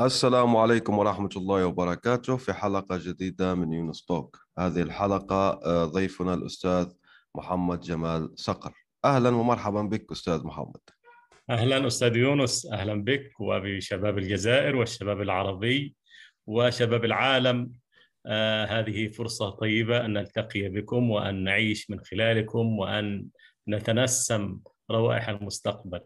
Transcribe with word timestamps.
السلام 0.00 0.56
عليكم 0.56 0.98
ورحمة 0.98 1.28
الله 1.36 1.66
وبركاته 1.66 2.36
في 2.36 2.52
حلقة 2.52 2.96
جديدة 2.96 3.54
من 3.54 3.72
يونس 3.72 4.04
توك. 4.04 4.38
هذه 4.58 4.82
الحلقة 4.82 5.60
آه، 5.64 5.84
ضيفنا 5.84 6.34
الأستاذ 6.34 6.92
محمد 7.34 7.80
جمال 7.80 8.32
صقر. 8.34 8.72
أهلا 9.04 9.28
ومرحبا 9.28 9.82
بك 9.82 10.12
أستاذ 10.12 10.44
محمد. 10.44 10.80
أهلا 11.50 11.86
أستاذ 11.86 12.16
يونس 12.16 12.66
أهلا 12.66 13.04
بك 13.04 13.40
وبشباب 13.40 14.18
الجزائر 14.18 14.76
والشباب 14.76 15.20
العربي 15.20 15.96
وشباب 16.46 17.04
العالم. 17.04 17.72
آه 18.26 18.64
هذه 18.64 19.08
فرصة 19.08 19.50
طيبة 19.50 20.04
أن 20.04 20.12
نلتقي 20.12 20.68
بكم 20.68 21.10
وأن 21.10 21.44
نعيش 21.44 21.90
من 21.90 22.00
خلالكم 22.00 22.78
وأن 22.78 23.26
نتنسم 23.68 24.58
روائح 24.90 25.28
المستقبل. 25.28 26.00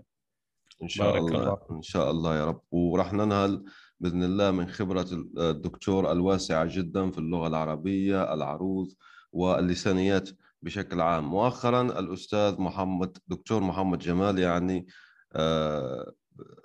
إن 0.83 0.89
شاء 0.89 1.19
الله. 1.19 1.39
الله 1.43 1.59
إن 1.71 1.83
شاء 1.83 2.11
الله 2.11 2.37
يا 2.37 2.45
رب. 2.45 2.61
وراح 2.71 3.13
ننهل 3.13 3.65
بإذن 4.01 4.23
الله 4.23 4.51
من 4.51 4.69
خبرة 4.69 5.07
الدكتور 5.39 6.13
الواسعه 6.13 6.65
جدا 6.77 7.11
في 7.11 7.19
اللغة 7.19 7.47
العربية 7.47 8.35
العروض 8.35 8.89
واللسانيات 9.33 10.29
بشكل 10.63 11.01
عام. 11.01 11.25
مؤخرا 11.25 11.83
الأستاذ 11.83 12.61
محمد 12.61 13.19
دكتور 13.29 13.61
محمد 13.63 13.99
جمال 13.99 14.39
يعني 14.39 14.87
آه، 15.33 16.13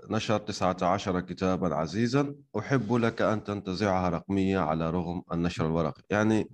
نشر 0.09 0.38
19 0.38 1.19
كتابا 1.19 1.75
عزيزا. 1.75 2.35
أحب 2.59 2.93
لك 2.93 3.21
أن 3.21 3.43
تنتزعها 3.43 4.09
رقميه 4.09 4.59
على 4.59 4.89
رغم 4.89 5.23
النشر 5.33 5.66
الورقي. 5.66 6.01
يعني 6.09 6.49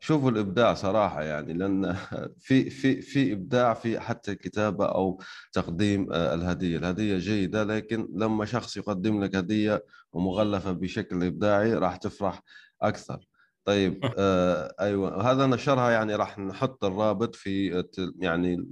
شوفوا 0.00 0.30
الإبداع 0.30 0.74
صراحة 0.74 1.22
يعني 1.22 1.52
لأن 1.52 1.96
في 2.46 2.70
في 2.70 3.02
في 3.02 3.32
إبداع 3.32 3.74
في 3.74 4.00
حتى 4.00 4.32
الكتابه 4.32 4.86
أو 4.86 5.22
تقديم 5.52 6.12
آه، 6.12 6.34
الهدية، 6.34 6.78
الهدية 6.78 7.18
جيدة 7.18 7.64
لكن 7.64 8.08
لما 8.14 8.44
شخص 8.44 8.76
يقدم 8.76 9.24
لك 9.24 9.36
هدية 9.36 9.84
ومغلفة 10.12 10.72
بشكل 10.72 11.24
إبداعي 11.24 11.74
راح 11.74 11.96
تفرح 11.96 12.42
أكثر. 12.82 13.26
طيب 13.64 14.00
آه 14.18 14.74
أيوه 14.80 15.30
هذا 15.30 15.46
نشرها 15.46 15.90
يعني 15.90 16.14
راح 16.14 16.38
نحط 16.38 16.84
الرابط 16.84 17.34
في 17.34 17.84
يعني 18.18 18.66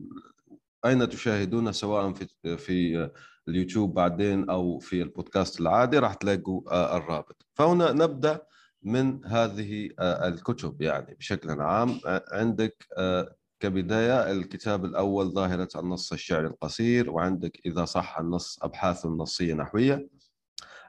أين 0.87 1.09
تشاهدون 1.09 1.73
سواء 1.73 2.13
في 2.13 2.57
في 2.57 3.11
اليوتيوب 3.49 3.95
بعدين 3.95 4.51
أو 4.51 4.79
في 4.79 5.03
البودكاست 5.03 5.61
العادي 5.61 5.99
راح 5.99 6.15
تلاقوا 6.15 6.63
آه 6.71 6.97
الرابط. 6.97 7.47
فهنا 7.55 7.93
نبدأ 7.93 8.41
من 8.87 9.25
هذه 9.25 9.89
آه، 9.99 10.29
الكتب 10.29 10.83
يعني 10.83 11.15
بشكل 11.15 11.61
عام. 11.61 12.01
آه، 12.07 12.25
عندك 12.33 12.87
آه، 12.99 13.37
كبداية 13.61 14.33
الكتاب 14.33 14.85
الأول 14.85 15.33
ظاهرة 15.33 15.69
النص 15.77 16.13
الشعري 16.13 16.47
القصير 16.47 17.11
وعندك 17.11 17.61
إذا 17.67 17.85
صح 17.85 18.19
النص 18.19 18.59
أبحاث 18.63 19.07
نصية 19.07 19.55
نحوية. 19.55 20.09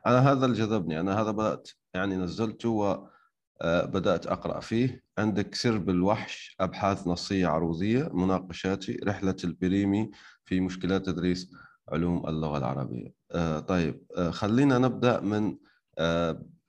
أنا 0.05 0.31
هذا 0.31 0.45
اللي 0.45 0.57
جذبني 0.57 0.99
أنا 0.99 1.21
هذا 1.21 1.31
بدأت 1.31 1.69
يعني 1.93 2.15
نزلته 2.15 2.69
وبدأت 2.69 4.27
أقرأ 4.27 4.59
فيه. 4.59 5.03
عندك 5.17 5.55
سرب 5.55 5.89
الوحش 5.89 6.55
أبحاث 6.59 7.07
نصية 7.07 7.47
عروضية 7.47 8.09
مناقشاتي 8.13 8.99
رحلة 9.03 9.35
البريمي 9.43 10.11
في 10.45 10.59
مشكلات 10.59 11.05
تدريس 11.05 11.51
علوم 11.89 12.27
اللغة 12.27 12.57
العربية. 12.57 13.13
طيب 13.59 14.05
خلينا 14.31 14.77
نبدأ 14.77 15.19
من 15.19 15.57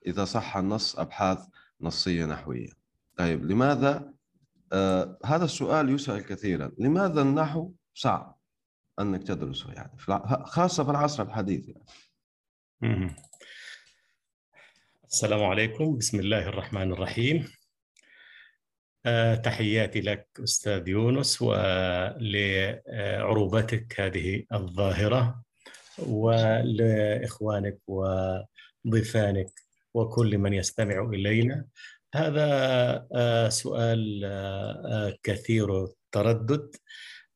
إذا 0.09 0.25
صح 0.25 0.57
النص 0.57 0.99
أبحاث 0.99 1.39
نصية 1.81 2.25
نحوية. 2.25 2.69
طيب 3.17 3.45
لماذا؟ 3.45 4.13
آه 4.73 5.19
هذا 5.25 5.45
السؤال 5.45 5.89
يسأل 5.89 6.25
كثيرا. 6.25 6.71
لماذا 6.79 7.21
النحو 7.21 7.71
صعب 7.93 8.39
أنك 8.99 9.23
تدرسه 9.23 9.73
يعني؟ 9.73 9.97
خاصة 10.45 10.83
في 10.83 10.91
العصر 10.91 11.23
الحديث 11.23 11.69
يعني. 11.69 11.85
السلام 15.05 15.43
عليكم. 15.43 15.97
بسم 15.97 16.19
الله 16.19 16.49
الرحمن 16.49 16.91
الرحيم. 16.91 17.47
آه، 19.05 19.35
تحياتي 19.35 20.01
لك 20.01 20.27
أستاذ 20.43 20.87
يونس 20.87 21.41
ولعروبتك 21.41 22.49
هذه 23.99 24.43
الظاهرة 24.53 25.43
ولإخوانك 25.99 27.79
وضيفانك 27.87 29.49
وكل 29.93 30.37
من 30.37 30.53
يستمع 30.53 31.09
إلينا. 31.13 31.65
هذا 32.15 32.45
آه، 33.15 33.49
سؤال 33.49 34.21
آه، 34.25 35.15
كثير 35.23 35.83
التردد 35.83 36.75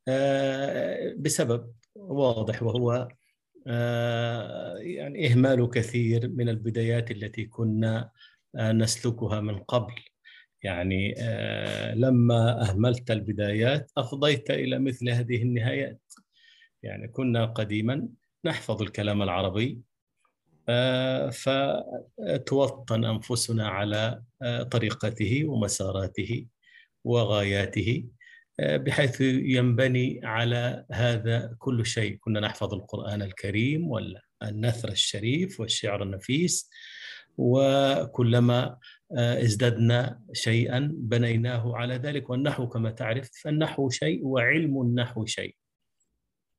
آه، 0.08 1.16
بسبب 1.18 1.74
واضح 1.96 2.64
وهو 2.64 3.08
يعني 4.80 5.28
إهمال 5.28 5.70
كثير 5.70 6.30
من 6.30 6.50
البدايات 6.50 7.12
التي 7.12 7.46
كنا 7.46 8.12
نسلكها 8.56 9.40
من 9.42 9.60
قبل. 9.60 9.94
يعني 10.64 11.16
لما 11.96 12.62
أهملت 12.70 13.12
البدايات 13.12 13.92
أفضيت 13.98 14.52
إلى 14.52 14.80
مثل 14.80 15.10
هذه 15.10 15.44
النهايات. 15.44 16.02
يعني 16.84 17.08
كنا 17.08 17.46
قديما 17.46 18.08
نحفظ 18.46 18.82
الكلام 18.82 19.22
العربي 19.22 19.70
آه، 19.72 19.93
فتوطن 21.32 23.06
أنفسنا 23.06 23.68
على 23.68 24.22
آه، 24.42 24.64
طريقته 24.64 25.46
ومساراته 25.46 26.46
وغاياته 27.04 28.06
آه، 28.60 28.78
بحيث 28.78 29.22
ينبني 29.22 30.20
على 30.24 30.86
هذا 30.92 31.56
كل 31.60 31.86
شيء. 31.86 32.18
كنا 32.22 32.40
نحفظ 32.40 32.74
القرآن 32.74 33.22
الكريم 33.22 33.88
والنثر 33.88 34.90
الشريف 34.90 35.60
والشعر 35.60 36.04
النفيس 36.04 36.70
وكلما 37.38 38.78
ازددنا 39.18 40.20
شيئا 40.34 40.92
بنيناه 40.94 41.76
على 41.76 41.96
ذلك. 41.96 42.30
والنحو 42.30 42.68
كما 42.68 42.92
تعرف 42.92 43.30
فالنحو 43.44 43.90
شيء 43.90 44.26
وعلم 44.26 44.82
النحو 44.82 45.26
شيء. 45.26 45.56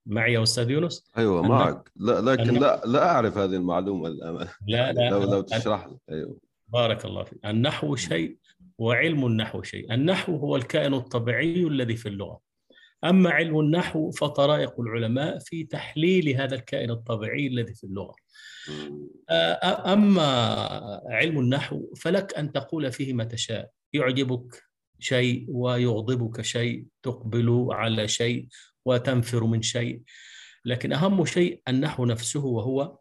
معي 0.06 0.32
يا 0.32 0.42
أستاذ 0.42 0.70
يونس؟ 0.70 1.10
أيوه 1.18 1.42
معك. 1.42 1.90
لا 1.96 2.20
لكن 2.20 2.54
لا 2.54 2.82
لا 2.86 3.04
أعرف 3.10 3.38
هذه 3.38 3.56
المعلومة 3.56 4.08
لا 4.08 4.92
لا 4.92 5.10
لو 5.10 5.22
لو 5.22 5.40
تشرح 5.40 5.86
لي. 5.86 5.98
أيوه. 6.10 6.38
بارك 6.68 7.04
الله 7.04 7.24
فيك. 7.24 7.46
النحو 7.46 7.96
شيء 7.96 8.36
وعلم 8.78 9.26
النحو 9.26 9.62
شيء. 9.62 9.94
النحو 9.94 10.36
هو 10.36 10.56
الكائن 10.56 10.94
الطبيعي 10.94 11.62
الذي 11.62 11.96
في 11.96 12.08
اللغة. 12.08 12.40
أما 13.04 13.30
علم 13.30 13.60
النحو 13.60 14.10
فطرائق 14.10 14.80
العلماء 14.80 15.38
في 15.38 15.64
تحليل 15.64 16.28
هذا 16.28 16.54
الكائن 16.54 16.90
الطبيعي 16.90 17.46
الذي 17.46 17.74
في 17.74 17.84
اللغة. 17.84 18.14
أما 19.86 20.22
علم 21.10 21.38
النحو 21.38 21.94
فلك 21.94 22.34
أن 22.38 22.52
تقول 22.52 22.92
فيه 22.92 23.12
ما 23.12 23.24
تشاء. 23.24 23.70
يعجبك 23.92 24.62
شيء 24.98 25.46
ويغضبك 25.48 26.40
شيء. 26.40 26.86
تقبل 27.02 27.68
على 27.70 28.08
شيء 28.08 28.46
وتنفر 28.84 29.44
من 29.44 29.62
شيء 29.62 30.02
لكن 30.64 30.92
أهم 30.92 31.24
شيء 31.24 31.62
النحو 31.68 32.04
نفسه 32.04 32.44
وهو 32.44 32.98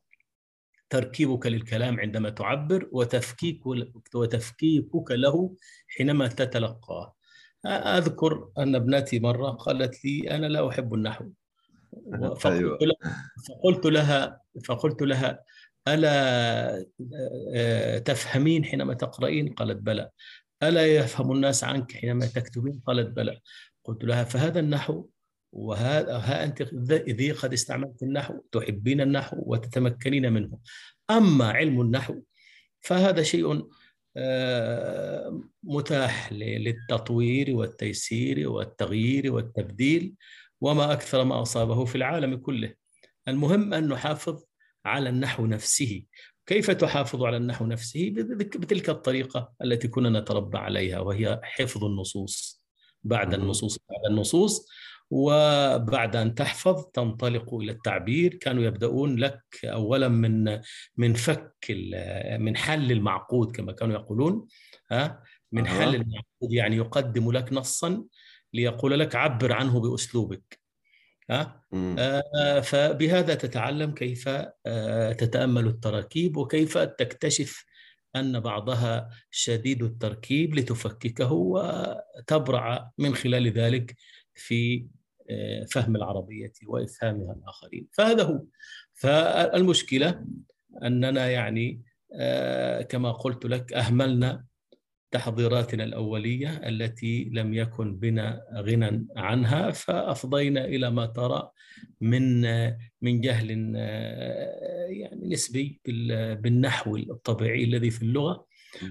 تركيبك 0.90 1.48
للكلام 1.48 2.00
عندما 2.00 2.30
تعبر 2.30 2.90
وتفكيك 2.92 3.62
وتفكيكك 4.16 5.12
له 5.12 5.56
حينما 5.88 6.28
تتلقاه 6.28 7.16
أذكر 7.66 8.50
أن 8.58 8.76
ابنتي 8.76 9.20
مرة 9.20 9.50
قالت 9.50 10.06
لي 10.06 10.32
أنا 10.32 10.46
لا 10.46 10.70
أحب 10.70 10.94
النحو 10.94 11.30
فقلت, 12.12 12.46
أيوة. 12.46 12.78
لها 12.82 13.24
فقلت 13.48 13.86
لها 13.86 14.42
فقلت 14.66 15.02
لها 15.02 15.40
ألا 15.88 16.86
آه، 17.56 17.98
تفهمين 17.98 18.66
حينما 18.66 18.94
تقرأين؟ 18.94 19.54
قالت 19.54 19.78
بلى 19.78 20.10
ألا 20.64 20.88
يفهم 20.88 21.32
الناس 21.32 21.64
عنك 21.64 21.92
حينما 21.92 22.26
تكتبين؟ 22.26 22.82
قالت 22.88 23.08
بلى 23.08 23.40
قلت 23.84 24.04
لها 24.04 24.24
فهذا 24.24 24.60
النحو 24.60 25.08
وهذا 25.54 26.18
ها 26.18 26.44
أنت 26.44 26.62
ذي 27.10 27.32
قد 27.32 27.54
استعملت 27.54 28.04
النحو 28.04 28.40
تحبين 28.52 29.02
النحو 29.02 29.38
وتتمكنين 29.40 30.34
منه. 30.34 30.58
أما 31.10 31.52
علم 31.52 31.82
النحو 31.82 32.22
فهذا 32.82 33.24
شيء 33.24 33.68
آه، 34.18 35.42
متاح 35.64 36.34
للتطوير 36.34 37.56
والتيسير 37.56 38.50
والتغيير 38.50 39.34
والتبديل 39.34 40.14
وما 40.62 40.94
أكثر 40.94 41.24
ما 41.24 41.42
أصابه 41.42 41.86
في 41.86 41.96
العالم 41.96 42.36
كله. 42.36 42.74
المهم 43.28 43.74
أن 43.74 43.88
نحافظ 43.88 44.44
على 44.86 45.10
النحو 45.10 45.46
نفسه. 45.46 46.04
كيف 46.46 46.72
تحافظ 46.72 47.24
على 47.24 47.38
النحو 47.38 47.66
نفسه؟ 47.66 48.10
بتلك 48.36 48.90
الطريقة 48.90 49.54
التي 49.64 49.88
كنا 49.88 50.20
نتربى 50.20 50.58
عليها 50.58 51.00
وهي 51.00 51.40
حفظ 51.44 51.84
النصوص. 51.84 52.64
بعد 53.04 53.34
النصوص 53.34 53.78
بعد 53.90 54.12
النصوص 54.12 54.68
وبعد 55.16 56.16
أن 56.16 56.36
تحفظ 56.36 56.86
تنطلق 56.94 57.54
إلى 57.54 57.72
التعبير. 57.72 58.34
كانوا 58.34 58.64
يبدأون 58.64 59.16
لك 59.16 59.44
اولا 59.64 60.08
من 60.08 60.60
من 60.98 61.14
فك 61.14 61.54
من 62.40 62.58
حل 62.58 62.92
المعقود 62.92 63.56
كما 63.56 63.72
كانوا 63.72 63.94
يقولون 63.94 64.48
ها؟ 64.92 65.24
من 65.52 65.68
حل 65.68 65.96
المعقود 65.96 66.52
يعني 66.52 66.76
يقدم 66.76 67.32
لك 67.32 67.54
نصا 67.54 68.04
ليقول 68.54 69.00
لك 69.00 69.16
عبر 69.16 69.54
عنه 69.54 69.80
بأسلوبك 69.80 70.60
ها؟ 71.30 71.64
آه 71.74 72.60
فبهذا 72.60 73.36
تتعلم 73.36 73.92
كيف 73.92 74.30
آه 74.66 75.12
تتأمل 75.12 75.68
التراكيب 75.68 76.38
وكيف 76.38 76.78
تكتشف 76.78 77.66
أن 78.16 78.40
بعضها 78.40 79.10
شديد 79.32 79.84
التركيب 79.84 80.56
لتفككه 80.56 81.32
وتبرع 81.32 82.92
من 82.98 83.16
خلال 83.16 83.52
ذلك 83.52 83.96
في 84.36 84.88
فهم 85.72 85.96
العربية 85.96 86.54
وإفهامها 86.68 87.34
الآخرين. 87.34 87.88
فهذا 87.92 88.24
هو. 88.24 88.44
فالمشكلة 88.94 90.26
أننا 90.84 91.30
يعني 91.30 91.82
آه، 92.16 92.82
كما 92.82 93.12
قلت 93.12 93.46
لك 93.46 93.74
أهملنا 93.74 94.46
تحضيراتنا 95.12 95.84
الأولية 95.84 96.50
التي 96.50 97.30
لم 97.34 97.54
يكن 97.54 97.96
بنا 97.96 98.44
غنى 98.56 99.08
عنها 99.16 99.72
فأفضينا 99.72 100.66
إلى 100.66 100.90
ما 100.92 101.06
ترى 101.06 101.52
من 102.02 102.42
من 103.02 103.22
جهل 103.22 103.74
آه، 103.76 104.86
يعني 104.88 105.28
نسبي 105.28 105.82
بالنحو 106.42 106.96
الطبيعي 106.96 107.64
الذي 107.64 107.90
في 107.90 108.02
اللغة. 108.02 108.46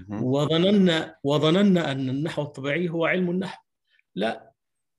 وظننا 0.09 1.15
وظننا 1.23 1.91
أن 1.91 2.09
النحو 2.09 2.41
الطبيعي 2.41 2.89
هو 2.89 3.05
علم 3.05 3.29
النحو. 3.29 3.63
لا 4.15 4.52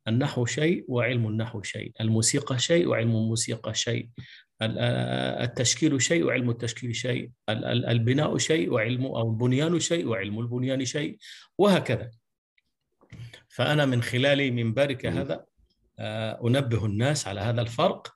النحو 0.08 0.46
شيء 0.46 0.84
وعلم 0.88 1.28
النحو 1.28 1.62
شيء 1.62 1.92
الموسيقى 2.00 2.58
شيء 2.58 2.86
وعلم 2.86 3.10
الموسيقى 3.10 3.74
شيء 3.74 4.08
التشكيل 4.62 6.02
شيء 6.02 6.24
وعلم 6.24 6.50
التشكيل 6.50 6.96
شيء 6.96 7.30
البناء 7.48 8.38
شيء 8.38 8.70
وعلم 8.70 9.06
أو 9.06 9.30
البنيان 9.30 9.80
شيء 9.80 10.06
وعلم 10.06 10.40
البنيان 10.40 10.84
شيء 10.84 11.18
وهكذا. 11.58 12.10
فأنا 13.48 13.86
من 13.86 14.02
خلال 14.02 14.52
منبرك 14.52 15.06
هذا 15.06 15.44
أنبه 16.44 16.86
الناس 16.86 17.28
على 17.28 17.40
هذا 17.40 17.60
الفرق 17.60 18.14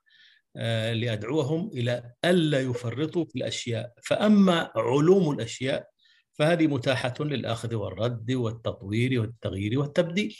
لأدعوهم 0.93 1.71
إلى 1.73 2.13
ألا 2.25 2.61
يفرطوا 2.61 3.25
في 3.25 3.35
الأشياء. 3.35 3.93
فأما 4.03 4.71
علوم 4.75 5.31
الأشياء 5.31 5.87
فهذه 6.33 6.67
متاحة 6.67 7.13
للأخذ 7.19 7.75
والرد 7.75 8.31
والتطوير 8.31 9.21
والتغيير 9.21 9.79
والتبديل. 9.79 10.37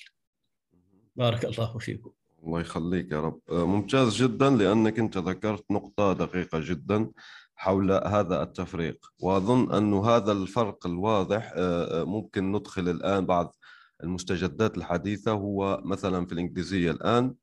بارك 1.20 1.46
الله 1.46 1.78
فيكم. 1.78 2.12
الله 2.44 2.62
يخليك 2.62 3.12
يا 3.12 3.20
رب. 3.20 3.40
آه، 3.50 3.66
ممتاز 3.66 4.16
جدا 4.16 4.50
لأنك 4.50 5.00
أنت 5.00 5.18
ذكرت 5.18 5.72
نقطة 5.72 6.14
دقيقة 6.14 6.60
جدا 6.64 7.12
حول 7.56 7.92
هذا 7.92 8.44
التفريق. 8.44 9.06
وأظن 9.20 9.72
أن 9.72 9.94
هذا 9.94 10.32
الفرق 10.32 10.88
الواضح 10.88 11.54
آه، 11.56 12.02
آه، 12.02 12.04
ممكن 12.04 12.52
ندخل 12.52 12.90
الآن 12.90 13.26
بعض 13.26 13.56
المستجدات 14.04 14.78
الحديثة. 14.78 15.32
هو 15.32 15.82
مثلا 15.86 16.26
في 16.26 16.34
الإنجليزية 16.34 16.92
الآن 16.92 17.36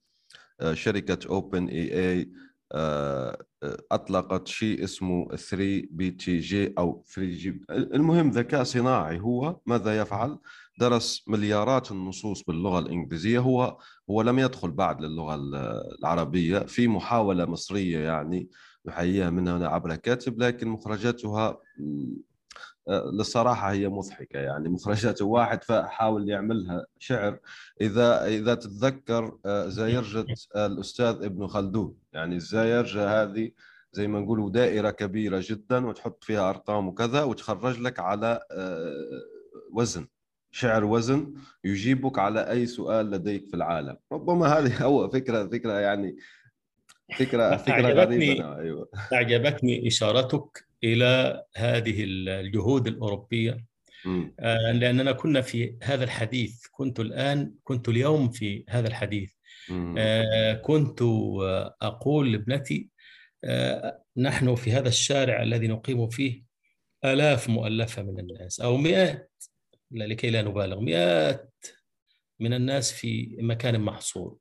شركة 0.72 1.28
OpenAI 1.28 2.30
أطلقت 3.92 4.48
شيء 4.48 4.84
اسمه 4.84 5.36
3 5.36 5.88
PTG 5.90 6.74
أو 6.78 7.04
3 7.14 7.30
G 7.30 7.60
المهم 7.70 8.30
ذكاء 8.30 8.62
صناعي 8.62 9.20
هو 9.20 9.60
ماذا 9.66 9.98
يفعل؟ 9.98 10.38
درس 10.78 11.24
مليارات 11.26 11.92
النصوص 11.92 12.42
باللغة 12.42 12.78
الإنجليزية. 12.78 13.38
هو 13.38 13.78
هو 14.10 14.22
لم 14.22 14.38
يدخل 14.38 14.70
بعد 14.70 15.00
للغة 15.00 15.34
العربية 15.98 16.58
في 16.58 16.88
محاولة 16.88 17.44
مصرية 17.44 17.98
يعني 17.98 18.48
نحييها 18.86 19.30
من 19.30 19.48
هنا 19.48 19.68
عبر 19.68 19.96
كاتب 19.96 20.42
لكن 20.42 20.68
مخرجاتها 20.68 21.58
آه، 22.88 23.10
للصراحة 23.12 23.72
هي 23.72 23.88
مضحكة 23.88 24.38
يعني. 24.38 24.68
مخرجاته 24.68 25.24
واحد 25.24 25.64
فحاول 25.64 26.28
يعملها 26.28 26.86
شعر. 26.98 27.38
إذا 27.80 28.26
إذا 28.26 28.54
تتذكر 28.54 29.38
آه، 29.46 29.68
زايرجة 29.68 30.26
الأستاذ 30.56 31.24
ابن 31.24 31.46
خلدون. 31.46 31.94
يعني 32.12 32.36
الزايرجة 32.36 33.22
هذه 33.22 33.50
زي 33.92 34.08
ما 34.08 34.20
نقولوا 34.20 34.50
دائرة 34.50 34.90
كبيرة 34.90 35.44
جدا 35.44 35.86
وتحط 35.86 36.24
فيها 36.24 36.50
أرقام 36.50 36.88
وكذا 36.88 37.22
وتخرج 37.22 37.80
لك 37.80 38.00
على 38.00 38.40
آه، 38.50 38.92
وزن. 39.72 40.06
شعر 40.56 40.84
وزن 40.84 41.34
يجيبك 41.64 42.18
على 42.18 42.50
أي 42.50 42.66
سؤال 42.66 43.10
لديك 43.10 43.48
في 43.48 43.54
العالم. 43.54 43.96
ربما 44.12 44.46
هذه 44.46 44.82
هو 44.86 45.08
فكرة 45.08 45.46
فكرة 45.46 45.72
يعني 45.72 46.16
فكرة 47.18 47.56
فكرة 47.66 47.88
غريبة. 47.88 48.58
أيوه. 48.58 48.90
أعجبتني 49.12 49.88
إشارتك 49.88 50.66
إلى 50.84 51.44
هذه 51.56 52.04
الجهود 52.04 52.86
الأوروبية. 52.86 53.66
آه 54.40 54.72
لأننا 54.72 55.12
كنا 55.12 55.40
في 55.40 55.76
هذا 55.82 56.04
الحديث 56.04 56.66
كنت 56.72 57.00
الآن 57.00 57.54
كنت 57.64 57.88
اليوم 57.88 58.28
في 58.28 58.64
هذا 58.68 58.88
الحديث. 58.88 59.32
آه 59.98 60.54
كنت 60.54 61.02
أقول 61.82 62.32
لابنتي 62.32 62.90
آه 63.44 64.02
نحن 64.16 64.54
في 64.54 64.72
هذا 64.72 64.88
الشارع 64.88 65.42
الذي 65.42 65.68
نقيم 65.68 66.08
فيه 66.08 66.42
آلاف 67.04 67.48
مؤلفة 67.48 68.02
من 68.02 68.20
الناس 68.20 68.60
أو 68.60 68.76
مئات 68.76 69.32
لكي 69.90 70.30
لا 70.30 70.42
نبالغ. 70.42 70.80
مئات 70.80 71.54
من 72.40 72.52
الناس 72.52 72.92
في 72.92 73.36
مكان 73.40 73.80
محصور. 73.80 74.36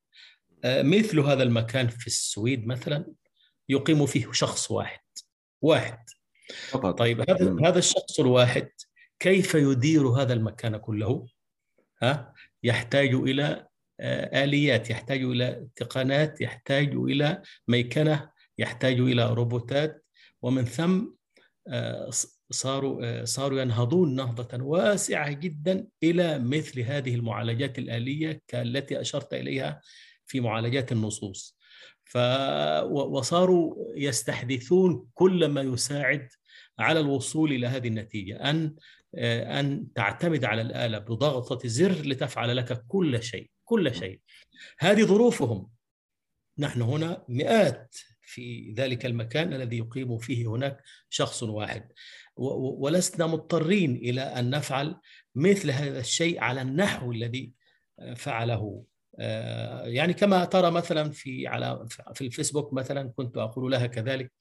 آه، 0.64 0.82
مثل 0.82 1.20
هذا 1.20 1.44
المكان 1.44 1.88
في 1.88 2.08
السويد 2.08 2.68
مثلا 2.68 3.06
يقيم 3.70 4.06
فيه 4.06 4.32
شخص 4.32 4.72
واحد. 4.72 5.00
واحد. 5.62 6.10
فقط. 6.70 7.00
طيب 7.00 7.30
هذا 7.30 7.70
هذا 7.70 7.80
الشخص 7.80 8.20
الواحد 8.20 8.70
كيف 9.20 9.56
يدير 9.56 10.08
هذا 10.08 10.34
المكان 10.34 10.78
كله؟ 10.78 11.28
ها؟ 12.02 12.34
يحتاج 12.64 13.14
إلى 13.14 13.68
آه، 14.00 14.44
آليات 14.44 14.90
يحتاج 14.90 15.24
إلى 15.24 15.68
تقنات 15.76 16.42
يحتاج 16.42 16.96
إلى 16.96 17.42
ميكنة 17.68 18.30
يحتاج 18.58 19.00
إلى 19.00 19.34
روبوتات. 19.34 20.06
ومن 20.42 20.66
ثم 20.66 21.06
آه، 21.68 22.10
صاروا 22.56 23.06
آه، 23.06 23.24
صاروا 23.24 23.62
ينهضون 23.62 24.16
نهضة 24.16 24.64
واسعة 24.64 25.32
جدا 25.32 25.88
إلى 26.04 26.40
مثل 26.40 26.80
هذه 26.80 27.16
المعالجات 27.16 27.80
الآلية 27.80 28.42
كالتي 28.48 29.02
أشرت 29.02 29.34
إليها 29.34 29.82
في 30.26 30.40
معالجات 30.40 30.92
النصوص. 30.92 31.58
ف 32.06 32.18
وصاروا 32.92 33.76
يستحدثون 33.96 35.08
كل 35.14 35.46
ما 35.46 35.62
يساعد 35.62 36.28
على 36.80 37.00
الوصول 37.00 37.52
إلى 37.52 37.68
هذه 37.68 37.88
النتيجة. 37.88 38.50
أن 38.50 38.76
آه، 39.18 39.60
أن 39.60 39.94
تعتمد 39.96 40.46
على 40.46 40.62
الآلة 40.62 40.98
بضغطة 40.98 41.68
زر 41.68 41.92
لتفعل 41.92 42.58
لك 42.58 42.86
كل 42.88 43.24
شيء 43.24 43.50
كل 43.64 43.96
شيء. 43.96 44.20
هذه 44.80 45.04
ظروفهم. 45.04 45.70
نحن 46.58 46.82
هنا 46.82 47.26
مئات 47.30 47.96
في 48.22 48.74
ذلك 48.78 49.06
المكان 49.06 49.54
الذي 49.54 49.78
يقيم 49.78 50.18
فيه 50.18 50.48
هناك 50.48 50.84
شخص 51.10 51.44
واحد. 51.44 51.92
ولسنا 52.38 53.28
مضطرين 53.28 53.96
إلى 53.96 54.22
أن 54.22 54.50
نفعل 54.50 54.96
مثل 55.36 55.72
هذا 55.72 56.00
الشيء 56.00 56.40
على 56.40 56.62
النحو 56.62 57.12
الذي 57.12 57.54
فعله. 58.16 58.84
آه، 59.20 59.86
يعني 59.86 60.14
كما 60.14 60.46
ترى 60.46 60.72
مثلا 60.72 61.12
في 61.12 61.48
على 61.48 61.88
في 62.14 62.22
الفيسبوك 62.26 62.74
مثلا 62.74 63.14
كنت 63.18 63.38
أقول 63.38 63.72
لها 63.72 63.88
كذلك 63.88 64.32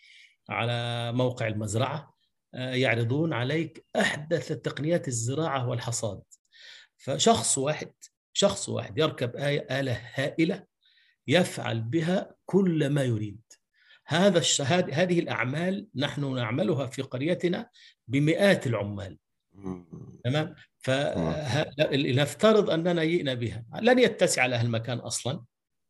على 0.49 1.13
موقع 1.13 1.47
المزرعة 1.47 2.15
آه، 2.55 2.75
يعرضون 2.75 3.33
عليك 3.33 3.87
أحدث 3.97 4.53
تقنيات 4.53 5.09
الزراعة 5.09 5.69
والحصاد. 5.69 6.23
فشخص 6.97 7.59
واحد 7.59 7.93
شخص 8.33 8.69
واحد 8.69 8.99
يركب 8.99 9.37
آلة 9.37 10.01
هائلة 10.15 10.65
يفعل 11.27 11.81
بها 11.81 12.35
كل 12.47 12.91
ما 12.91 13.03
يريد. 13.03 13.41
هذا 14.07 14.39
الشهاد 14.39 14.91
هذه 14.93 15.19
الأعمال 15.19 15.87
نحن 15.95 16.35
نعملها 16.35 16.87
في 16.87 17.03
قريتنا 17.03 17.69
بمئات 18.09 18.67
العمال. 18.67 19.19
تمام؟ 20.25 20.55
فلنفترض 20.79 22.71
أننا 22.71 23.05
جئنا 23.05 23.35
بها. 23.35 23.65
لن 23.81 23.99
يتسع 23.99 24.47
لها 24.47 24.63
المكان 24.63 24.99
أصلا 24.99 25.45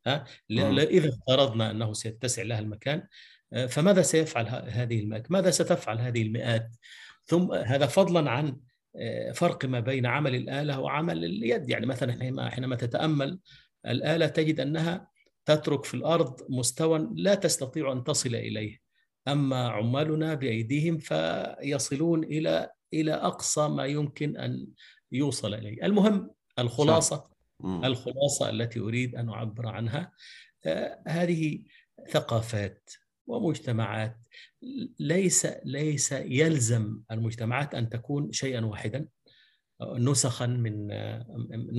ها؟ 0.06 0.24
إذا 0.50 1.08
افترضنا 1.08 1.70
أنه 1.70 1.92
سيتسع 1.92 2.42
لها 2.42 2.58
المكان 2.58 3.06
فماذا 3.68 4.02
سيفعل 4.02 4.46
هذه 4.68 5.00
المئات؟ 5.00 5.30
ماذا 5.30 5.50
ستفعل 5.50 5.98
هذه 5.98 6.22
المئات؟ 6.22 6.76
ثم 7.24 7.52
هذا 7.52 7.86
فضلا 7.86 8.30
عن 8.30 8.56
آه، 8.96 9.32
فرق 9.32 9.64
ما 9.64 9.80
بين 9.80 10.06
عمل 10.06 10.34
الآلة 10.34 10.80
وعمل 10.80 11.24
اليد. 11.24 11.70
يعني 11.70 11.86
مثلا 11.86 12.50
حينما 12.50 12.76
تتأمل 12.76 13.38
الآلة 13.86 14.26
تجد 14.26 14.60
أنها 14.60 15.08
تترك 15.46 15.84
في 15.84 15.94
الأرض 15.94 16.40
مستوى 16.48 17.08
لا 17.14 17.34
تستطيع 17.34 17.92
أن 17.92 18.04
تصل 18.04 18.34
إليه. 18.34 18.80
أما 19.28 19.68
عمالنا 19.68 20.34
بأيديهم 20.34 20.98
فيصلون 20.98 22.24
إلى 22.24 22.70
إلى 22.92 23.12
أقصى 23.12 23.68
ما 23.68 23.86
يمكن 23.86 24.36
أن 24.36 24.66
يوصل 25.12 25.54
إليه. 25.54 25.86
المهم 25.86 26.30
الخلاصة 26.58 27.30
الخلاصة 27.64 28.50
التي 28.50 28.80
أريد 28.80 29.14
أن 29.16 29.28
أعبر 29.28 29.66
عنها 29.66 30.12
آه، 30.66 31.02
هذه 31.06 31.64
ثقافات 32.10 32.90
ومجتمعات. 33.26 34.16
ليس 34.98 35.46
ليس 35.64 36.12
يلزم 36.12 37.00
المجتمعات 37.10 37.74
أن 37.74 37.88
تكون 37.88 38.32
شيئا 38.32 38.64
واحدا 38.64 39.08
نسخا 39.82 40.46
من 40.46 40.88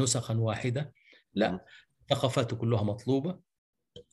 نسخا 0.02 0.34
واحدة. 0.34 0.94
لا 1.34 1.66
ثقافات 2.10 2.54
كلها 2.54 2.84
مطلوبة. 2.84 3.40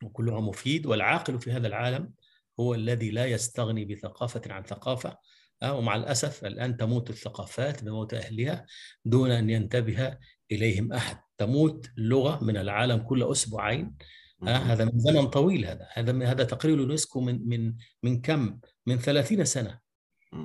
وكلها 0.03 0.41
مفيد 0.41 0.87
والعاقل 0.87 1.41
في 1.41 1.53
هذا 1.53 1.67
العالم 1.67 2.13
هو 2.61 2.75
الذي 2.75 3.11
لا 3.11 3.27
يستغني 3.27 3.85
بثقافة 3.85 4.43
عن 4.53 4.63
ثقافة. 4.63 5.19
آه، 5.63 5.75
ومع 5.79 5.97
الأسف 5.97 6.45
الآن 6.45 6.77
تموت 6.77 7.11
الثقافات 7.11 7.85
بموت 7.85 8.15
أهلها 8.15 8.67
دون 9.05 9.31
أن 9.31 9.51
ينتبه 9.51 10.19
إليهم 10.53 10.93
أحد. 10.93 11.21
تموت 11.39 11.91
لغة 11.97 12.45
من 12.45 12.57
العالم 12.57 12.99
كل 12.99 13.23
أسبوعين. 13.23 13.95
آه 14.43 14.57
هذا 14.57 14.85
من 14.85 14.99
زمن 14.99 15.27
طويل 15.27 15.67
هذا. 15.67 15.89
هذا 15.93 16.31
هذا 16.31 16.45
تقرير 16.45 16.75
اليونسكو 16.75 17.21
من 17.21 17.49
من 17.49 17.75
من 18.03 18.21
كم؟ 18.21 18.59
من 18.87 18.99
30 18.99 19.45
سنة. 19.45 19.79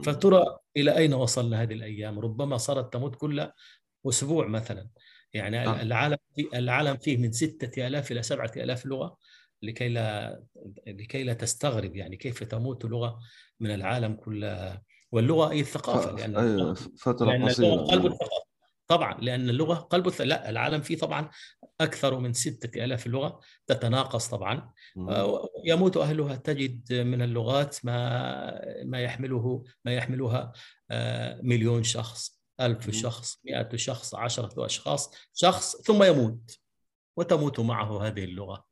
فترى 0.03 0.57
إلى 0.77 0.97
أين 0.97 1.13
وصلنا 1.13 1.61
هذه 1.61 1.73
الأيام؟ 1.73 2.19
ربما 2.19 2.57
صارت 2.57 2.93
تموت 2.93 3.15
كل 3.15 3.51
أسبوع 4.05 4.47
مثلا. 4.47 4.89
يعني 5.33 5.67
آه. 5.67 5.81
العالم 5.81 6.17
في 6.35 6.57
العالم 6.57 6.97
فيه 6.97 7.17
من 7.17 7.31
6000 7.31 8.11
إلى 8.11 8.23
7000 8.23 8.85
لغة 8.85 9.17
لكي 9.61 9.89
لا 9.89 10.39
لكي 10.87 11.23
لا 11.23 11.33
تستغرب 11.33 11.95
يعني 11.95 12.17
كيف 12.17 12.43
تموت 12.43 12.85
لغة 12.85 13.19
من 13.59 13.71
العالم 13.71 14.13
كلها 14.13 14.83
واللغة 15.11 15.53
هي 15.53 15.59
الثقافة 15.59 16.11
لأن 16.11 16.35
أيوة 16.35 16.73
فترة 16.73 17.45
قصيرة. 17.45 17.75
قلب 17.75 18.05
الثقافة. 18.05 18.47
طبعا 18.87 19.21
لأن 19.21 19.49
اللغة 19.49 19.73
قلب 19.75 20.13
لا 20.19 20.49
العالم 20.49 20.81
فيه 20.81 20.97
طبعا 20.97 21.29
أكثر 21.81 22.19
من 22.19 22.33
ستة 22.33 22.85
ألاف 22.85 23.07
لغة 23.07 23.39
تتناقص 23.67 24.27
طبعا. 24.27 24.71
آه، 24.97 25.49
يموت 25.65 25.97
أهلها 25.97 26.35
تجد 26.35 26.93
من 26.93 27.21
اللغات 27.21 27.77
ما 27.83 28.83
ما 28.83 29.01
يحمله 29.01 29.63
ما 29.85 29.93
يحملها 29.93 30.51
آه، 30.91 31.41
مليون 31.43 31.83
شخص. 31.83 32.36
ألف 32.61 32.89
شخص 32.89 33.39
مئة 33.45 33.75
شخص 33.75 34.15
عشرة 34.15 34.65
أشخاص 34.65 35.11
شخص 35.33 35.81
ثم 35.81 36.03
يموت 36.03 36.59
وتموت 37.17 37.59
معه 37.59 38.07
هذه 38.07 38.23
اللغة. 38.23 38.65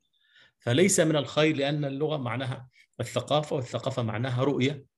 فليس 0.58 1.00
من 1.00 1.16
الخير 1.16 1.56
لأن 1.56 1.84
اللغة 1.84 2.16
معناها 2.16 2.68
الثقافة 3.00 3.56
والثقافة 3.56 4.02
معناها 4.02 4.44
رؤية. 4.44 4.96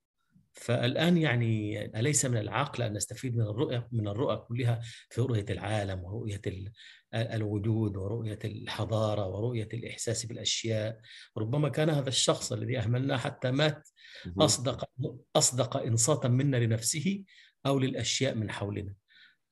فالآن 0.52 1.16
يعني 1.16 1.84
أليس 2.00 2.24
من 2.24 2.36
العقل 2.36 2.82
أن 2.82 2.92
نستفيد 2.92 3.36
من 3.36 3.42
الرؤية 3.42 3.88
من 3.92 4.08
الرؤى 4.08 4.36
كلها 4.36 4.80
في 5.10 5.20
رؤية 5.20 5.44
العالم 5.50 6.04
ورؤية 6.04 6.40
الوجود 7.14 7.96
ورؤية 7.96 8.38
الحضارة 8.44 9.26
ورؤية 9.26 9.68
الإحساس 9.74 10.26
بالأشياء؟ 10.26 11.00
ربما 11.36 11.68
كان 11.68 11.90
هذا 11.90 12.08
الشخص 12.08 12.52
الذي 12.52 12.78
أهملناه 12.78 13.16
حتى 13.16 13.50
مات 13.50 13.88
أصدق 14.38 14.88
أصدق 15.36 15.76
إنصاتا 15.76 16.28
منا 16.28 16.56
لنفسه 16.56 17.24
أو 17.66 17.78
للأشياء 17.78 18.34
من 18.34 18.50
حولنا. 18.50 18.94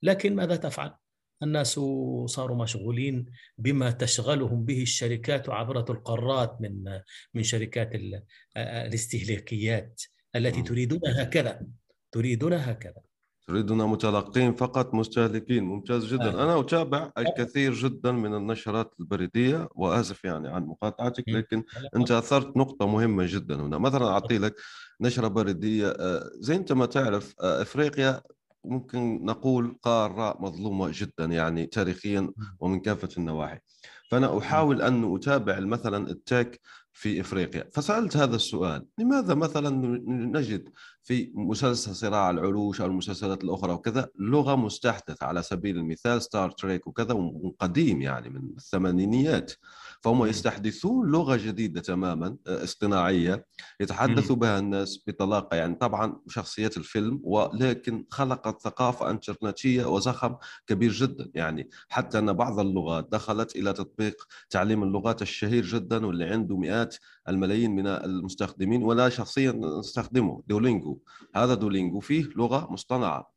لكن 0.02 0.36
ماذا 0.36 0.56
تفعل؟ 0.56 0.94
الناس 1.42 1.80
صاروا 2.26 2.56
مشغولين 2.56 3.26
بما 3.58 3.90
تشغلهم 3.90 4.64
به 4.64 4.82
الشركات 4.82 5.48
عبر 5.48 5.78
القارات 5.90 6.60
من 6.60 7.00
من 7.34 7.42
شركات 7.42 7.90
الاستهلاكيات 8.56 10.02
التي 10.36 10.62
تريدون 10.62 11.00
هكذا. 11.06 11.66
تريدون 12.12 12.52
هكذا. 12.52 13.02
تريدنا 13.46 13.86
متلقين 13.86 14.54
فقط 14.54 14.94
مستهلكين. 14.94 15.64
ممتاز 15.64 16.04
جدا. 16.04 16.40
آه. 16.40 16.44
أنا 16.44 16.60
أتابع 16.60 17.12
الكثير 17.18 17.74
جدا 17.74 18.12
من 18.12 18.34
النشرات 18.34 18.94
البريدية 19.00 19.68
وآسف 19.74 20.24
يعني 20.24 20.48
عن 20.48 20.62
مقاطعتك 20.62 21.28
لكن 21.28 21.64
أنت 21.96 22.10
أثرت 22.10 22.56
نقطة 22.56 22.86
مهمة 22.86 23.24
جدا 23.26 23.54
هنا. 23.54 23.78
مثلا 23.78 24.06
أعطي 24.06 24.38
لك 24.38 24.54
نشرة 25.00 25.28
بريدية 25.28 25.88
آه، 25.88 26.30
زي 26.34 26.56
أنت 26.56 26.72
ما 26.72 26.86
تعرف 26.86 27.34
آه، 27.40 27.62
إفريقيا 27.62 28.22
ممكن 28.64 29.24
نقول 29.24 29.78
قارة 29.82 30.36
مظلومة 30.40 30.90
جدا 30.94 31.24
يعني 31.24 31.66
تاريخيا 31.66 32.30
ومن 32.60 32.80
كافة 32.80 33.08
النواحي. 33.18 33.58
فأنا 34.10 34.38
أحاول 34.38 34.82
أن 34.82 35.14
أتابع 35.14 35.60
مثلا 35.60 36.10
التك 36.10 36.60
في 36.92 37.20
إفريقيا. 37.20 37.70
فسألت 37.72 38.16
هذا 38.16 38.36
السؤال 38.36 38.86
لماذا 38.98 39.34
مثلا 39.34 39.70
نجد 40.08 40.68
في 41.02 41.32
مسلسل 41.34 41.94
صراع 41.94 42.30
العروش 42.30 42.80
أو 42.80 42.86
المسلسلات 42.86 43.44
الأخرى 43.44 43.72
وكذا 43.72 44.08
لغة 44.18 44.56
مستحدثة 44.56 45.26
على 45.26 45.42
سبيل 45.42 45.76
المثال 45.76 46.22
ستار 46.22 46.50
تريك 46.50 46.86
وكذا 46.86 47.30
قديم 47.58 48.02
يعني 48.02 48.28
من 48.28 48.50
الثمانينيات. 48.56 49.52
فهم 50.02 50.26
يستحدثون 50.26 51.10
لغة 51.10 51.36
جديدة 51.36 51.80
تماما 51.80 52.36
آه، 52.46 52.64
اصطناعية 52.64 53.46
يتحدث 53.80 54.32
بها 54.32 54.58
الناس 54.58 55.04
بطلاقة. 55.06 55.56
يعني 55.56 55.74
طبعا 55.74 56.20
شخصيات 56.28 56.76
الفيلم 56.76 57.20
ولكن 57.22 58.06
خلقت 58.10 58.62
ثقافة 58.62 59.10
انترنتيه 59.10 59.84
وزخم 59.84 60.36
كبير 60.66 60.92
جدا. 60.92 61.30
يعني 61.34 61.70
حتى 61.88 62.18
أن 62.18 62.32
بعض 62.32 62.60
اللغات 62.60 63.08
دخلت 63.12 63.56
إلى 63.56 63.72
تطبيق 63.72 64.26
تعليم 64.50 64.82
اللغات 64.82 65.22
الشهير 65.22 65.64
جدا 65.64 66.06
واللي 66.06 66.24
عنده 66.24 66.56
مئات 66.56 66.96
الملايين 67.28 67.70
من 67.70 67.86
المستخدمين 67.86 68.82
ولا 68.82 69.08
شخصيا 69.08 69.52
نستخدمه 69.52 70.42
دولينجو. 70.46 70.98
هذا 71.34 71.54
دولينجو 71.54 72.00
فيه 72.00 72.28
لغة 72.36 72.72
مصطنعة. 72.72 73.36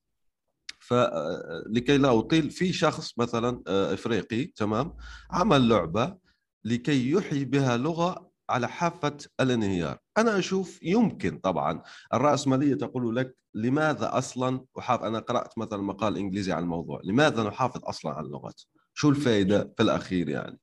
فلكي 0.80 1.98
لا 1.98 2.20
أطيل 2.20 2.52
في 2.52 2.74
شخص 2.74 3.20
مثلا 3.20 3.64
آه، 3.68 3.94
إفريقي 3.94 4.46
تمام 4.46 4.94
عمل 5.32 5.70
لعبة 5.70 6.18
لكي 6.64 7.12
يحيي 7.12 7.46
بها 7.46 7.78
لغة 7.78 8.32
على 8.50 8.68
حافة 8.68 9.18
الانهيار، 9.40 9.98
أنا 10.18 10.40
أشوف 10.40 10.84
يمكن 10.84 11.38
طبعا. 11.40 11.82
الرأسمالية 12.14 12.76
تقول 12.76 13.16
لك 13.16 13.38
لماذا 13.54 14.18
أصلا 14.18 14.66
احافظ 14.80 15.04
أنا 15.04 15.20
قرأت 15.20 15.58
مثلا 15.58 15.82
مقال 15.82 16.18
إنجليزي 16.18 16.52
عن 16.52 16.64
الموضوع، 16.64 17.02
لماذا 17.04 17.44
نحافظ 17.44 17.86
أصلا 17.86 18.12
على 18.12 18.26
اللغات؟ 18.26 18.62
شو 18.94 19.10
الفائده 19.10 19.74
في 19.78 19.84
الأخير 19.84 20.30
يعني؟ 20.30 20.60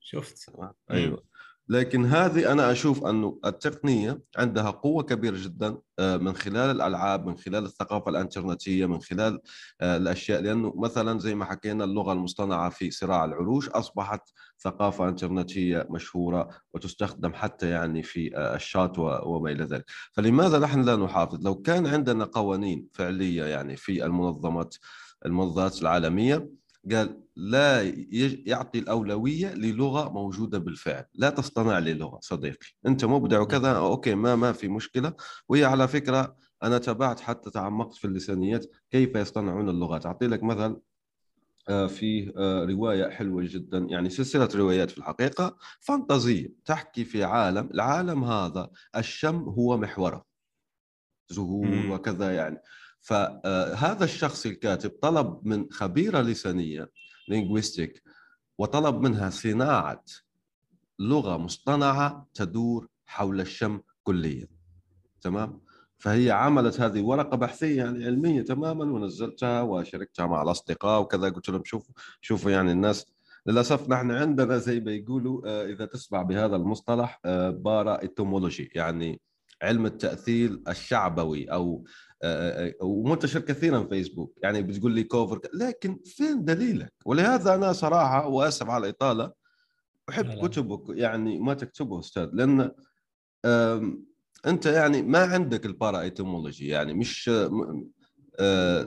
شفت. 0.00 0.50
أيوه. 0.90 1.22
لكن 1.68 2.06
هذه 2.06 2.52
أنا 2.52 2.72
أشوف 2.72 3.06
أنه 3.06 3.38
التقنية 3.44 4.20
عندها 4.36 4.70
قوة 4.70 5.02
كبيرة 5.02 5.36
جدا 5.36 5.78
آه، 5.98 6.16
من 6.16 6.32
خلال 6.34 6.70
الألعاب 6.76 7.26
من 7.26 7.36
خلال 7.36 7.64
الثقافة 7.64 8.10
الإنترنتية 8.10 8.86
من 8.86 9.00
خلال 9.00 9.40
آه، 9.80 9.96
الأشياء. 9.96 10.40
لأنه 10.40 10.72
مثلا 10.76 11.18
زي 11.18 11.34
ما 11.34 11.44
حكينا 11.44 11.84
اللغة 11.84 12.12
المصطنعة 12.12 12.70
في 12.70 12.90
صراع 12.90 13.24
العروش 13.24 13.68
أصبحت 13.68 14.20
ثقافة 14.60 15.08
إنترنتية 15.08 15.86
مشهورة 15.90 16.48
وتستخدم 16.74 17.32
حتى 17.34 17.70
يعني 17.70 18.02
في 18.02 18.36
آه، 18.36 18.56
الشات 18.56 18.98
وما 18.98 19.50
إلى 19.50 19.64
ذلك. 19.64 19.84
فلماذا 20.12 20.58
نحن 20.58 20.82
لا 20.82 20.96
نحافظ؟ 20.96 21.44
لو 21.44 21.54
كان 21.54 21.86
عندنا 21.86 22.24
قوانين 22.24 22.88
فعلية 22.92 23.44
يعني 23.44 23.76
في 23.76 24.04
المنظمات 24.04 24.74
المنظمات 25.26 25.82
العالمية 25.82 26.57
قال 26.92 27.20
لا 27.36 27.82
يعطي 28.46 28.78
الأولوية 28.78 29.54
للغة 29.54 30.08
موجودة 30.08 30.58
بالفعل. 30.58 31.04
لا 31.14 31.30
تصطنع 31.30 31.78
لي 31.78 31.94
لغة 31.94 32.18
صديقي. 32.22 32.66
أنت 32.86 33.04
مبدع 33.04 33.40
وكذا 33.40 33.72
أوكي 33.72 34.14
ما 34.14 34.36
ما 34.36 34.52
في 34.52 34.68
مشكلة. 34.68 35.12
وهي 35.48 35.64
على 35.64 35.88
فكرة 35.88 36.36
أنا 36.62 36.78
تابعت 36.78 37.20
حتى 37.20 37.50
تعمقت 37.50 37.94
في 37.94 38.04
اللسانيات 38.04 38.66
كيف 38.90 39.14
يصطنعون 39.14 39.68
اللغات. 39.68 40.06
أعطي 40.06 40.26
لك 40.26 40.42
مثل 40.42 40.80
آه، 41.68 41.86
في 41.86 42.32
آه، 42.36 42.64
رواية 42.64 43.10
حلوة 43.10 43.42
جدا. 43.46 43.78
يعني 43.78 44.10
سلسلة 44.10 44.48
روايات 44.54 44.90
في 44.90 44.98
الحقيقة 44.98 45.56
فانتازية 45.80 46.54
تحكي 46.64 47.04
في 47.04 47.24
عالم 47.24 47.70
العالم 47.74 48.24
هذا 48.24 48.70
الشم 48.96 49.36
هو 49.36 49.76
محوره. 49.76 50.24
زهور 51.28 51.86
وكذا 51.90 52.34
يعني. 52.36 52.58
فهذا 53.00 54.04
الشخص 54.04 54.46
الكاتب 54.46 54.90
طلب 54.90 55.40
من 55.42 55.66
خبيرة 55.70 56.20
لسانية 56.20 56.90
لينغويستيك 57.28 58.02
وطلب 58.58 59.00
منها 59.00 59.30
صناعة 59.30 60.04
لغة 60.98 61.36
مصطنعة 61.36 62.26
تدور 62.34 62.88
حول 63.06 63.40
الشم 63.40 63.80
كليا. 64.02 64.48
تمام؟ 65.20 65.60
فهي 65.98 66.30
عملت 66.30 66.80
هذه 66.80 67.00
ورقة 67.00 67.36
بحثية 67.36 67.76
يعني 67.76 68.04
علمية 68.04 68.42
تماما 68.42 68.84
ونزلتها 68.84 69.62
وشاركتها 69.62 70.26
مع 70.26 70.42
الأصدقاء 70.42 71.00
وكذا. 71.00 71.28
قلت 71.28 71.48
لهم 71.48 71.64
شوفوا 71.64 71.94
شوفوا 72.20 72.50
يعني 72.50 72.72
الناس. 72.72 73.06
للأسف 73.46 73.88
نحن 73.88 74.10
عندنا 74.10 74.58
زي 74.58 74.80
ما 74.80 74.92
يقولوا 74.92 75.42
آه، 75.46 75.66
إذا 75.66 75.86
تسمع 75.86 76.22
بهذا 76.22 76.56
المصطلح 76.56 77.20
آه، 77.24 77.50
para 77.50 78.02
etymology 78.02 78.70
يعني 78.74 79.20
علم 79.62 79.86
التأثيل 79.86 80.60
الشعبوي 80.68 81.52
أو 81.52 81.84
آه، 82.22 82.66
آه، 82.66 82.84
ومنتشر 82.84 83.40
كثيرا 83.40 83.82
في 83.82 83.88
فيسبوك. 83.88 84.38
يعني 84.42 84.62
بتقول 84.62 84.92
لي 84.92 85.04
cover 85.04 85.40
لكن 85.54 86.00
فين 86.04 86.44
دليلك؟ 86.44 86.92
ولهذا 87.04 87.54
أنا 87.54 87.72
صراحة 87.72 88.26
وأسف 88.26 88.70
على 88.70 88.84
الإطالة 88.84 89.32
أحب 90.08 90.46
كتبك 90.46 90.96
يعني 90.96 91.38
ما 91.38 91.54
تكتبه 91.54 91.98
أستاذ 91.98 92.28
لأن 92.32 92.70
أنت 94.46 94.66
يعني 94.66 95.02
ما 95.02 95.18
عندك 95.18 95.66
ال 95.66 95.73
para 95.73 96.00
etymology 96.00 96.68
يعني 96.68 96.94
مش 96.94 97.30
آه 98.40 98.86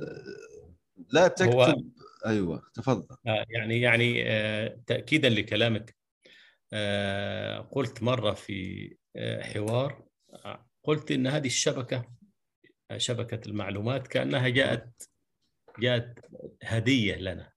لا 1.12 1.28
تكتب. 1.28 1.51
هو... 1.51 1.75
أيوه 2.25 2.62
تفضل. 2.74 3.16
آه 3.28 3.46
يعني 3.50 3.82
يعني 3.82 4.24
آه 4.28 4.80
تاكيدا 4.88 5.30
لكلامك 5.30 5.96
آه 6.74 7.60
قلت 7.60 8.04
مرة 8.04 8.32
في 8.32 8.90
آه 9.16 9.44
حوار 9.44 9.92
آه، 9.92 10.11
قلت 10.84 11.12
إن 11.12 11.28
هذه 11.28 11.48
الشبكة 11.48 12.06
شبكة 12.98 13.48
المعلومات 13.48 14.08
كأنها 14.08 14.50
جاءت 14.50 15.10
جاءت 15.80 16.20
هدية 16.64 17.16
لنا. 17.16 17.52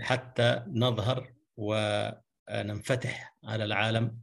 حتى 0.00 0.64
نظهر 0.66 1.32
وننفتح 1.56 3.36
على 3.44 3.64
العالم 3.64 4.18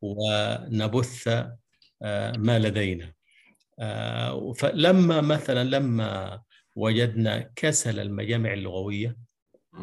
ونبث 0.00 1.28
آه، 2.02 2.32
ما 2.32 2.58
لدينا. 2.58 3.12
آه، 3.78 4.52
فلما 4.52 5.20
مثلا 5.20 5.64
لما 5.64 6.42
وجدنا 6.76 7.52
كسل 7.56 8.00
المجامع 8.00 8.52
اللغوية 8.52 9.16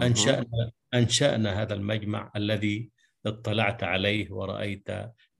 أنشأنا 0.02 0.72
أنشأنا 0.94 1.62
هذا 1.62 1.74
المجمع 1.74 2.32
الذي 2.36 2.90
اطلعت 3.26 3.84
عليه 3.84 4.32
ورأيت 4.32 4.88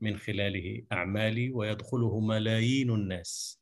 من 0.02 0.18
خلاله 0.18 0.82
أعمالي 0.92 1.52
ويدخله 1.52 2.20
ملايين 2.20 2.90
الناس. 2.90 3.62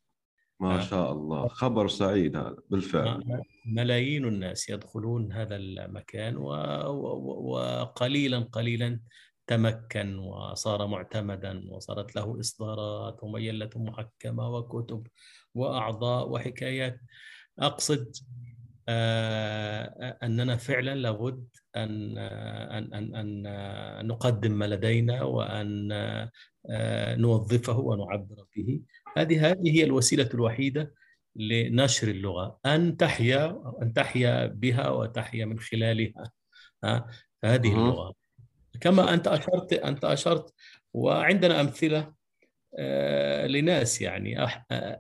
ما 0.60 0.82
شاء 0.82 1.12
الله. 1.12 1.48
خبر 1.48 1.88
سعيد 1.88 2.36
هذا 2.36 2.58
بالفعل. 2.70 3.44
ملايين 3.66 4.26
الناس 4.26 4.70
يدخلون 4.70 5.34
هذا 5.34 5.56
المكان 5.56 6.38
وقليلا 6.38 8.40
قليلا 8.40 9.00
تمكن 9.48 10.18
وصار 10.18 10.88
معتمدا 10.88 11.64
وصارت 11.70 12.16
له 12.16 12.40
إصدارات 12.40 13.24
ومجلة 13.24 13.70
محكمة 13.76 14.50
وكتب 14.50 15.08
وأعضاء 15.56 16.30
وحكايات. 16.30 17.00
أقصد 17.60 18.16
آه، 18.90 20.18
أننا 20.24 20.58
فعلا 20.58 20.96
لابد 20.96 21.48
أن 21.76 22.18
أن 22.18 22.94
أن 22.94 23.16
أن 23.16 24.08
نقدم 24.08 24.52
ما 24.52 24.66
لدينا 24.66 25.24
وأن 25.24 25.92
آه، 26.70 27.16
نوظفه 27.16 27.80
ونعبر 27.80 28.46
به. 28.56 28.82
هذه 29.18 29.52
هذه 29.52 29.72
هي 29.80 29.84
الوسيلة 29.84 30.30
الوحيدة 30.34 30.94
لنشر 31.36 32.08
اللغة. 32.08 32.60
أن 32.66 32.98
تحيا 32.98 33.64
أن 33.82 33.94
تحيا 33.94 34.46
بها 34.46 34.90
وتحيا 34.90 35.46
من 35.46 35.60
خلالها 35.60 36.32
هذه 37.44 37.72
اللغة. 37.72 38.14
كما 38.82 39.14
أنت 39.14 39.28
أشرت 39.28 39.74
أنت 39.74 40.06
أشرت 40.06 40.54
وعندنا 40.94 41.62
أمثلة 41.62 42.14
آه، 42.80 43.48
لناس 43.48 44.02
يعني 44.02 44.46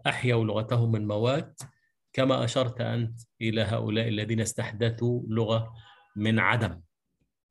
أحيوا 0.07 0.45
لغتهم 0.45 0.91
من 0.91 1.07
موات. 1.07 1.61
كما 2.13 2.43
أشرت 2.43 2.81
أنت 2.81 3.19
إلى 3.41 3.61
هؤلاء 3.61 4.07
الذين 4.07 4.41
استحدثوا 4.41 5.21
لغة 5.27 5.73
من 6.15 6.39
عدم. 6.39 6.81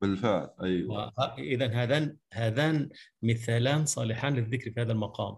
بالفعل 0.01 0.49
أيوة. 0.63 1.13
إذا 1.37 1.67
هذان 1.67 2.17
هذان 2.33 2.89
مثالان 3.21 3.85
صالحان 3.85 4.35
للذكر 4.35 4.71
في 4.71 4.81
هذا 4.81 4.91
المقام. 4.91 5.35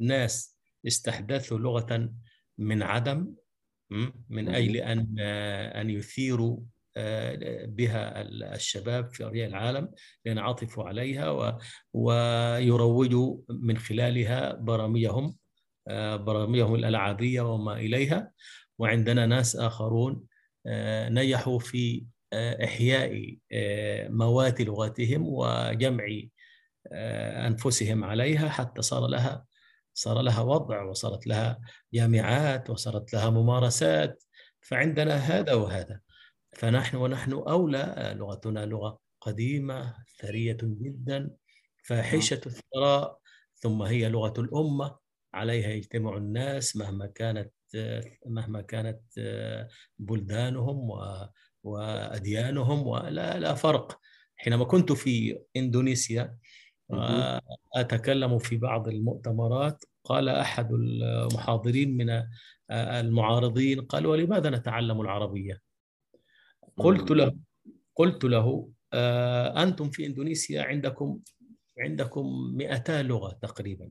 ناس 0.00 0.58
استحدثوا 0.86 1.58
لغة 1.58 2.12
من 2.58 2.82
عدم 2.82 3.34
من 4.28 4.48
أجل 4.48 4.76
أن 4.76 5.18
أن 5.80 5.90
يثيروا 5.90 6.60
آه، 6.96 7.66
بها 7.66 8.22
الشباب 8.54 9.10
في 9.10 9.24
أرياء 9.24 9.48
العالم 9.48 9.88
لينعطفوا 10.26 10.84
عليها 10.84 11.58
ويروجوا 11.92 13.36
من 13.48 13.78
خلالها 13.78 14.52
برامجهم 14.52 15.36
آه، 15.88 16.16
برامجهم 16.16 16.74
الألعابية 16.74 17.40
وما 17.40 17.72
إليها. 17.72 18.32
وعندنا 18.78 19.26
ناس 19.26 19.56
آخرون 19.56 20.22
آه، 20.66 21.08
نجحوا 21.08 21.58
في 21.58 22.06
إحياء 22.32 23.36
موات 24.08 24.60
لغتهم 24.60 25.22
وجمع 25.28 26.06
أنفسهم 27.46 28.04
عليها 28.04 28.48
حتى 28.48 28.82
صار 28.82 29.06
لها 29.06 29.46
صار 29.94 30.20
لها 30.20 30.40
وضع 30.40 30.82
وصارت 30.82 31.26
لها 31.26 31.60
جامعات 31.94 32.70
وصارت 32.70 33.12
لها 33.12 33.30
ممارسات. 33.30 34.24
فعندنا 34.60 35.14
هذا 35.14 35.54
وهذا. 35.54 36.00
فنحن 36.52 36.96
ونحن 36.96 37.32
أولى 37.32 38.14
لغتنا 38.18 38.66
لغة 38.66 38.98
قديمة 39.20 39.94
ثرية 40.18 40.58
جدا 40.62 41.30
فاحشة 41.84 42.40
الثراء 42.46 43.18
ثم 43.54 43.82
هي 43.82 44.08
لغة 44.08 44.40
الأمة. 44.40 44.96
عليها 45.34 45.68
يجتمع 45.68 46.16
الناس 46.16 46.76
مهما 46.76 47.06
كانت 47.06 47.52
مهما 48.26 48.60
كانت 48.62 49.02
بلدانهم 49.98 50.90
وأديانهم 51.64 52.86
ولا 52.86 53.38
لا 53.38 53.54
فرق. 53.54 54.00
حينما 54.36 54.64
كنت 54.64 54.92
في 54.92 55.38
إندونيسيا 55.56 56.36
أتكلم 57.74 58.38
في 58.38 58.56
بعض 58.56 58.88
المؤتمرات 58.88 59.84
قال 60.04 60.28
أحد 60.28 60.72
المحاضرين 60.72 61.96
من 61.96 62.22
المعارضين 62.70 63.80
قال 63.80 64.06
ولماذا 64.06 64.50
نتعلم 64.50 65.00
العربية؟ 65.00 65.60
قلت 66.76 67.10
له 67.10 67.36
قلت 67.94 68.24
له 68.24 68.70
آه، 68.92 69.62
أنتم 69.62 69.90
في 69.90 70.06
إندونيسيا 70.06 70.62
عندكم 70.62 71.20
عندكم 71.78 72.52
200 72.54 73.02
لغة 73.02 73.38
تقريبا. 73.42 73.90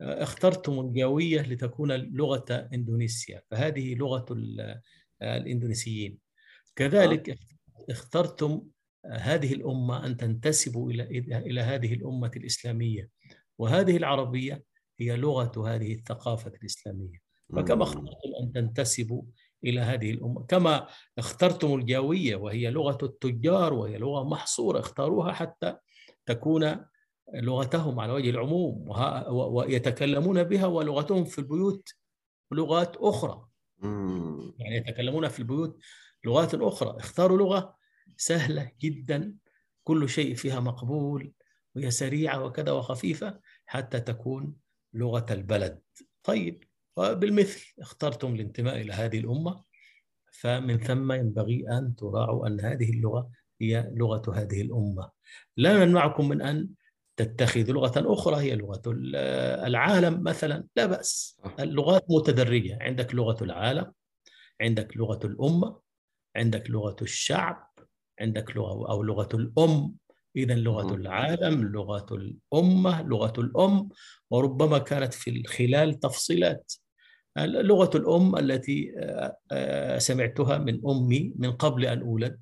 آه، 0.00 0.22
اخترتم 0.22 0.80
الجاوية 0.80 1.42
لتكون 1.42 1.92
لغة 1.92 2.68
إندونيسيا 2.74 3.42
فهذه 3.50 3.94
لغة 3.94 4.26
الإندونيسيين. 5.22 6.25
كذلك 6.76 7.38
اخترتم 7.90 8.62
هذه 9.06 9.52
الأمة 9.52 10.06
أن 10.06 10.16
تنتسبوا 10.16 10.90
إلى 10.90 11.02
إلى 11.38 11.60
هذه 11.60 11.94
الأمة 11.94 12.30
الإسلامية. 12.36 13.10
وهذه 13.58 13.96
العربية 13.96 14.62
هي 15.00 15.16
لغة 15.16 15.68
هذه 15.74 15.94
الثقافة 15.94 16.52
الإسلامية. 16.62 17.18
فكما 17.56 17.82
اخترتم 17.82 18.08
أن 18.42 18.52
تنتسبوا 18.52 19.22
إلى 19.64 19.80
هذه 19.80 20.10
الأمة. 20.10 20.46
كما 20.46 20.86
اخترتم 21.18 21.74
الجاوية 21.74 22.36
وهي 22.36 22.70
لغة 22.70 22.98
التجار 23.02 23.74
وهي 23.74 23.98
لغة 23.98 24.24
محصورة 24.24 24.80
اختاروها 24.80 25.32
حتى 25.32 25.76
تكون 26.26 26.76
لغتهم 27.34 28.00
على 28.00 28.12
وجه 28.12 28.30
العموم. 28.30 28.84
ويتكلمون 29.30 30.42
بها 30.42 30.66
ولغتهم 30.66 31.24
في 31.24 31.38
البيوت 31.38 31.88
لغات 32.52 32.96
أخرى. 32.96 33.46
يعني 34.58 34.76
يتكلمون 34.76 35.28
في 35.28 35.38
البيوت 35.38 35.78
لغات 36.26 36.54
أخرى. 36.54 36.96
اختاروا 36.98 37.38
لغة 37.38 37.76
سهلة 38.16 38.70
جدا. 38.80 39.34
كل 39.84 40.08
شيء 40.08 40.34
فيها 40.34 40.60
مقبول 40.60 41.32
وهي 41.74 41.90
سريعة 41.90 42.44
وكذا 42.44 42.72
وخفيفة 42.72 43.40
حتى 43.66 44.00
تكون 44.00 44.54
لغة 44.94 45.26
البلد. 45.30 45.80
طيب 46.22 46.64
وبالمثل 46.96 47.74
اخترتم 47.78 48.34
الانتماء 48.34 48.80
إلى 48.80 48.92
هذه 48.92 49.18
الأمة 49.18 49.64
فمن 50.32 50.78
ثم 50.78 51.12
ينبغي 51.12 51.64
أن 51.70 51.96
تراعوا 51.96 52.46
أن 52.46 52.60
هذه 52.60 52.90
اللغة 52.90 53.30
هي 53.60 53.90
لغة 53.94 54.22
هذه 54.34 54.62
الأمة. 54.62 55.10
لا 55.56 55.84
نمنعكم 55.84 56.28
من 56.28 56.42
أن 56.42 56.68
تتخذوا 57.16 57.74
لغة 57.74 58.12
أخرى 58.12 58.36
هي 58.36 58.56
لغة 58.56 58.82
العالم 59.66 60.22
مثلا. 60.22 60.66
لا 60.76 60.86
بأس. 60.86 61.40
اللغات 61.60 62.04
متدرجة. 62.10 62.78
عندك 62.80 63.14
لغة 63.14 63.44
العالم 63.44 63.92
عندك 64.60 64.96
لغة 64.96 65.26
الأمة 65.26 65.85
عندك 66.36 66.70
لغة 66.70 66.96
الشعب 67.02 67.68
عندك 68.20 68.56
لغة 68.56 68.90
أو 68.90 69.02
لغة 69.02 69.28
الأم. 69.34 69.94
إذا 70.36 70.54
لغة 70.54 70.94
العالم 70.94 71.72
لغة 71.72 72.06
الأمة 72.12 73.02
لغة 73.02 73.32
الأم. 73.38 73.88
وربما 74.30 74.78
كانت 74.78 75.14
في 75.14 75.30
الخلال 75.30 76.00
تفصيلات. 76.00 76.72
لغة 77.38 77.90
الأم 77.96 78.36
التي 78.36 78.92
آه، 78.98 79.36
آه، 79.52 79.98
سمعتها 79.98 80.58
من 80.58 80.80
أمي 80.86 81.32
من 81.36 81.52
قبل 81.52 81.86
أن 81.86 82.00
أولد. 82.00 82.40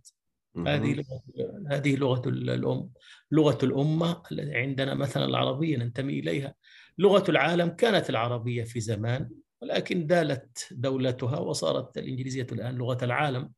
هذه 0.66 0.94
لغة 0.94 1.22
هذه 1.70 1.96
لغة 1.96 2.28
الأم. 2.28 2.90
لغة 3.30 3.59
الأمة 3.62 4.22
عندنا 4.33 4.94
مثلا 4.94 5.24
العربية 5.24 5.76
ننتمي 5.76 6.18
إليها. 6.18 6.54
لغة 6.98 7.30
العالم 7.30 7.68
كانت 7.68 8.11
العربية 8.11 8.64
في 8.64 8.80
زمان. 8.80 9.30
ولكن 9.64 10.07
دالت 10.07 10.68
دولتها 10.70 11.38
وصارت 11.38 11.98
الإنجليزية 11.98 12.46
الآن 12.53 12.74
لغة 12.74 13.05
العالم. 13.05 13.53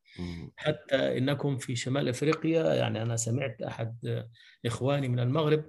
حتى 0.57 1.19
إنكم 1.19 1.59
في 1.59 1.77
شمال 1.77 2.09
أفريقيا 2.09 2.75
يعني 2.75 3.03
أنا 3.03 3.17
سمعت 3.17 3.63
أحد 3.63 4.25
إخواني 4.67 5.09
من 5.09 5.21
المغرب 5.21 5.65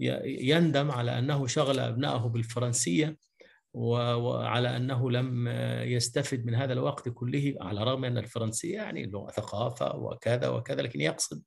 يندم 0.00 0.90
على 0.90 1.18
أنه 1.18 1.46
شغل 1.46 1.78
أبنائه 1.78 2.18
بالفرنسية 2.18 3.16
وعلى 3.74 4.76
أنه 4.76 5.10
لم 5.10 5.48
يستفد 5.82 6.46
من 6.46 6.54
هذا 6.54 6.72
الوقت 6.72 7.08
كله 7.08 7.54
على 7.60 7.82
الرغم 7.82 8.04
أن 8.04 8.18
الفرنسية 8.18 8.74
يعني 8.74 9.06
لغة 9.06 9.30
ثقافة 9.30 9.96
وكذا 9.96 10.48
وكذا 10.48 10.82
لكن 10.82 11.00
يقصد 11.00 11.42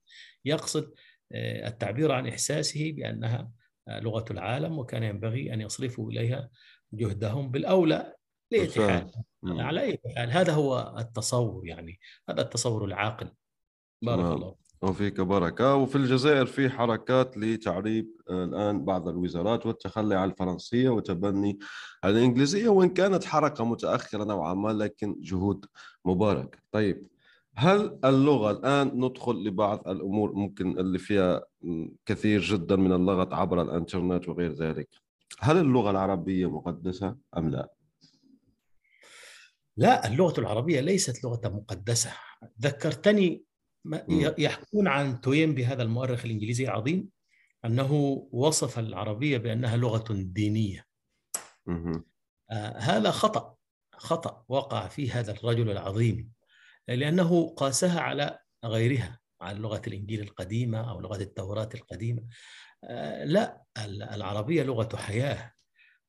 يقصد 0.46 0.94
آه، 1.32 1.68
التعبير 1.68 2.12
عن 2.12 2.28
إحساسه 2.28 2.92
بأنها 2.92 3.52
لغة 3.90 4.26
العالم 4.32 4.80
وكان 4.80 5.04
ينبغي 5.04 5.54
أن 5.54 5.62
يصرفوا 5.62 6.12
إليها 6.12 6.50
جهدهم 6.94 7.52
بالأولى. 7.52 8.14
لإتحاد 8.52 9.12
على 9.44 9.82
أي 9.82 10.00
حال. 10.18 10.32
هذا 10.32 10.54
هو 10.54 10.96
التصور 10.98 11.68
يعني 11.68 12.00
هذا 12.30 12.42
التصور 12.42 12.86
العاقل. 12.86 13.32
بارك 14.02 14.38
الله 14.38 14.56
وفيك 14.82 15.22
بركة 15.22 15.76
وفي 15.76 15.96
الجزائر 15.96 16.46
في 16.46 16.70
حركات 16.70 17.38
لتعريب 17.38 18.08
آه، 18.30 18.44
الآن 18.44 18.86
بعض 18.86 19.08
الوزارات 19.08 19.66
والتخلي 19.66 20.16
عن 20.16 20.30
الفرنسية 20.30 20.90
وتبني 20.90 21.60
الإنجليزية 22.06 22.70
وإن 22.70 22.90
كانت 22.90 23.24
حركة 23.24 23.66
متأخرة 23.66 24.24
نوعا 24.24 24.54
ما 24.54 24.70
لكن 24.70 25.16
جهود 25.20 25.66
مباركة. 26.06 26.60
طيب 26.72 27.08
هل 27.56 28.00
اللغة 28.06 28.52
الآن 28.52 28.88
ندخل 28.88 29.44
لبعض 29.44 29.88
الأمور 29.88 30.34
ممكن 30.34 30.80
اللي 30.80 31.00
فيها 31.00 31.44
كثير 32.06 32.42
جدا 32.42 32.76
من 32.76 32.94
اللغط 32.94 33.34
عبر 33.34 33.62
الإنترنت 33.62 34.30
وغير 34.30 34.52
ذلك؟ 34.52 34.90
هل 35.40 35.58
اللغة 35.58 35.92
العربية 35.92 36.50
مقدسة 36.50 37.16
أم 37.38 37.50
لا؟ 37.50 37.70
لا 39.78 40.08
اللغة 40.08 40.40
العربية 40.40 40.80
ليست 40.80 41.24
لغة 41.24 41.50
مقدسة. 41.50 42.12
ذكرتني 42.62 43.44
يحكون 44.38 44.88
عن 44.88 45.22
توينبي 45.22 45.66
هذا 45.66 45.84
المؤرخ 45.84 46.26
الإنجليزي 46.26 46.66
العظيم 46.66 47.10
أنه 47.66 47.94
وصف 48.32 48.80
العربية 48.80 49.38
بأنها 49.38 49.78
لغة 49.78 50.06
دينية. 50.10 50.86
آه 52.52 52.78
هذا 52.78 53.12
خطأ 53.12 53.56
خطأ 53.94 54.46
وقع 54.48 54.88
فيه 54.88 55.20
هذا 55.20 55.32
الرجل 55.32 55.72
العظيم 55.72 56.32
لأنه 56.88 57.50
قاسها 57.50 58.00
على 58.02 58.40
غيرها 58.66 59.20
على 59.42 59.60
لغة 59.60 59.82
الإنجيل 59.88 60.22
القديمة 60.22 60.92
أو 60.92 61.02
لغة 61.02 61.22
التوراة 61.22 61.70
القديمة. 61.76 62.24
آه 62.84 63.24
لا 63.24 63.64
العربية 64.14 64.64
لغة 64.64 64.96
حياة 64.96 65.52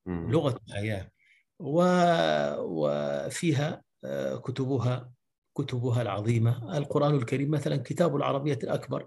لغة 0.06 0.60
حياة. 0.72 1.10
وفيها 2.58 3.82
آه، 4.04 4.36
كتبها 4.36 5.12
كتبها 5.56 6.02
العظيمة 6.02 6.78
القرآن 6.78 7.14
الكريم 7.14 7.50
مثلا 7.50 7.76
كتاب 7.76 8.16
العربية 8.16 8.58
الأكبر. 8.64 9.06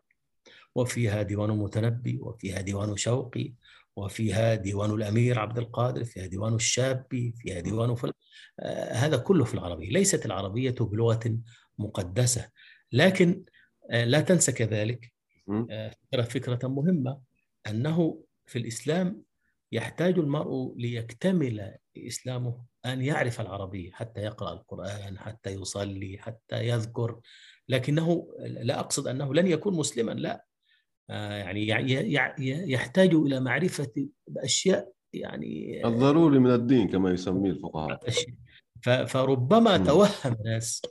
وفيها 0.75 1.21
ديوان 1.21 1.49
متنبي 1.49 2.19
وفيها 2.21 2.61
ديوان 2.61 2.97
شوقي 2.97 3.53
وفيها 3.95 4.55
ديوان 4.55 4.91
الأمير 4.91 5.39
عبد 5.39 5.57
القادر 5.57 6.03
فيها 6.03 6.25
ديوان 6.25 6.53
الشابي 6.53 7.33
فيها 7.37 7.59
ديوان 7.59 7.95
فل... 7.95 8.11
آه 8.59 8.93
هذا 8.93 9.17
كله 9.17 9.45
في 9.45 9.53
العربية. 9.53 9.89
ليست 9.89 10.25
العربية 10.25 10.75
بلغة 10.79 11.37
مقدسة. 11.77 12.49
لكن 12.91 13.43
آه 13.91 14.05
لا 14.05 14.21
تنسى 14.21 14.51
كذلك 14.51 15.13
آه 15.71 15.95
فكرة 16.21 16.67
مهمة 16.67 17.19
أنه 17.67 18.23
في 18.45 18.59
الإسلام 18.59 19.21
يحتاج 19.71 20.19
المرء 20.19 20.73
ليكتمل 20.77 21.75
إسلامه 21.97 22.65
أن 22.85 23.01
يعرف 23.01 23.41
العربية 23.41 23.91
حتى 23.91 24.21
يقرأ 24.21 24.53
القرآن 24.53 25.19
حتى 25.19 25.49
يصلي 25.49 26.17
حتى 26.19 26.67
يذكر. 26.67 27.19
لكنه 27.69 28.27
لا 28.39 28.79
أقصد 28.79 29.07
أنه 29.07 29.33
لن 29.33 29.47
يكون 29.47 29.75
مسلما 29.75 30.11
لا. 30.11 30.45
آه، 31.09 31.33
يعني 31.33 31.67
يحتاج 32.71 33.13
إلى 33.13 33.39
معرفة 33.39 34.07
أشياء 34.37 34.91
يعني 35.13 35.87
الضروري 35.87 36.39
من 36.39 36.51
الدين 36.51 36.87
كما 36.87 37.11
يسميه 37.11 37.51
الفقهاء. 37.51 37.99
فربما 39.05 39.77
توهم 39.77 40.37
ناس 40.45 40.81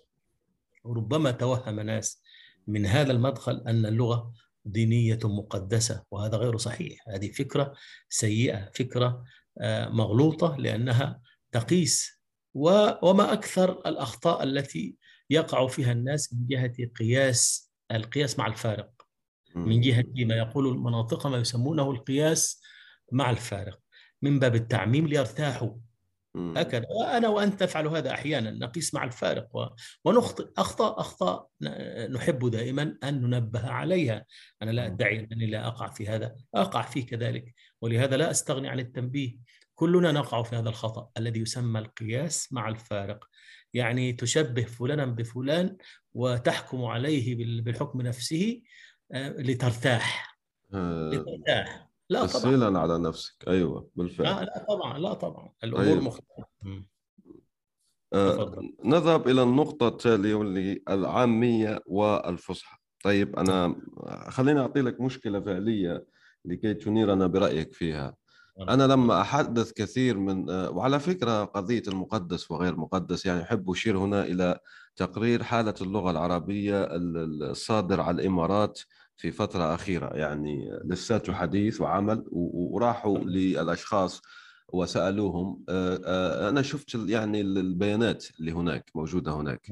ربما 0.87 1.31
توهم 1.31 1.81
ناس 1.81 2.23
من 2.67 2.87
هذا 2.87 3.13
المدخل 3.13 3.65
أن 3.67 3.87
اللغة 3.87 4.33
دينية 4.65 5.19
مقدسة 5.25 6.05
وهذا 6.11 6.37
غير 6.37 6.57
صحيح. 6.57 7.09
هذه 7.09 7.33
فكرة 7.33 7.75
سيئة 8.09 8.71
فكرة 8.75 9.25
آه، 9.61 9.89
مغلوطة 9.89 10.57
لأنها 10.57 11.21
تقيس 11.53 12.21
وما 12.55 13.33
أكثر 13.33 13.73
الأخطاء 13.73 14.43
التي 14.43 14.97
يقع 15.31 15.67
فيها 15.67 15.93
الناس 15.93 16.35
من 16.35 16.47
جهة 16.47 16.75
قياس 16.99 17.71
القياس 17.93 18.39
مع 18.39 18.47
الفارق. 18.47 18.91
من 19.55 19.81
جهة 19.81 20.05
ما 20.17 20.35
يقول 20.35 20.69
المناطق 20.69 21.27
ما 21.27 21.37
يسمونه 21.39 21.91
القياس 21.91 22.63
مع 23.13 23.31
الفارق. 23.31 23.79
من 24.23 24.39
باب 24.39 24.55
التعميم 24.55 25.07
ليرتاحوا 25.07 25.75
هكذا. 26.37 26.87
وأنا 26.91 27.29
وأنت 27.29 27.63
نفعل 27.63 27.87
هذا 27.87 28.11
أحيانا 28.11 28.51
نقيس 28.51 28.95
مع 28.95 29.05
الفارق 29.05 29.77
ونخطئ. 30.05 30.49
أخطاء 30.57 31.01
أخطاء 31.01 31.49
نحب 32.11 32.51
دائما 32.51 32.97
أن 33.05 33.21
ننبه 33.21 33.71
عليها. 33.71 34.25
أنا 34.63 34.71
لا 34.71 34.87
أدعي 34.87 35.21
أنني 35.21 35.47
لا 35.47 35.67
أقع 35.67 35.89
في 35.89 36.09
هذا 36.09 36.37
أقع 36.55 36.83
فيه 36.83 37.07
كذلك. 37.07 37.55
ولهذا 37.81 38.17
لا 38.17 38.31
أستغني 38.31 38.69
عن 38.69 38.81
التنبيه. 38.81 39.37
كلنا 39.75 40.13
نقع 40.13 40.43
في 40.43 40.57
هذا 40.57 40.69
الخطأ 40.69 41.11
الذي 41.17 41.41
يسمى 41.41 41.81
القياس 41.81 42.53
مع 42.53 42.69
الفارق. 42.69 43.25
يعني 43.75 44.13
تشبه 44.13 44.63
فلانا 44.63 45.07
بفلان 45.07 45.77
وتحكم 46.15 46.85
عليه 46.85 47.35
بالحكم 47.63 48.03
نفسه 48.03 48.63
آه، 49.13 49.29
لترتاح. 49.29 50.39
آه، 50.75 51.11
لترتاح. 51.11 51.94
لا 52.15 52.27
طبعا. 52.27 52.79
على 52.79 52.99
نفسك. 52.99 53.49
أيوه 53.49 53.89
بالفعل. 53.97 54.27
لا 54.27 54.45
لا 54.45 54.65
طبعا 54.69 54.99
لا 54.99 55.15
طبعا. 55.15 55.53
الأمور 55.65 55.87
أيوة. 55.87 56.01
مختلفة. 56.05 56.47
آه 58.13 58.63
نذهب 58.85 59.29
إلى 59.29 59.43
النقطة 59.43 59.89
التالية 59.89 60.35
واللي 60.35 60.83
العامية 60.89 61.81
والفصحى. 61.87 62.79
طيب 63.05 63.37
أنا 63.37 63.77
خليني 64.29 64.61
أعطي 64.61 64.81
لك 64.81 65.01
مشكلة 65.01 65.41
فعلية 65.41 66.07
لكي 66.45 66.75
تنيرنا 66.75 67.27
برأيك 67.27 67.73
فيها. 67.75 68.17
أنا 68.69 68.87
لما 68.87 69.21
أحدث 69.21 69.73
كثير 69.73 70.19
من 70.19 70.51
آه، 70.51 70.71
وعلى 70.71 71.01
فكرة 71.01 71.45
قضية 71.45 71.83
المقدس 71.89 72.51
وغير 72.51 72.77
مقدس 72.77 73.27
يعني 73.27 73.43
أحب 73.43 73.71
أشير 73.71 73.99
هنا 73.99 74.25
إلى 74.25 74.59
تقرير 74.97 75.43
حالة 75.43 75.75
اللغة 75.81 76.11
العربية 76.11 76.89
الصادر 76.91 78.01
على 78.01 78.23
الإمارات 78.23 78.81
في 79.17 79.31
فترة 79.31 79.75
أخيرة 79.75 80.07
يعني 80.17 80.71
لساته 80.85 81.33
حديث 81.33 81.81
وعمل 81.81 82.25
وراحوا 82.33 83.19
للأشخاص 83.19 84.23
وسألوهم 84.73 85.65
آه، 85.69 86.01
آه، 86.05 86.49
أنا 86.49 86.63
شفت 86.63 86.95
يعني 86.95 87.41
البيانات 87.41 88.27
اللي 88.41 88.53
هناك 88.53 88.91
موجودة 88.95 89.33
هناك. 89.33 89.67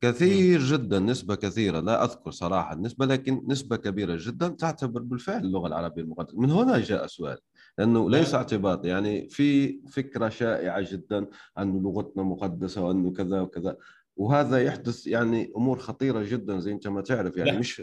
كثير 0.00 0.60
جدا 0.60 0.98
نسبة 0.98 1.34
كثيرة 1.34 1.80
لا 1.80 2.04
أذكر 2.04 2.30
صراحة 2.30 2.72
النسبة 2.74 3.06
لكن 3.06 3.42
نسبة 3.48 3.76
كبيرة 3.76 4.16
جدا 4.20 4.48
تعتبر 4.48 5.00
بالفعل 5.02 5.40
اللغة 5.44 5.66
العربية 5.66 6.02
المقدسة. 6.02 6.40
من 6.40 6.50
هنا 6.50 6.78
جاء 6.78 7.06
سؤال 7.06 7.38
لأنه 7.78 8.10
ليس 8.10 8.34
اعتباط 8.34 8.84
يعني 8.84 9.28
في 9.28 9.80
فكرة 9.88 10.28
شائعة 10.28 10.92
جدا 10.92 11.26
أن 11.58 11.82
لغتنا 11.82 12.22
مقدسة 12.22 12.82
وأنه 12.82 13.12
كذا 13.12 13.40
وكذا. 13.40 13.76
وهذا 14.16 14.62
يحدث 14.62 15.06
يعني 15.06 15.52
أمور 15.56 15.78
خطيرة 15.78 16.22
جدا 16.22 16.58
زي 16.58 16.72
أنت 16.72 16.88
ما 16.88 17.00
تعرف 17.00 17.36
يعني 17.36 17.50
لا. 17.50 17.58
مش 17.58 17.82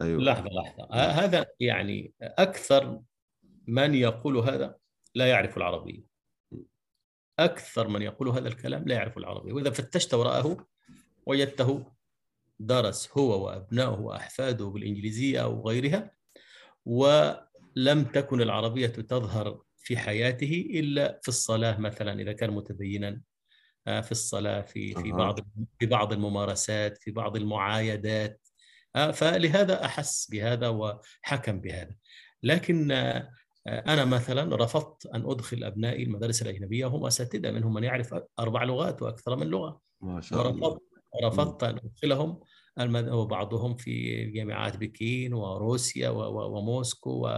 أيوه 0.00 0.22
لحظة 0.22 0.48
لحظة. 0.48 0.94
هذا 0.94 1.46
يعني 1.60 2.12
أكثر 2.22 3.00
من 3.66 3.94
يقول 3.94 4.36
هذا 4.36 4.76
لا 5.14 5.26
يعرف 5.26 5.56
العربيه 5.56 6.04
أكثر 7.38 7.88
من 7.88 8.02
يقول 8.02 8.28
هذا 8.28 8.48
الكلام 8.48 8.84
لا 8.84 8.94
يعرف 8.94 9.18
العربيه 9.18 9.52
وإذا 9.52 9.70
فتشت 9.70 10.14
وراءه 10.14 10.66
وجدته 11.26 11.84
درس 12.58 13.10
هو 13.18 13.46
وأبنائه 13.46 14.00
وأحفاده 14.00 14.64
بالإنجليزية 14.66 15.42
أو 15.42 15.68
غيرها 15.68 16.10
ولم 16.84 18.04
تكن 18.14 18.40
العربية 18.40 18.86
تظهر 18.86 19.62
في 19.76 19.96
حياته 19.96 20.66
إلا 20.70 21.20
في 21.22 21.28
الصلاة 21.28 21.80
مثلا 21.80 22.20
إذا 22.20 22.32
كان 22.32 22.50
متدينا 22.50 23.20
في 23.84 24.12
الصلاة 24.12 24.60
في 24.60 24.94
في 24.94 25.12
بعض 25.12 25.40
في 25.78 25.86
بعض 25.86 26.12
الممارسات 26.12 26.98
في 26.98 27.10
بعض 27.10 27.36
المعايدات. 27.36 28.48
آه، 28.96 29.10
فلهذا 29.10 29.84
أحس 29.84 30.30
بهذا 30.30 30.68
وحكم 30.68 31.60
بهذا. 31.60 31.94
لكن 32.42 32.92
آه، 32.92 33.28
أنا 33.66 34.04
مثلا 34.04 34.56
رفضت 34.56 35.06
أن 35.06 35.30
أدخل 35.30 35.64
أبنائي 35.64 36.02
المدارس 36.02 36.42
الأجنبية 36.42 36.86
وهم 36.86 37.06
أساتذة 37.06 37.50
منهم 37.50 37.74
من 37.74 37.84
يعرف 37.84 38.14
أربع 38.38 38.64
لغات 38.64 39.02
وأكثر 39.02 39.36
من 39.36 39.46
لغة. 39.46 39.80
ما 40.00 40.20
شاء 40.20 40.50
الله. 40.50 40.78
رفضت 41.24 41.64
أن 41.64 41.76
أدخلهم. 41.84 42.40
وبعضهم 42.78 43.74
في 43.76 44.24
جامعات 44.24 44.76
بكين 44.76 45.34
وروسيا 45.34 46.08
وموسكو 46.08 47.28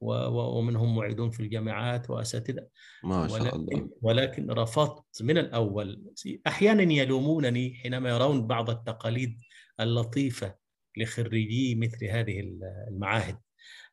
ومنهم 0.00 0.96
معيدون 0.96 1.30
في 1.30 1.40
الجامعات 1.40 2.10
وأساتذة. 2.10 2.66
ما 3.04 3.28
شاء 3.28 3.40
ولكن 3.40 3.56
الله. 3.56 3.90
ولكن 4.02 4.50
رفضت 4.50 5.22
من 5.22 5.38
الأول. 5.38 6.02
أحيانا 6.46 6.92
يلومونني 6.92 7.74
حينما 7.74 8.10
يرون 8.10 8.46
بعض 8.46 8.70
التقاليد 8.70 9.38
اللطيفة 9.80 10.54
لخريجي 10.96 11.74
مثل 11.74 12.04
هذه 12.06 12.40
المعاهد. 12.88 13.38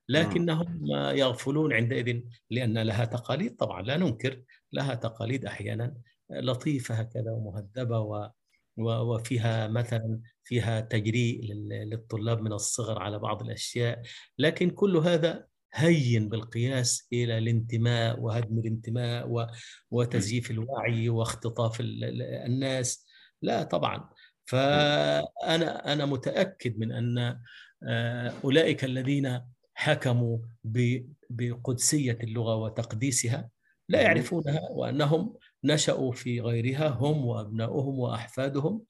لكنهم 0.09 0.85
يغفلون 1.15 1.73
عندئذ 1.73 2.21
لأن 2.49 2.77
لها 2.77 3.05
تقاليد 3.05 3.55
طبعا 3.55 3.81
لا 3.81 3.97
ننكر 3.97 4.43
لها 4.73 4.95
تقاليد 4.95 5.45
أحيانا 5.45 5.95
لطيفة 6.29 6.95
هكذا 6.95 7.31
ومهذبة 7.31 8.31
وفيها 8.77 9.67
مثلا 9.67 10.21
فيها 10.43 10.81
تجريء 10.81 11.53
للطلاب 11.69 12.41
من 12.41 12.53
الصغر 12.53 12.99
على 12.99 13.19
بعض 13.19 13.43
الأشياء. 13.43 14.01
لكن 14.39 14.69
كل 14.69 14.97
هذا 14.97 15.45
هين 15.73 16.29
بالقياس 16.29 17.07
إلى 17.13 17.37
الانتماء 17.37 18.19
وهدم 18.19 18.59
الانتماء 18.59 19.47
وتزييف 19.91 20.51
الوعي 20.51 21.09
واختطاف 21.09 21.77
الناس. 21.81 23.05
لا 23.41 23.63
طبعا. 23.63 24.09
فأنا 24.45 25.93
أنا 25.93 26.05
متأكد 26.05 26.79
من 26.79 26.91
أن 26.91 27.39
آه، 27.87 28.33
أولئك 28.43 28.83
الذين 28.83 29.41
حكموا 29.73 30.37
بقدسية 31.29 32.17
اللغة 32.23 32.55
وتقديسها 32.55 33.49
لا 33.89 34.01
يعرفونها 34.01 34.69
وأنهم 34.71 35.37
نشأوا 35.63 36.11
في 36.11 36.41
غيرها 36.41 36.87
هم 36.87 37.25
وأبناؤهم 37.25 37.99
وأحفادهم. 37.99 38.83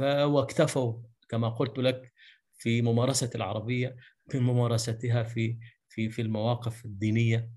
واكتفوا 0.00 1.02
كما 1.28 1.48
قلت 1.48 1.78
لك 1.78 2.12
في 2.58 2.82
ممارسة 2.82 3.30
العربية 3.34 3.96
في 4.28 4.38
ممارستها 4.38 5.22
في 5.22 5.58
في 5.88 6.10
في 6.10 6.22
المواقف 6.22 6.84
الدينية 6.84 7.50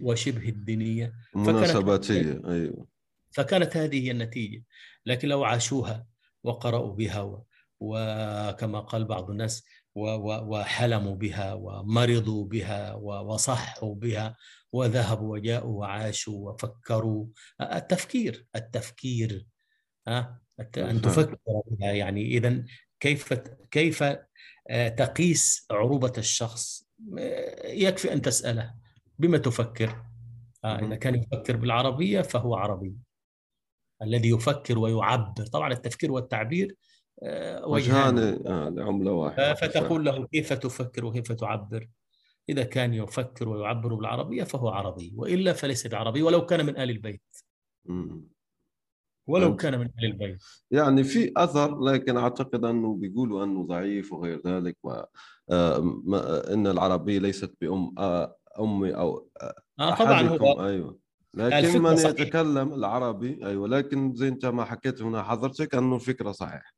وشبه 0.00 0.48
الدينية. 0.48 1.12
مناسباتية 1.34 2.40
أيوه. 2.48 2.86
فكانت 3.30 3.76
هذه 3.76 4.06
هي 4.06 4.10
النتيجة. 4.10 4.64
لكن 5.06 5.28
لو 5.28 5.44
عاشوها 5.44 6.06
وقرأوا 6.42 6.92
بها 6.94 7.42
وكما 7.80 8.80
قال 8.80 9.04
بعض 9.04 9.30
الناس 9.30 9.64
وحلموا 9.94 11.14
بها 11.14 11.54
ومرضوا 11.54 12.44
بها 12.44 12.94
وصحوا 12.94 13.94
بها 13.94 14.36
وذهبوا 14.72 15.32
وجاءوا 15.32 15.80
وعاشوا 15.80 16.50
وفكروا. 16.50 17.26
التفكير 17.60 18.46
التفكير 18.56 19.46
ان 20.78 21.02
تفكر 21.02 21.36
يعني 21.80 22.26
اذا 22.26 22.64
كيف 23.00 23.32
كيف 23.70 24.04
آه، 24.70 24.88
تقيس 24.88 25.66
عروبه 25.70 26.12
الشخص؟ 26.18 26.88
آه، 27.18 27.66
يكفي 27.66 28.12
أن 28.12 28.22
تسأله. 28.22 28.74
بما 29.18 29.38
تفكر؟ 29.38 30.02
آه، 30.64 30.78
إذا 30.78 30.96
كان 30.96 31.14
يفكر 31.14 31.56
بالعربية 31.56 32.22
فهو 32.22 32.54
عربي. 32.54 32.96
الذي 34.02 34.30
يفكر 34.30 34.78
ويعبر. 34.78 35.46
طبعا 35.46 35.72
التفكير 35.72 36.12
والتعبير 36.12 36.76
وجهان. 37.64 38.42
لعملة 38.76 39.12
واحدة. 39.12 39.54
فتقول 39.54 40.04
له 40.04 40.26
كيف 40.26 40.52
تفكر 40.52 41.04
وكيف 41.04 41.32
تعبر؟ 41.32 41.88
إذا 42.48 42.62
كان 42.62 42.94
يفكر 42.94 43.48
ويعبر 43.48 43.94
بالعربية 43.94 44.44
فهو 44.44 44.68
عربي. 44.68 45.12
وإلا 45.16 45.52
فليس 45.52 45.86
بعربي 45.86 46.22
ولو 46.22 46.46
كان 46.46 46.66
من 46.66 46.76
آل 46.78 46.90
البيت. 46.90 47.22
ولو 49.26 49.56
كان 49.56 49.78
من 49.78 49.86
آل 49.86 50.04
البيت. 50.04 50.42
يعني 50.70 51.04
في 51.04 51.32
أثر 51.36 51.80
لكن 51.80 52.16
أعتقد 52.16 52.64
أنه 52.64 52.94
بيقولوا 52.94 53.44
أنه 53.44 53.66
ضعيف 53.66 54.12
وغير 54.12 54.42
ذلك 54.46 54.76
و 54.82 55.02
آه، 55.50 55.78
أن 56.52 56.66
العربية 56.66 57.18
ليست 57.18 57.54
بأم 57.60 57.94
آه، 57.98 58.36
أمي 58.60 58.96
أو 58.96 59.28
آه 59.80 59.94
طبعا 59.94 60.22
هو 60.22 60.66
أيوه. 60.66 60.98
لكن 61.34 61.82
من 61.82 61.96
صحيح. 61.96 62.20
يتكلم 62.20 62.74
العربي 62.74 63.46
أيوه 63.46 63.68
لكن 63.68 64.14
زي 64.14 64.28
أنت 64.28 64.46
ما 64.46 64.64
حكيت 64.64 65.02
هنا 65.02 65.22
حضرتك 65.22 65.74
أنه 65.74 65.96
الفكرة 65.96 66.32
صحيح 66.32 66.74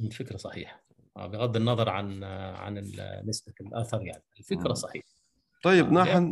الفكرة 0.00 0.36
صحيحة. 0.36 0.84
آه، 1.16 1.26
بغض 1.26 1.56
النظر 1.56 1.88
عن 1.88 2.24
عن 2.54 2.74
نسبة 3.24 3.52
الأثر 3.60 4.02
يعني. 4.02 4.22
الفكرة 4.38 4.72
صحيحة. 4.72 5.16
طيب 5.62 5.92
نحن 5.92 6.30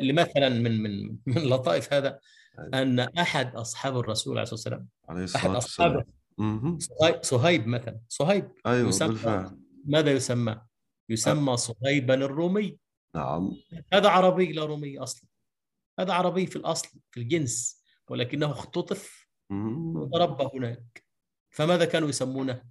لمثلا 0.00 0.48
من 0.48 0.82
من 0.82 1.16
من 1.26 1.42
لطائف 1.42 1.92
هذا 1.92 2.08
أيوة. 2.08 2.20
أن 2.58 3.00
أحد 3.00 3.56
أصحاب 3.56 3.98
الرسول 3.98 4.38
عليه 4.38 4.42
الصلاة 4.42 4.54
والسلام 4.54 4.88
عليه 5.08 5.24
الصلاة 5.24 5.42
احد 5.46 5.56
اصحابه 5.56 6.04
صهيب 7.22 7.66
مثلا. 7.66 8.00
صهيب 8.08 8.52
أيوه 8.66 8.88
يسمى 8.88 9.08
بالفعل. 9.08 9.58
ماذا 9.84 10.12
يسمى؟ 10.12 10.60
يسمى 11.08 11.52
أه. 11.52 11.56
صهيبا 11.56 12.14
الرومي. 12.14 12.78
نعم. 13.14 13.52
هذا 13.92 14.08
عربي 14.08 14.52
لا 14.52 14.64
رومي 14.64 14.98
أصلا. 14.98 15.28
هذا 16.00 16.12
عربي 16.12 16.46
في 16.46 16.56
الأصل 16.56 16.88
في 17.10 17.20
الجنس 17.20 17.82
ولكنه 18.08 18.50
اختطف 18.50 19.28
وتربى 19.50 20.48
هناك. 20.54 21.04
فماذا 21.50 21.84
كانوا 21.84 22.08
يسمونه؟ 22.08 22.62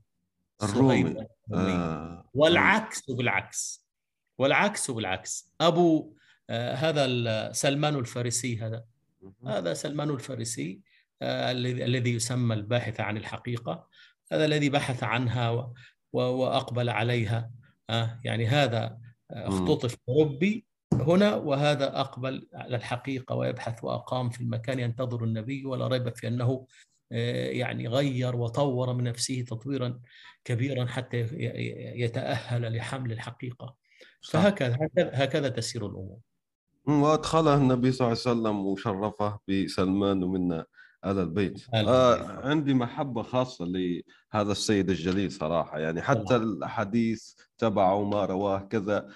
الرومي. 0.63 1.27
آه. 1.53 2.29
والعكس 2.33 3.11
بالعكس. 3.11 3.87
والعكس 4.37 4.91
بالعكس. 4.91 5.53
أبو 5.61 6.15
آه 6.49 6.73
هذا 6.73 7.51
سلمان 7.51 7.95
الفارسي 7.95 8.59
هذا. 8.59 8.85
هذا 9.47 9.73
سلمان 9.73 10.09
الفارسي 10.09 10.81
آه 11.21 11.51
الذي 11.51 12.13
يسمى 12.13 12.55
الباحث 12.55 12.99
عن 12.99 13.17
الحقيقة. 13.17 13.87
هذا 14.31 14.45
الذي 14.45 14.69
بحث 14.69 15.03
عنها 15.03 15.49
و 15.49 15.73
وأقبل 16.13 16.89
عليها. 16.89 17.51
آه 17.89 18.19
يعني 18.23 18.47
هذا 18.47 18.97
آه، 19.31 19.47
اختطف 19.47 19.95
اوروبي 20.09 20.65
هنا 20.93 21.35
وهذا 21.35 21.99
أقبل 21.99 22.47
على 22.53 22.75
الحقيقة 22.75 23.35
ويبحث 23.35 23.83
وأقام 23.83 24.29
في 24.29 24.41
المكان 24.41 24.79
ينتظر 24.79 25.23
النبي 25.23 25.65
ولا 25.65 25.87
ريب 25.87 26.15
في 26.15 26.27
أنه 26.27 26.67
آه، 27.11 27.47
يعني 27.47 27.87
غير 27.87 28.35
وطور 28.35 28.93
من 28.93 29.03
نفسه 29.03 29.41
تطويرا 29.41 29.99
كبيرا 30.43 30.85
حتى 30.85 31.17
يتأهل 31.95 32.77
لحمل 32.77 33.11
الحقيقة. 33.11 33.75
فهكذا 34.21 34.77
هكذا 34.97 35.49
تسير 35.49 35.85
الأمور. 35.85 36.19
وأدخله 36.87 37.55
النبي 37.55 37.91
صلى 37.91 38.07
الله 38.07 38.19
عليه 38.25 38.39
وسلم 38.39 38.65
وشرفه 38.65 39.39
بسلمان 39.47 40.23
ومنا 40.23 40.65
آل 41.05 41.19
البيت. 41.19 41.65
آه 41.73 42.47
عندي 42.47 42.73
محبة 42.73 43.23
خاصة 43.23 43.65
لهذا 43.65 44.51
السيد 44.51 44.89
الجليل 44.89 45.31
صراحة. 45.31 45.79
يعني 45.79 46.01
حتى 46.01 46.35
الحديث 46.35 47.33
تبعه 47.57 48.03
ما 48.03 48.25
رواه 48.25 48.59
كذا 48.59 49.09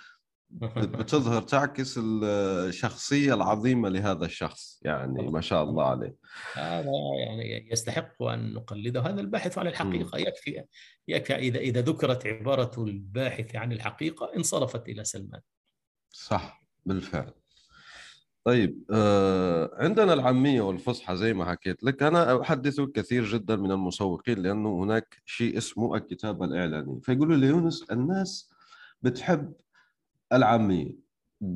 بتظهر 1.00 1.42
تعكس 1.42 2.00
الشخصية 2.04 3.34
العظيمة 3.34 3.90
لهذا 3.90 4.26
الشخص. 4.26 4.80
يعني 4.82 5.28
ما 5.32 5.42
شاء 5.42 5.64
الله 5.64 5.84
عليه. 5.84 6.16
هذا 6.54 6.92
يعني 7.28 7.72
يستحق 7.72 8.24
أن 8.24 8.54
نقلده 8.54 9.02
هذا 9.02 9.22
الباحث 9.22 9.58
عن 9.58 9.68
الحقيقة. 9.68 10.18
يكفي 10.18 10.64
يكفي 11.08 11.36
إذا 11.36 11.60
إذا 11.60 11.82
ذكرت 11.82 12.28
عبارة 12.28 12.84
الباحث 12.84 13.56
عن 13.56 13.72
الحقيقة 13.72 14.32
انصرفت 14.38 14.90
إلى 14.90 15.04
سلمان. 15.04 15.42
صح 16.12 16.66
بالفعل. 16.86 17.39
طيب 18.44 18.84
آه 18.92 19.72
عندنا 19.74 20.14
العامية 20.14 20.62
والفصحى 20.62 21.16
زي 21.18 21.34
ما 21.34 21.46
حكيت 21.46 21.84
لك 21.84 22.04
أنا 22.04 22.42
أحدث 22.42 22.82
كثير 22.82 23.26
جدا 23.26 23.56
من 23.56 23.72
المسوقين 23.72 24.38
لأنه 24.40 24.84
هناك 24.84 25.22
شيء 25.26 25.58
اسمه 25.58 25.96
الكتابة 25.96 26.46
الإعلانية 26.46 27.00
فيقولوا 27.00 27.36
لي 27.38 27.48
يونس 27.48 27.84
الناس 27.92 28.50
بتحب 29.02 29.54
العامية 30.34 30.92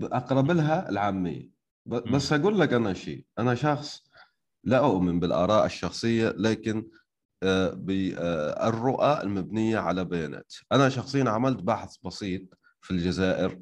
أقرب 0.03 0.51
لها 0.51 0.89
العامية. 0.89 1.49
بس 1.85 2.33
أقول 2.33 2.59
لك 2.59 2.73
أنا 2.73 2.93
شيء 2.93 3.25
أنا 3.39 3.55
شخص 3.55 4.03
لا 4.63 4.77
أؤمن 4.77 5.19
بالآراء 5.19 5.65
الشخصية 5.65 6.29
لكن 6.37 6.87
آه، 7.43 7.69
بالرؤى 7.73 9.21
المبنية 9.23 9.77
على 9.77 10.05
بيانات. 10.05 10.53
أنا 10.71 10.89
شخصيا 10.89 11.29
عملت 11.29 11.63
بحث 11.63 11.95
بسيط 12.05 12.41
في 12.81 12.91
الجزائر 12.91 13.59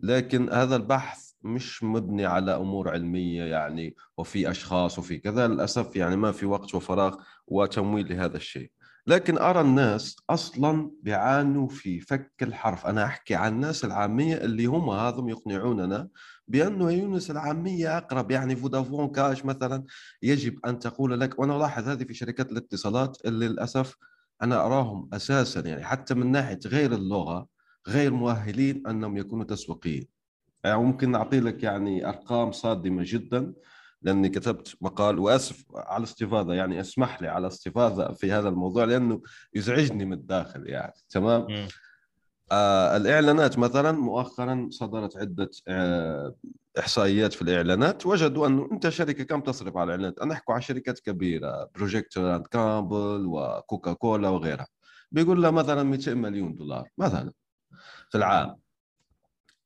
لكن 0.00 0.50
هذا 0.52 0.76
البحث 0.76 1.25
مش 1.46 1.84
مبني 1.84 2.26
على 2.26 2.56
أمور 2.56 2.88
علمية 2.88 3.42
يعني 3.44 3.96
وفي 4.18 4.50
أشخاص 4.50 4.98
وفي 4.98 5.18
كذا 5.18 5.48
للأسف 5.48 5.96
يعني 5.96 6.16
ما 6.16 6.32
في 6.32 6.46
وقت 6.46 6.74
وفراغ 6.74 7.16
وتمويل 7.46 8.08
لهذا 8.08 8.36
الشيء. 8.36 8.70
لكن 9.06 9.38
أرى 9.38 9.60
الناس 9.60 10.16
أصلا 10.30 10.90
بيعانوا 11.02 11.68
في 11.68 12.00
فك 12.00 12.32
الحرف. 12.42 12.86
أنا 12.86 13.04
أحكي 13.04 13.34
عن 13.34 13.52
الناس 13.52 13.84
العامية 13.84 14.36
اللي 14.36 14.66
هم 14.66 14.90
هذم 14.90 15.28
يقنعوننا 15.28 16.08
بأنه 16.48 16.90
يونس 16.90 17.30
العامية 17.30 17.98
أقرب. 17.98 18.30
يعني 18.30 18.56
فودافون 18.56 19.08
كاش 19.08 19.44
مثلا 19.44 19.84
يجب 20.22 20.66
أن 20.66 20.78
تقول 20.78 21.20
لك 21.20 21.38
وأنا 21.38 21.56
ألاحظ 21.56 21.88
هذه 21.88 22.04
في 22.04 22.14
شركات 22.14 22.52
الاتصالات 22.52 23.18
اللي 23.24 23.48
للأسف 23.48 23.96
أنا 24.42 24.66
أراهم 24.66 25.08
أساسا 25.12 25.60
يعني 25.60 25.84
حتى 25.84 26.14
من 26.14 26.32
ناحية 26.32 26.58
غير 26.66 26.92
اللغة 26.94 27.46
غير 27.88 28.12
مؤهلين 28.12 28.86
أنهم 28.86 29.16
يكونوا 29.16 29.44
تسويقيين. 29.44 30.15
يعني 30.66 30.82
ممكن 30.82 31.14
أعطي 31.14 31.40
لك 31.40 31.62
يعني 31.62 32.08
أرقام 32.08 32.52
صادمة 32.52 33.02
جدا 33.06 33.52
لأني 34.02 34.28
كتبت 34.28 34.74
مقال 34.80 35.18
وأسف 35.18 35.64
على 35.74 35.98
الاستفاضة 35.98 36.54
يعني 36.54 36.80
أسمح 36.80 37.22
لي 37.22 37.28
على 37.28 37.46
الاستفاضة 37.46 38.12
في 38.12 38.32
هذا 38.32 38.48
الموضوع 38.48 38.84
لأنه 38.84 39.20
يزعجني 39.54 40.04
من 40.04 40.12
الداخل 40.12 40.68
يعني 40.68 40.92
تمام؟ 41.10 41.46
آه 42.52 42.96
الإعلانات 42.96 43.58
مثلا 43.58 43.92
مؤخرا 43.92 44.68
صدرت 44.70 45.16
عدة 45.16 45.50
آه 45.68 46.34
إحصائيات 46.78 47.32
في 47.32 47.42
الإعلانات 47.42 48.06
وجدوا 48.06 48.46
أنه 48.46 48.68
أنت 48.72 48.88
شركة 48.88 49.24
كم 49.24 49.40
تصرف 49.40 49.76
على 49.76 49.84
الإعلانات؟ 49.84 50.18
أنا 50.18 50.34
احكي 50.34 50.52
عن 50.52 50.60
شركات 50.60 50.98
كبيرة 51.00 51.70
Procter 51.74 52.36
and 52.36 52.46
Gamble 52.46 53.26
وكوكا 53.26 53.92
كولا 53.92 54.28
وغيرها. 54.28 54.66
بيقول 55.12 55.42
لها 55.42 55.50
مثلا 55.50 55.82
200 55.82 56.14
مليون 56.14 56.54
دولار 56.54 56.88
مثلا 56.98 57.32
في 58.10 58.18
العام. 58.18 58.56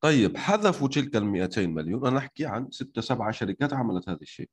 طيب 0.01 0.37
حذفوا 0.37 0.89
تلك 0.89 1.17
ال 1.17 1.25
200 1.25 1.67
مليون. 1.67 2.07
أنا 2.07 2.19
أحكي 2.19 2.47
عن 2.47 2.71
ستة 2.71 3.01
سبعة 3.01 3.31
شركات 3.31 3.73
عملت 3.73 4.09
هذا 4.09 4.19
الشيء. 4.23 4.49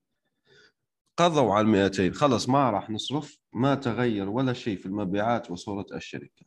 قضوا 1.17 1.53
على 1.53 1.65
ال 1.65 1.71
200 1.71 2.11
خلص 2.11 2.49
ما 2.49 2.69
راح 2.69 2.89
نصرف 2.89 3.37
ما 3.53 3.75
تغير 3.75 4.29
ولا 4.29 4.53
شيء 4.53 4.77
في 4.77 4.85
المبيعات 4.85 5.51
وصورة 5.51 5.85
الشركة. 5.93 6.45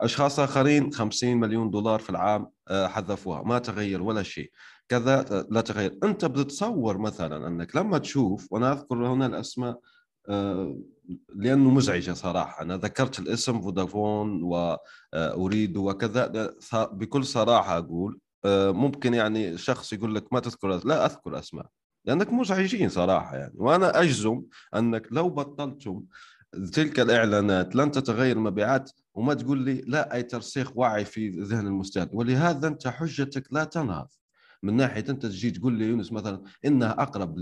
أشخاص 0.00 0.40
آخرين 0.40 0.92
50 0.92 1.36
مليون 1.40 1.70
دولار 1.70 2.00
في 2.00 2.10
العام 2.10 2.50
آه، 2.68 2.86
حذفوها. 2.86 3.42
ما 3.42 3.58
تغير 3.58 4.02
ولا 4.02 4.22
شيء. 4.22 4.50
كذا 4.88 5.46
لا 5.50 5.60
تغير. 5.60 5.98
أنت 6.04 6.24
بتتصور 6.24 6.98
مثلا 6.98 7.46
أنك 7.48 7.76
لما 7.76 7.98
تشوف 7.98 8.52
وأنا 8.52 8.72
أذكر 8.72 9.06
هنا 9.06 9.26
الأسماء 9.26 9.80
لأنه 11.34 11.70
مزعجة 11.70 12.12
صراحة. 12.12 12.62
أنا 12.62 12.76
ذكرت 12.76 13.18
الاسم 13.18 13.60
فودافون 13.60 14.42
واريد 14.42 15.76
وكذا. 15.76 16.52
بكل 16.74 17.24
صراحة 17.24 17.78
أقول 17.78 18.18
آه، 18.44 18.70
ممكن 18.70 19.14
يعني 19.14 19.58
شخص 19.58 19.92
يقول 19.92 20.14
لك 20.14 20.32
ما 20.32 20.40
تذكر 20.40 20.84
لا 20.84 21.06
أذكر 21.06 21.38
أسماء 21.38 21.66
لأنك 22.04 22.32
مزعجين 22.32 22.88
صراحة 22.88 23.36
يعني. 23.36 23.54
وأنا 23.56 24.00
أجزم 24.00 24.42
أنك 24.76 25.08
لو 25.10 25.30
بطلتم 25.30 26.04
تلك 26.72 27.00
الإعلانات 27.00 27.76
لن 27.76 27.90
تتغير 27.90 28.36
المبيعات 28.36 28.90
وما 29.14 29.34
تقول 29.34 29.58
لي 29.58 29.84
لا 29.86 30.14
أي 30.14 30.22
ترسيخ 30.22 30.76
وعي 30.76 31.04
في 31.04 31.28
ذهن 31.28 31.66
المستهلك. 31.66 32.10
ولهذا 32.12 32.68
أنت 32.68 32.88
حجتك 32.88 33.52
لا 33.52 33.64
تنهض. 33.64 34.08
من 34.62 34.76
ناحية 34.76 35.04
أنت 35.08 35.26
تجي 35.26 35.50
تقول 35.50 35.72
لي 35.72 35.84
يونس 35.84 36.12
مثلا 36.12 36.42
إنها 36.64 37.02
أقرب 37.02 37.38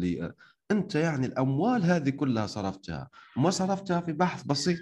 أنت 0.70 0.94
يعني 0.94 1.26
الأموال 1.26 1.84
هذه 1.84 2.10
كلها 2.10 2.46
صرفتها 2.46 3.10
وما 3.36 3.50
صرفتها 3.50 4.00
في 4.00 4.12
بحث 4.12 4.42
بسيط. 4.42 4.78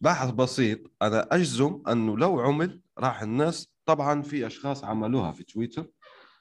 بحث 0.00 0.30
بسيط 0.30 0.78
أنا 1.02 1.28
أجزم 1.32 1.82
أنه 1.88 2.18
لو 2.18 2.40
عمل 2.40 2.80
راح 2.98 3.22
الناس 3.22 3.72
طبعا 3.86 4.22
في 4.22 4.46
أشخاص 4.46 4.84
عملوها 4.84 5.32
في 5.32 5.44
تويتر 5.44 5.86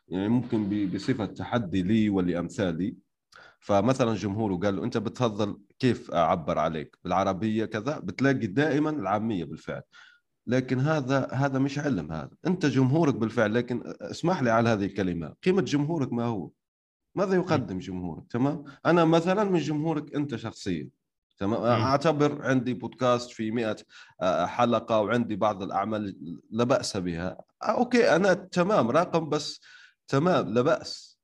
يعني 0.08 0.30
ممكن 0.30 0.90
بصفة 0.94 1.26
تحدي 1.26 1.82
لي 1.82 2.10
ولأمثالي. 2.10 2.96
فمثلا 3.60 4.16
جمهوره 4.16 4.56
قال 4.56 4.76
له 4.76 4.84
أنت 4.84 4.98
بتفضل 4.98 5.58
كيف 5.80 6.12
أعبر 6.12 6.60
عليك؟ 6.60 6.98
بالعربية 7.04 7.66
كذا؟ 7.66 8.00
بتلاقي 8.00 8.48
دائما 8.48 8.90
العامية 8.90 9.46
بالفعل. 9.46 9.82
لكن 10.48 10.80
هذا 10.80 11.28
هذا 11.32 11.60
مش 11.60 11.80
علم 11.80 12.12
هذا. 12.12 12.32
أنت 12.48 12.66
جمهورك 12.66 13.16
بالفعل 13.16 13.54
لكن 13.54 13.84
اسمح 14.02 14.42
لي 14.42 14.50
على 14.50 14.70
هذه 14.70 14.86
الكلمة. 14.86 15.34
قيمة 15.44 15.62
جمهورك 15.62 16.14
ما 16.14 16.24
هو؟ 16.24 16.50
ماذا 17.16 17.36
يقدم 17.36 17.80
جمهورك؟ 17.80 18.32
تمام؟ 18.32 18.64
أنا 18.86 19.06
مثلا 19.06 19.44
من 19.44 19.60
جمهورك 19.60 20.16
أنت 20.16 20.36
شخصيا 20.36 20.90
تمام؟ 21.38 21.64
أعتبر 21.64 22.42
عندي 22.42 22.74
بودكاست 22.74 23.32
في 23.32 23.52
100 23.52 23.76
آه، 24.22 24.46
حلقة 24.46 25.00
وعندي 25.02 25.36
بعض 25.36 25.64
الأعمال 25.64 26.18
لا 26.52 26.64
بأس 26.64 26.98
بها. 26.98 27.38
آه، 27.64 27.66
أوكي 27.66 28.16
أنا 28.16 28.34
تمام 28.34 28.92
راقم 28.92 29.30
بس 29.30 29.62
تمام 30.08 30.54
لا 30.54 30.62
بأس. 30.62 31.20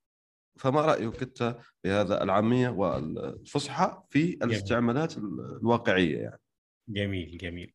فما 0.57 0.81
رأيك 0.81 1.21
أنت 1.21 1.57
بهذا 1.83 2.23
العاميه 2.23 2.69
والفصحى 2.69 4.03
في 4.09 4.33
الاستعمالات 4.33 5.17
الواقعية 5.17 6.17
يعني؟ 6.17 6.39
جميل 6.89 7.37
جميل. 7.37 7.73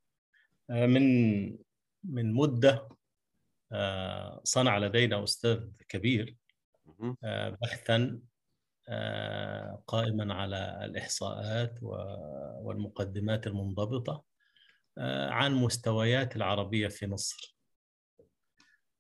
آه، 0.71 0.87
من 0.87 1.45
من 2.05 2.33
مدة 2.33 2.89
صنع 4.45 4.79
لدينا 4.79 5.25
أستاذ 5.25 5.61
كبير 5.89 6.37
بحثا 7.63 8.21
قائما 9.87 10.35
على 10.35 10.85
الإحصاءات 10.85 11.79
والمقدمات 12.63 13.47
المنضبطة 13.47 14.25
عن 15.29 15.55
مستويات 15.55 16.37
العربية 16.37 16.89
في 16.89 17.07
مصر. 17.07 17.57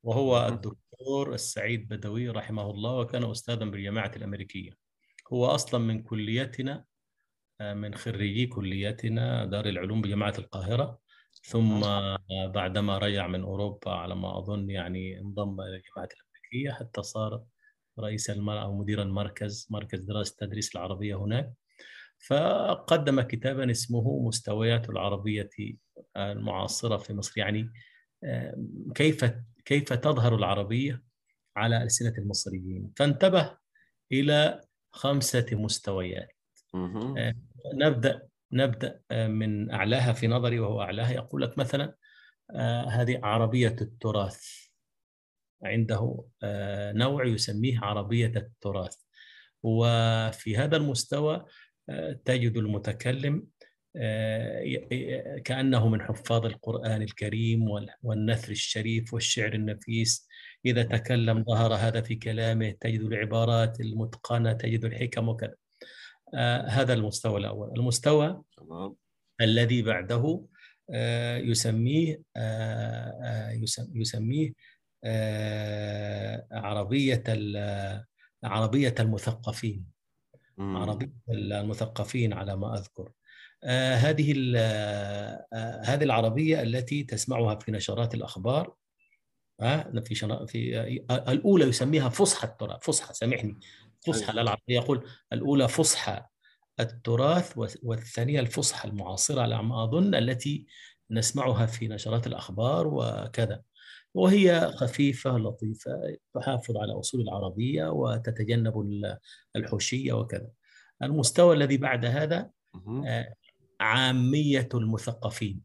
وهو 0.02 0.48
الدكتور 0.48 1.34
السعيد 1.34 1.88
بدوي 1.88 2.28
رحمه 2.28 2.70
الله 2.70 2.96
وكان 2.96 3.30
أستاذا 3.30 3.64
بالجامعة 3.64 4.12
الأمريكية. 4.16 4.70
هو 5.32 5.46
أصلا 5.46 5.80
من 5.80 6.02
كليتنا 6.02 6.84
من 7.60 7.94
خريجي 7.94 8.46
كليتنا 8.46 9.44
دار 9.44 9.66
العلوم 9.66 10.02
بجامعة 10.02 10.34
القاهرة. 10.38 11.04
ثم 11.42 11.80
بعدما 12.46 12.98
رجع 12.98 13.26
من 13.26 13.42
أوروبا 13.42 13.90
على 13.90 14.14
ما 14.14 14.38
أظن 14.38 14.70
يعني 14.70 15.20
انضم 15.20 15.60
إلى 15.60 15.76
الجامعة 15.76 16.08
الأمريكية 16.12 16.72
حتى 16.72 17.02
صار 17.02 17.44
رئيس 18.00 18.30
أو 18.30 18.78
مدير 18.78 19.02
المركز 19.02 19.66
مركز 19.70 20.00
دراسة 20.00 20.36
تدريس 20.38 20.76
العربية 20.76 21.14
هناك. 21.14 21.52
فقدم 22.26 23.20
كتابا 23.20 23.70
اسمه 23.70 24.26
مستويات 24.26 24.90
العربية 24.90 25.50
المعاصرة 26.16 26.96
في 26.96 27.14
مصر. 27.14 27.32
يعني 27.36 27.72
كيف 28.94 29.24
كيف 29.64 29.92
تظهر 29.92 30.34
العربية 30.34 31.02
على 31.56 31.82
ألسنة 31.82 32.14
المصريين؟ 32.18 32.92
فانتبه 32.96 33.56
إلى 34.12 34.60
خمسة 34.92 35.46
مستويات. 35.52 36.32
نبدأ 37.74 38.28
نبدأ 38.52 39.00
من 39.12 39.70
أعلاها 39.70 40.12
في 40.12 40.26
نظري 40.26 40.60
وهو 40.60 40.82
أعلاها. 40.82 41.12
يقول 41.12 41.42
لك 41.42 41.58
مثلا 41.58 41.94
هذه 42.88 43.20
عربية 43.22 43.76
التراث. 43.80 44.63
عنده 45.64 46.24
آه، 46.42 46.92
نوع 46.92 47.26
يسميه 47.26 47.80
عربية 47.80 48.32
التراث. 48.36 48.96
وفي 49.62 50.56
هذا 50.56 50.76
المستوى 50.76 51.44
آه، 51.88 52.20
تجد 52.24 52.56
المتكلم 52.56 53.46
آه، 53.96 55.38
كأنه 55.44 55.88
من 55.88 56.02
حفاظ 56.02 56.46
القرآن 56.46 57.02
الكريم 57.02 57.64
والنثر 58.02 58.52
الشريف 58.52 59.14
والشعر 59.14 59.54
النفيس. 59.54 60.28
إذا 60.66 60.82
تكلم 60.82 61.44
ظهر 61.44 61.74
هذا 61.74 62.00
في 62.00 62.14
كلامه 62.14 62.70
تجد 62.80 63.00
العبارات 63.00 63.80
المتقنة 63.80 64.52
تجد 64.52 64.84
الحكم 64.84 65.28
وكذا. 65.28 65.54
هذا 66.68 66.92
المستوى 66.92 67.40
الأول. 67.40 67.72
المستوى 67.76 68.42
الذي 69.40 69.82
بعده 69.82 70.46
يسميه 71.44 72.22
يسميه 73.94 74.52
عربية 76.52 77.24
عربية 78.44 78.94
المثقفين. 79.00 79.84
عربية 80.58 81.12
المثقفين 81.30 82.32
على 82.32 82.56
ما 82.56 82.74
أذكر. 82.74 83.12
آه، 83.64 83.94
هذه 83.94 84.52
آه، 84.56 85.82
هذه 85.84 86.04
العربية 86.04 86.62
التي 86.62 87.02
تسمعها 87.02 87.54
في 87.54 87.72
نشرات 87.72 88.14
الأخبار. 88.14 88.74
في 90.04 90.46
في 90.46 91.04
الأولى 91.10 91.64
يسميها 91.64 92.08
فصحى 92.08 92.46
التراث. 92.46 92.80
فصحى 92.82 93.14
سامحني. 93.14 93.58
فصحى 94.06 94.32
أيوة. 94.32 94.42
العربية 94.42 94.74
يقول 94.74 95.08
الأولى 95.32 95.68
فصحى 95.68 96.22
التراث 96.80 97.52
والثانية 97.82 98.40
الفصحى 98.40 98.88
المعاصرة. 98.88 99.42
على 99.42 99.62
ما 99.62 99.84
أظن 99.84 100.14
التي 100.14 100.66
نسمعها 101.10 101.66
في 101.66 101.88
نشرات 101.88 102.26
الأخبار 102.26 102.86
وكذا. 102.86 103.62
وهي 104.14 104.72
خفيفة 104.76 105.38
لطيفة 105.38 106.16
تحافظ 106.34 106.76
على 106.76 106.92
أصول 106.92 107.20
العربية 107.20 107.86
وتتجنب 107.88 108.90
الحشية 109.56 110.12
وكذا. 110.12 110.50
المستوى 111.02 111.56
الذي 111.56 111.76
بعد 111.76 112.04
هذا 112.04 112.50
آه، 113.06 113.34
عامية 113.80 114.68
المثقفين. 114.74 115.62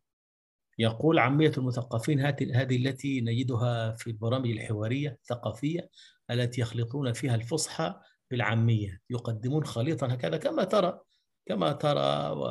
يقول 0.79 1.19
عامية 1.19 1.51
المثقفين 1.57 2.19
هذه 2.19 2.75
التي 2.75 3.21
نجدها 3.21 3.91
في 3.91 4.07
البرامج 4.07 4.49
الحوارية 4.49 5.09
الثقافية 5.09 5.89
التي 6.31 6.61
يخلطون 6.61 7.13
فيها 7.13 7.35
الفصحى 7.35 7.95
بالعامية. 8.31 9.01
يقدمون 9.09 9.65
خليطا 9.65 10.13
هكذا 10.13 10.37
كما 10.37 10.63
ترى 10.63 10.99
كما 11.45 11.71
ترى 11.71 12.29
و... 12.29 12.45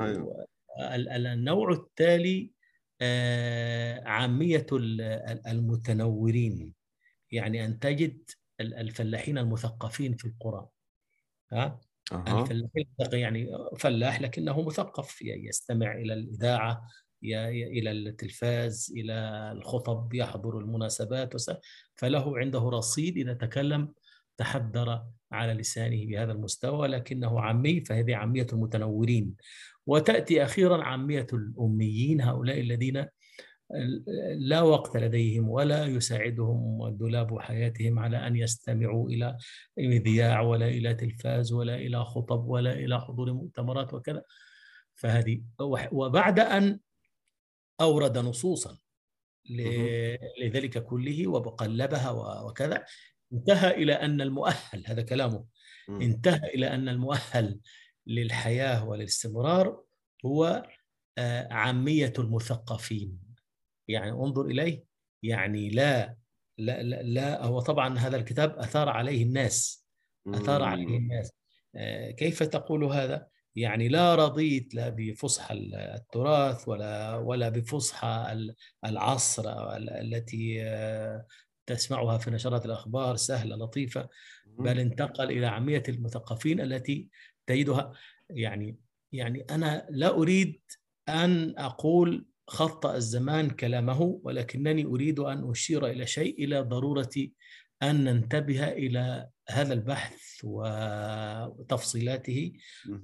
أيوه. 0.00 0.46
النوع 1.16 1.72
التالي 1.72 2.55
عامية 4.06 4.66
المتنورين. 5.46 6.74
يعني 7.30 7.64
أن 7.64 7.78
تجد 7.78 8.30
الفلاحين 8.60 9.38
المثقفين 9.38 10.16
في 10.16 10.24
القرى. 10.24 10.68
ها؟ 11.52 11.80
أه. 12.12 12.42
الفلاحين 12.42 12.86
يعني 13.12 13.48
فلاح 13.78 14.20
لكنه 14.20 14.62
مثقف 14.62 15.22
يستمع 15.22 15.92
إلى 15.94 16.14
الإذاعة 16.14 16.88
إلى 17.22 17.90
التلفاز 17.90 18.92
إلى 18.96 19.12
الخطب 19.52 20.14
يحضر 20.14 20.58
المناسبات 20.58 21.34
فله 21.96 22.38
عنده 22.38 22.58
رصيد 22.58 23.16
إذا 23.16 23.34
تكلم 23.34 23.92
تحدر 24.36 25.04
على 25.32 25.52
لسانه 25.52 26.06
بهذا 26.06 26.32
المستوى 26.32 26.88
لكنه 26.88 27.40
عامي 27.40 27.80
فهذه 27.80 28.16
عامية 28.16 28.46
المتنورين. 28.52 29.34
وتأتي 29.86 30.44
أخيرا 30.44 30.82
عامية 30.82 31.26
الأميين 31.32 32.20
هؤلاء 32.20 32.60
الذين 32.60 33.06
لا 34.36 34.62
وقت 34.62 34.96
لديهم 34.96 35.48
ولا 35.48 35.84
يساعدهم 35.84 36.88
دولاب 36.88 37.38
حياتهم 37.38 37.98
على 37.98 38.26
أن 38.26 38.36
يستمعوا 38.36 39.10
إلى 39.10 39.36
مذياع 39.78 40.40
ولا 40.40 40.68
إلى 40.68 40.94
تلفاز 40.94 41.52
ولا 41.52 41.74
إلى 41.74 42.04
خطب 42.04 42.48
ولا 42.48 42.72
إلى 42.72 43.00
حضور 43.00 43.32
مؤتمرات 43.32 43.94
وكذا. 43.94 44.22
فهذه 44.94 45.42
وبعد 45.92 46.40
أن 46.40 46.80
أورد 47.80 48.18
نصوصا 48.18 48.78
لذلك 50.40 50.84
كله 50.84 51.26
وقلبها 51.26 52.10
وكذا 52.42 52.84
انتهى 53.32 53.70
إلى 53.70 53.92
أن 53.92 54.20
المؤهل 54.20 54.82
هذا 54.86 55.02
كلامه 55.02 55.44
انتهى 55.88 56.54
إلى 56.54 56.66
أن 56.74 56.88
المؤهل 56.88 57.60
للحياة 58.06 58.88
وللاستمرار 58.88 59.82
هو 60.26 60.62
آه، 61.18 61.52
عامية 61.52 62.12
المثقفين. 62.18 63.18
يعني 63.88 64.10
انظر 64.10 64.46
إليه 64.46 64.84
يعني 65.22 65.70
لا 65.70 66.16
لا 66.58 66.82
لا, 66.82 67.02
لا 67.02 67.44
هو 67.44 67.60
طبعا 67.60 67.98
هذا 67.98 68.16
الكتاب 68.16 68.58
أثار 68.58 68.88
عليه 68.88 69.22
الناس. 69.22 69.86
أثار 70.28 70.62
عليه 70.62 70.98
الناس. 70.98 71.32
آه، 71.74 72.10
كيف 72.10 72.42
تقول 72.42 72.84
هذا؟ 72.84 73.28
يعني 73.56 73.88
لا 73.88 74.14
رضيت 74.14 74.74
لا 74.74 74.88
بفصحى 74.88 75.54
التراث 75.54 76.68
ولا 76.68 77.16
ولا 77.16 77.48
بفصحى 77.48 78.36
العصر 78.84 79.76
التي 79.76 80.62
آه، 80.62 81.26
تسمعها 81.66 82.18
في 82.18 82.30
نشرات 82.30 82.66
الأخبار 82.66 83.16
سهلة 83.16 83.56
لطيفة. 83.56 84.08
بل 84.46 84.78
انتقل 84.78 85.30
إلى 85.30 85.46
عامية 85.46 85.82
المثقفين 85.88 86.60
التي 86.60 87.08
تجدها 87.46 87.92
يعني 88.30 88.78
يعني 89.12 89.40
أنا 89.50 89.86
لا 89.90 90.10
أريد 90.10 90.60
أن 91.08 91.54
أقول 91.58 92.26
خطأ 92.48 92.96
الزمان 92.96 93.50
كلامه 93.50 94.20
ولكنني 94.22 94.84
أريد 94.84 95.18
أن 95.18 95.50
أشير 95.50 95.86
إلى 95.86 96.06
شيء 96.06 96.44
إلى 96.44 96.60
ضرورة 96.60 97.10
أن 97.82 98.04
ننتبه 98.04 98.68
إلى 98.68 99.28
هذا 99.48 99.72
البحث 99.74 100.40
وتفصيلاته 101.56 102.52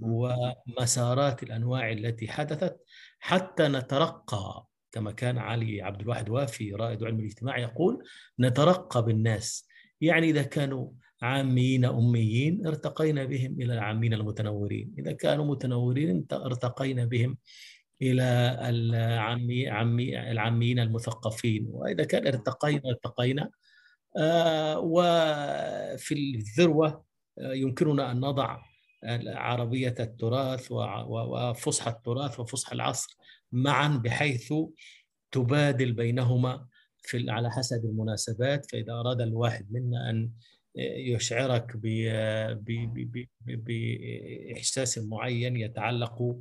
ومسارات 0.00 1.42
الأنواع 1.42 1.92
التي 1.92 2.28
حدثت 2.28 2.76
حتى 3.18 3.68
نترقى 3.68 4.66
كما 4.92 5.12
كان 5.12 5.38
علي 5.38 5.82
عبد 5.82 6.00
الواحد 6.00 6.28
وافي 6.28 6.72
رائد 6.72 7.04
علم 7.04 7.20
الاجتماع 7.20 7.58
يقول 7.58 8.04
نترقى 8.40 9.04
بالناس. 9.04 9.68
يعني 10.00 10.30
إذا 10.30 10.42
كانوا 10.42 10.90
عاميين 11.22 11.84
أميين 11.84 12.66
ارتقينا 12.66 13.24
بهم 13.24 13.52
إلى 13.60 13.74
العامين 13.74 14.14
المتنورين. 14.14 14.94
إذا 14.98 15.12
كانوا 15.12 15.44
متنورين 15.44 16.26
ارتقينا 16.32 17.04
بهم 17.04 17.38
إلى 18.02 18.58
العامي 18.68 19.68
عمي 19.68 20.30
العاميين 20.30 20.78
المثقفين. 20.78 21.66
وإذا 21.70 22.04
كان 22.04 22.26
ارتقينا 22.26 22.82
ارتقينا. 22.86 23.50
آه، 24.18 24.78
وفي 24.78 26.14
الذروة 26.14 27.04
آه، 27.38 27.52
يمكننا 27.52 28.10
أن 28.12 28.20
نضع 28.20 28.58
عربية 29.26 29.94
التراث 30.00 30.68
وفصحى 30.72 31.90
التراث 31.90 32.40
وفصحى 32.40 32.74
العصر 32.74 33.16
معا 33.52 33.88
بحيث 33.88 34.54
تبادل 35.32 35.92
بينهما 35.92 36.66
في 37.02 37.30
على 37.30 37.50
حسب 37.50 37.84
المناسبات. 37.84 38.70
فإذا 38.70 38.92
أراد 38.92 39.20
الواحد 39.20 39.72
منا 39.72 40.10
أن 40.10 40.30
يشعرك 40.74 41.76
بإحساس 43.46 44.98
معين 44.98 45.56
يتعلق 45.56 46.36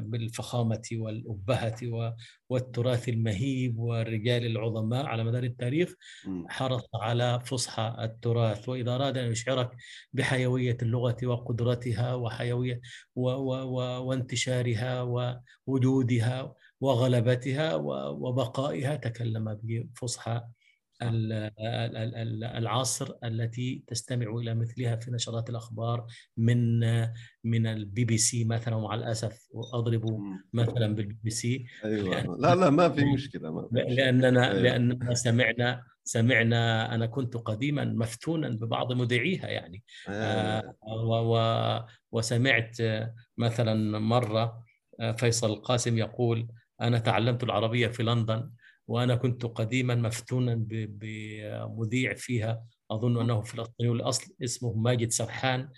بالفخامة 0.00 0.82
والأبهة 0.92 2.14
والتراث 2.48 3.08
المهيب 3.08 3.78
والرجال 3.78 4.46
العظماء. 4.46 5.06
على 5.06 5.24
مدار 5.24 5.44
التاريخ 5.44 5.94
حرص 6.48 6.84
على 6.94 7.40
فصحى 7.44 7.96
التراث. 7.98 8.68
وإذا 8.68 8.94
أراد 8.94 9.18
أن 9.18 9.32
يشعرك 9.32 9.70
بحيوية 10.12 10.76
اللغة 10.82 11.16
وقدرتها 11.24 12.14
وحيوية 12.14 12.80
وانتشارها 14.00 15.02
ووجودها 15.66 16.54
وغلبتها 16.80 17.74
وبقائها 17.74 18.96
تكلم 18.96 19.60
بفصحى 19.62 20.42
العصر 22.58 23.14
التي 23.24 23.84
تستمع 23.86 24.26
إلى 24.36 24.54
مثلها 24.54 24.96
في 24.96 25.10
نشرات 25.10 25.50
الأخبار 25.50 26.06
من 26.36 26.80
من 27.44 27.66
البي 27.66 28.04
بي 28.04 28.18
سي 28.18 28.44
مثلا 28.44 28.74
ومع 28.74 28.94
الأسف 28.94 29.48
أضرب 29.74 30.20
مثلا 30.52 30.94
بالبي 30.94 31.18
بي 31.22 31.30
سي 31.30 31.66
أيوه 31.84 32.36
لا 32.36 32.54
لا 32.54 32.70
ما 32.70 32.88
في 32.88 33.04
مشكلة 33.04 33.50
ما 33.52 33.68
في 33.68 33.74
مشكلة. 33.74 33.94
لأننا 33.94 34.50
أيوة. 34.50 34.62
لأننا 34.62 35.14
سمعنا 35.14 35.82
سمعنا 36.04 36.94
أنا 36.94 37.06
كنت 37.06 37.36
قديما 37.36 37.84
مفتونا 37.84 38.48
ببعض 38.48 38.92
مذيعيها 38.92 39.48
يعني 39.48 39.82
أيوة. 40.08 40.74
و 40.82 41.36
و 41.36 41.80
وسمعت 42.12 42.76
مثلا 43.38 43.98
مرة 43.98 44.64
فيصل 45.16 45.50
القاسم 45.50 45.98
يقول 45.98 46.48
أنا 46.80 46.98
تعلمت 46.98 47.42
العربية 47.42 47.88
في 47.88 48.02
لندن 48.02 48.50
وأنا 48.88 49.14
كنت 49.14 49.46
قديما 49.46 49.94
مفتونا 49.94 50.54
بمذيع 50.68 52.14
فيها. 52.14 52.64
أظن 52.90 53.20
أنه 53.20 53.42
فلسطيني 53.42 53.92
الاصل 53.92 54.34
اسمه 54.44 54.72
ماجد 54.72 55.10
سرحان 55.10 55.68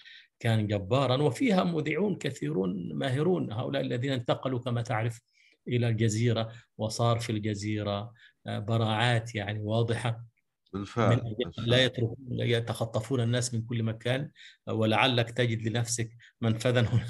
كان 0.40 0.66
جبارا 0.66 1.22
وفيها 1.22 1.64
مذيعون 1.64 2.16
كثيرون 2.16 2.92
ماهرون 2.94 3.52
هؤلاء 3.52 3.82
الذين 3.82 4.12
انتقلوا 4.12 4.59
كما 4.61 4.82
تعرف 4.82 5.20
إلى 5.68 5.88
الجزيرة 5.88 6.52
وصار 6.78 7.18
في 7.18 7.30
الجزيرة 7.30 8.12
آه، 8.46 8.59
براعات 8.59 9.34
يعني 9.34 9.61
واضحة 9.61 10.24
بالفعل, 10.72 11.36
لا 11.59 11.84
يتركون 11.84 12.16
يتخطفون 12.30 13.20
الناس 13.20 13.55
من 13.55 13.62
كل 13.62 13.82
مكان 13.82 14.30
ولعلك 14.66 15.30
تجد 15.30 15.68
لنفسك 15.68 16.11
منفذا 16.40 16.80
هنا. 16.80 17.07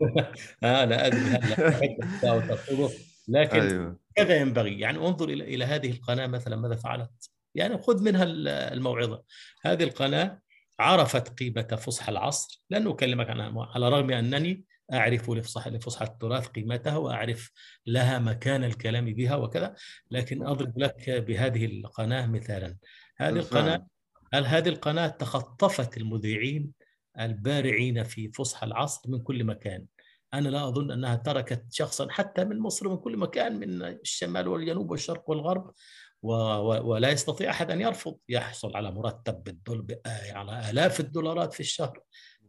آه 0.62 0.84
لا 0.84 1.06
أدري 1.06 1.20
هل 1.20 3.07
لكن 3.28 3.60
أيوة. 3.60 3.98
كذا 4.14 4.36
ينبغي. 4.36 4.80
يعني 4.80 4.98
انظر 4.98 5.28
إلى 5.28 5.44
إلى 5.44 5.64
هذه 5.64 5.90
القناة 5.90 6.26
مثلا 6.26 6.56
ماذا 6.56 6.76
فعلت؟ 6.76 7.30
يعني 7.54 7.78
خذ 7.78 8.02
منها 8.02 8.24
الموعظة. 8.72 9.22
هذه 9.62 9.84
القناة 9.84 10.40
عرفت 10.78 11.38
قيمة 11.38 11.62
فصحى 11.62 12.12
العصر. 12.12 12.62
لن 12.70 12.86
أكلمك 12.86 13.30
عنها 13.30 13.70
على 13.74 13.88
الرغم 13.88 14.10
أنني 14.10 14.64
أعرف 14.92 15.30
لفصحى 15.30 16.04
التراث 16.04 16.46
قيمتها 16.46 16.96
وأعرف 16.96 17.50
لها 17.86 18.18
مكان 18.18 18.64
الكلام 18.64 19.04
بها 19.04 19.36
وكذا 19.36 19.74
لكن 20.10 20.46
أضرب 20.46 20.78
لك 20.78 21.10
بهذه 21.10 21.64
القناة 21.64 22.26
مثالا. 22.26 22.76
هذه 23.16 23.38
القناه 23.38 23.86
هل 24.32 24.46
هذه 24.46 24.68
القناة 24.68 25.08
تخطفت 25.08 25.96
المذيعين 25.96 26.72
البارعين 27.20 28.04
في 28.04 28.32
فصحى 28.32 28.66
العصر 28.66 29.10
من 29.10 29.22
كل 29.22 29.44
مكان؟ 29.44 29.86
أنا 30.34 30.48
لا 30.48 30.68
أظن 30.68 30.90
أنها 30.90 31.16
تركت 31.16 31.64
شخصا 31.70 32.08
حتى 32.10 32.44
من 32.44 32.58
مصر 32.58 32.88
من 32.88 32.96
كل 32.96 33.16
مكان 33.16 33.58
من 33.58 33.82
الشمال 33.82 34.48
والجنوب 34.48 34.90
والشرق 34.90 35.30
والغرب 35.30 35.74
ولا 36.22 37.10
يستطيع 37.10 37.50
أحد 37.50 37.70
أن 37.70 37.80
يرفض. 37.80 38.18
يحصل 38.28 38.76
على 38.76 38.90
مرتب 38.90 39.42
بالدول 39.42 39.96
على 40.30 40.70
آلاف 40.70 41.00
الدولارات 41.00 41.54
في 41.54 41.60
الشهر. 41.60 42.00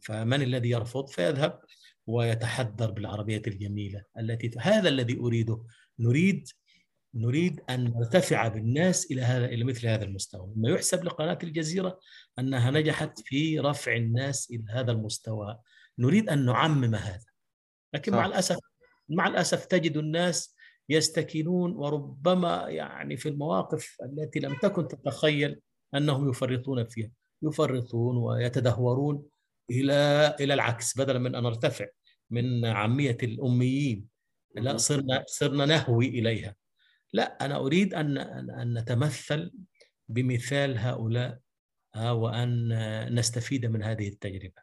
فمن 0.02 0.42
الذي 0.42 0.70
يرفض؟ 0.70 1.10
فيذهب 1.10 1.60
ويتحدر 2.08 2.92
بالعربية 2.92 3.42
الجميلة 3.48 4.04
التي 4.20 4.52
هذا 4.60 4.90
الذي 4.90 5.20
أريده. 5.20 5.64
نريد 6.00 6.48
نريد 7.14 7.62
أن 7.70 7.84
نرتفع 7.84 8.48
بالناس 8.48 9.12
إلى 9.12 9.22
هذا 9.22 9.46
إلى 9.46 9.64
مثل 9.64 9.88
هذا 9.88 10.04
المستوى. 10.04 10.54
ما 10.56 10.70
يحسب 10.70 11.04
لقناة 11.04 11.38
الجزيرة 11.44 12.00
أنها 12.40 12.72
نجحت 12.72 13.20
في 13.20 13.60
رفع 13.60 13.96
الناس 13.96 14.52
إلى 14.52 14.64
هذا 14.70 14.92
المستوى. 14.92 15.60
نريد 16.00 16.30
أن 16.30 16.46
نعمم 16.46 16.96
هذا. 16.96 17.29
لكن 17.94 18.12
صح. 18.12 18.18
مع 18.18 18.26
الأسف 18.26 18.58
مع 19.10 19.28
الأسف 19.28 19.66
تجد 19.66 19.98
الناس 19.98 20.56
يستكينون 20.90 21.72
وربما 21.72 22.66
يعني 22.70 23.18
في 23.18 23.30
المواقف 23.30 23.98
التي 24.04 24.40
لم 24.40 24.56
تكن 24.62 24.88
تتخيل 24.88 25.62
أنهم 25.96 26.30
يفرطون 26.30 26.88
فيها. 26.88 27.12
يفرطون 27.44 28.18
ويتدهورون 28.18 29.24
إلى 29.72 30.36
إلى 30.40 30.54
العكس 30.54 30.98
بدلا 30.98 31.20
من 31.20 31.36
أن 31.36 31.44
نرتفع 31.44 31.86
من 32.30 32.66
عامية 32.66 33.18
الأميين. 33.24 34.08
لا 34.56 34.78
صرنا 34.78 35.24
صرنا 35.28 35.66
نهوي 35.66 36.08
إليها. 36.08 36.56
لا 37.14 37.46
أنا 37.46 37.58
أريد 37.58 37.94
أن 37.94 38.18
أن 38.18 38.78
نتمثل 38.78 39.52
بمثال 40.10 40.78
هؤلاء 40.78 41.40
وأن 41.98 43.16
نستفيد 43.16 43.66
من 43.66 43.84
هذه 43.84 44.08
التجربة. 44.08 44.62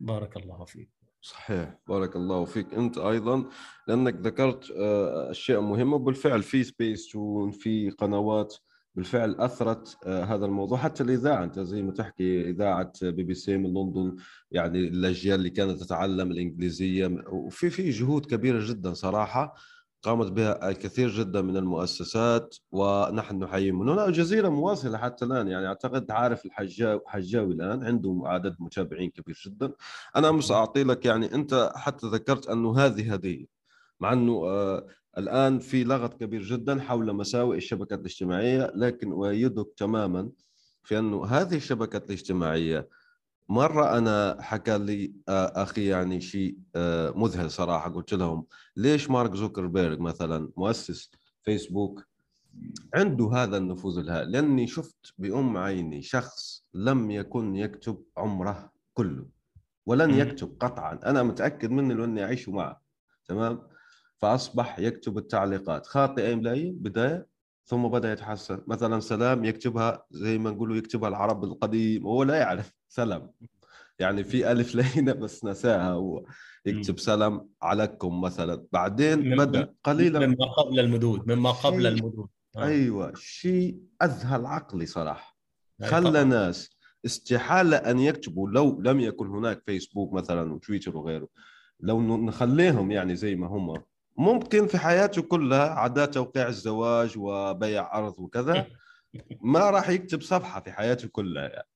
بارك 0.00 0.36
الله 0.36 0.64
فيك. 0.64 0.93
صحيح 1.24 1.78
بارك 1.88 2.16
الله 2.16 2.44
فيك. 2.44 2.74
أنت 2.74 2.98
أيضا 2.98 3.44
لأنك 3.88 4.14
ذكرت 4.20 4.70
آه، 4.70 5.30
أشياء 5.30 5.60
مهمة 5.60 5.94
وبالفعل 5.96 6.42
في 6.42 6.64
سبيس 6.64 7.08
تون 7.08 7.50
في 7.50 7.90
قنوات 7.90 8.54
بالفعل 8.94 9.34
أثرت 9.34 9.96
آه، 10.06 10.24
هذا 10.24 10.46
الموضوع. 10.46 10.78
حتى 10.78 11.02
الإذاعة 11.02 11.44
أنت 11.44 11.60
زي 11.60 11.82
ما 11.82 11.92
تحكي 11.92 12.50
إذاعة 12.50 12.92
بي 13.02 13.22
بي 13.22 13.34
سي 13.34 13.56
من 13.56 13.74
لندن 13.74 14.16
يعني 14.50 14.78
الاجيال 14.78 15.38
اللي 15.38 15.50
كانت 15.50 15.80
تتعلم 15.82 16.30
الإنجليزية 16.30 17.24
وفي 17.28 17.70
في 17.70 17.90
جهود 17.90 18.26
كبيرة 18.26 18.68
جدا 18.70 18.92
صراحة. 18.94 19.54
قامت 20.04 20.32
بها 20.32 20.68
الكثير 20.70 21.08
جدا 21.08 21.42
من 21.42 21.56
المؤسسات 21.56 22.56
ونحن 22.72 23.38
نحيي 23.38 23.72
من 23.72 23.88
هنا 23.88 24.06
الجزيرة 24.06 24.48
مواصلة 24.48 24.98
حتى 24.98 25.24
الآن 25.24 25.48
يعني 25.48 25.66
أعتقد 25.66 26.10
عارف 26.10 26.46
الحجاوي 26.46 27.00
الحجاوي 27.02 27.54
الآن 27.54 27.84
عنده 27.84 28.22
عدد 28.24 28.56
متابعين 28.58 29.10
كبير 29.10 29.42
جدا. 29.46 29.72
أنا 30.16 30.28
أمس 30.28 30.50
أعطي 30.50 30.84
لك 30.84 31.04
يعني 31.04 31.34
أنت 31.34 31.72
حتى 31.76 32.06
ذكرت 32.06 32.48
أنه 32.48 32.78
هذه 32.78 33.12
هديه 33.12 33.46
مع 34.00 34.12
أنه 34.12 34.32
آه 34.32 34.86
الآن 35.18 35.58
في 35.58 35.84
لغط 35.84 36.14
كبير 36.14 36.42
جدا 36.42 36.80
حول 36.80 37.12
مساوئ 37.12 37.56
الشبكات 37.56 38.00
الاجتماعية 38.00 38.72
لكن 38.74 39.12
أؤيدك 39.12 39.66
تماما 39.76 40.30
في 40.82 40.98
أنه 40.98 41.24
هذه 41.26 41.56
الشبكات 41.56 42.06
الاجتماعية 42.06 42.88
مرة 43.48 43.98
أنا 43.98 44.36
حكى 44.40 44.78
لي 44.78 45.14
آه، 45.28 45.62
أخي 45.62 45.86
يعني 45.86 46.20
شيء 46.20 46.58
آه، 46.76 47.10
مذهل 47.10 47.50
صراحة. 47.50 47.90
قلت 47.90 48.14
لهم 48.14 48.46
ليش 48.76 49.10
مارك 49.10 49.34
زوكربيرج 49.34 50.00
مثلا 50.00 50.50
مؤسس 50.56 51.10
فيسبوك 51.42 52.06
عنده 52.94 53.30
هذا 53.32 53.56
النفوذ 53.56 53.98
الهائل؟ 53.98 54.30
لأني 54.32 54.66
شفت 54.66 55.14
بأم 55.18 55.56
عيني 55.56 56.02
شخص 56.02 56.64
لم 56.74 57.10
يكن 57.10 57.56
يكتب 57.56 58.02
عمره 58.16 58.72
كله 58.94 59.26
ولن 59.86 60.14
يكتب 60.14 60.56
قطعا. 60.60 61.00
أنا 61.04 61.22
متأكد 61.22 61.70
منه 61.70 61.94
لأني 61.94 62.24
أعيش 62.24 62.48
معه 62.48 62.80
تمام؟ 63.28 63.62
فأصبح 64.18 64.78
يكتب 64.78 65.18
التعليقات. 65.18 65.86
خاطئة 65.86 66.32
إملائية 66.32 66.72
بداية. 66.72 67.26
ثم 67.64 67.88
بدأ 67.88 68.12
يتحسن. 68.12 68.60
مثلا 68.66 69.00
سلام 69.00 69.44
يكتبها 69.44 70.06
زي 70.10 70.38
ما 70.38 70.50
نقولوا 70.50 70.76
يكتبها 70.76 71.08
العرب 71.08 71.44
القديم 71.44 72.06
هو 72.06 72.22
لا 72.22 72.36
يعرف 72.36 72.72
سلام. 72.88 73.30
يعني 73.98 74.24
في 74.24 74.52
ألف 74.52 74.74
لينه 74.74 75.12
بس 75.12 75.44
نساها 75.44 75.92
هو. 75.92 76.24
يكتب 76.66 76.98
سلام 76.98 77.48
عليكم 77.62 78.20
مثلا. 78.20 78.66
بعدين 78.72 79.36
بدأ 79.36 79.74
قليلا 79.84 80.26
مما 80.26 80.52
قبل 80.58 80.80
المدود 80.80 81.32
مما 81.32 81.50
قبل 81.50 81.86
المدود. 81.86 82.28
آه. 82.56 82.64
أيوه 82.64 83.12
شيء 83.16 83.78
أذهل 84.02 84.46
عقلي 84.46 84.86
صراحة. 84.86 85.38
خلى 85.82 86.24
ناس 86.24 86.76
استحالة 87.04 87.76
أن 87.76 87.98
يكتبوا 87.98 88.50
لو 88.50 88.80
لم 88.80 89.00
يكن 89.00 89.26
هناك 89.26 89.62
فيسبوك 89.66 90.12
مثلا 90.12 90.52
وتويتر 90.52 90.96
وغيره. 90.96 91.28
لو 91.80 92.16
نخليهم 92.16 92.90
يعني 92.90 93.16
زي 93.16 93.34
ما 93.34 93.46
هم. 93.46 93.82
ممكن 94.16 94.66
في 94.66 94.78
حياته 94.78 95.22
كلها 95.22 95.68
عدا 95.68 96.06
توقيع 96.06 96.48
الزواج 96.48 97.18
وبيع 97.18 97.98
أرض 97.98 98.14
وكذا 98.18 98.66
ما 99.40 99.70
راح 99.70 99.88
يكتب 99.88 100.22
صفحة 100.22 100.60
في 100.60 100.72
حياته 100.72 101.08
كلها 101.08 101.48
يعني. 101.48 101.68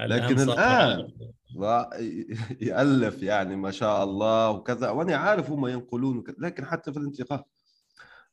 لكن 0.00 0.40
الآن 0.40 1.08
يألف 2.68 3.22
يعني 3.22 3.56
ما 3.56 3.70
شاء 3.70 4.04
الله 4.04 4.50
وكذا. 4.50 4.90
وأنا 4.90 5.16
عارف 5.16 5.50
هم 5.50 5.66
ينقلون 5.66 6.18
وكذا 6.18 6.36
لكن 6.38 6.64
حتى 6.64 6.92
في 6.92 6.98
الانتقاء 6.98 7.46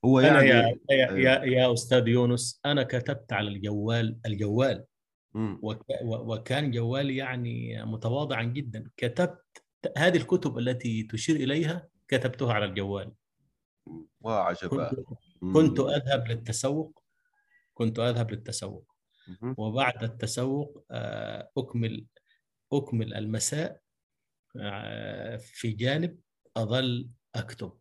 هو 0.05 0.19
يعني 0.19 0.39
أنا 0.39 0.43
يا, 0.43 0.77
يا, 0.89 1.11
يا, 1.11 1.43
يا 1.43 1.73
أستاذ 1.73 2.07
يونس 2.07 2.59
أنا 2.65 2.83
كتبت 2.83 3.33
على 3.33 3.49
الجوال 3.49 4.17
الجوال. 4.25 4.85
وكان 6.03 6.71
جوالي 6.71 7.15
يعني 7.15 7.85
متواضعا 7.85 8.43
جدا. 8.43 8.89
كتبت 8.97 9.63
هذه 9.97 10.17
الكتب 10.17 10.57
التي 10.57 11.03
تشير 11.03 11.35
إليها 11.35 11.87
كتبتها 12.07 12.53
على 12.53 12.65
الجوال. 12.65 13.11
وعجبا 14.21 14.89
كنت, 14.89 15.07
كنت 15.53 15.79
أذهب 15.79 16.27
للتسوق. 16.27 17.03
كنت 17.73 17.99
أذهب 17.99 18.31
للتسوق. 18.31 18.95
وبعد 19.57 20.03
التسوق 20.03 20.85
آه، 20.91 21.49
اكمل 21.57 22.05
أكمل 22.73 23.13
المساء 23.13 23.81
آه، 24.61 25.37
في 25.37 25.71
جانب 25.71 26.19
أظل 26.57 27.09
أكتب. 27.35 27.71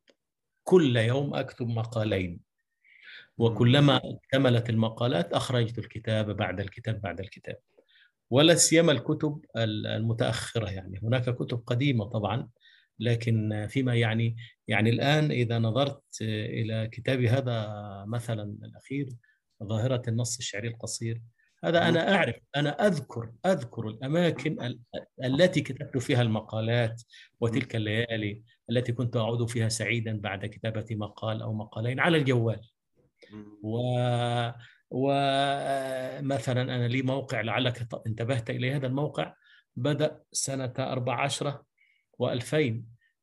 كل 0.65 0.97
يوم 0.97 1.35
أكتب 1.35 1.69
مقالين. 1.69 2.41
وكلما 3.39 4.01
اكتملت 4.05 4.71
المقالات 4.71 5.33
أخرجت 5.33 5.79
الكتاب 5.79 6.37
بعد 6.37 6.61
الكتاب 6.61 7.01
بعد 7.01 7.21
الكتاب. 7.21 7.59
ولا 8.31 8.55
سيما 8.55 8.93
الكتب 8.93 9.45
المتأخرة 9.57 10.71
يعني. 10.71 11.01
هناك 11.03 11.31
كتب 11.31 11.63
قديمة 11.67 12.05
طبعا 12.05 12.49
لكن 12.99 13.67
فيما 13.71 13.95
يعني 13.95 14.37
يعني 14.69 14.91
الآن 14.91 15.31
إذا 15.31 15.59
نظرت 15.59 16.03
إلى 16.23 16.89
كتابي 16.93 17.29
هذا 17.29 18.05
مثلا 18.09 18.43
الأخير 18.43 19.09
ظاهرة 19.63 20.03
النص 20.09 20.39
الشعري 20.39 20.69
القصير 20.69 21.21
هذا 21.65 21.89
أنا 21.89 22.15
أعرف 22.15 22.37
أنا 22.57 22.87
أذكر 22.87 23.33
أذكر 23.47 23.89
الأماكن 23.89 24.79
التي 25.25 25.61
كتبت 25.61 25.99
فيها 25.99 26.23
المقالات 26.23 27.03
وتلك 27.41 27.77
الليالي 27.77 28.43
التي 28.71 28.93
كنت 28.93 29.17
أعود 29.17 29.51
فيها 29.51 29.69
سعيدا 29.69 30.21
بعد 30.21 30.47
كتابة 30.47 30.87
مقال 30.91 31.43
أو 31.43 31.55
مقالين 31.55 32.01
على 32.01 32.19
الجوال. 32.19 32.61
و 33.63 33.89
ومثلا 34.91 36.63
أنا 36.63 36.89
لي 36.89 37.03
موقع 37.03 37.41
لعلك 37.41 37.89
انتبهت 38.07 38.51
إلى 38.51 38.73
هذا 38.73 38.87
الموقع 38.87 39.35
بدأ 39.77 40.21
سنة 40.33 40.73
14 40.79 41.63
و2000 42.23 42.75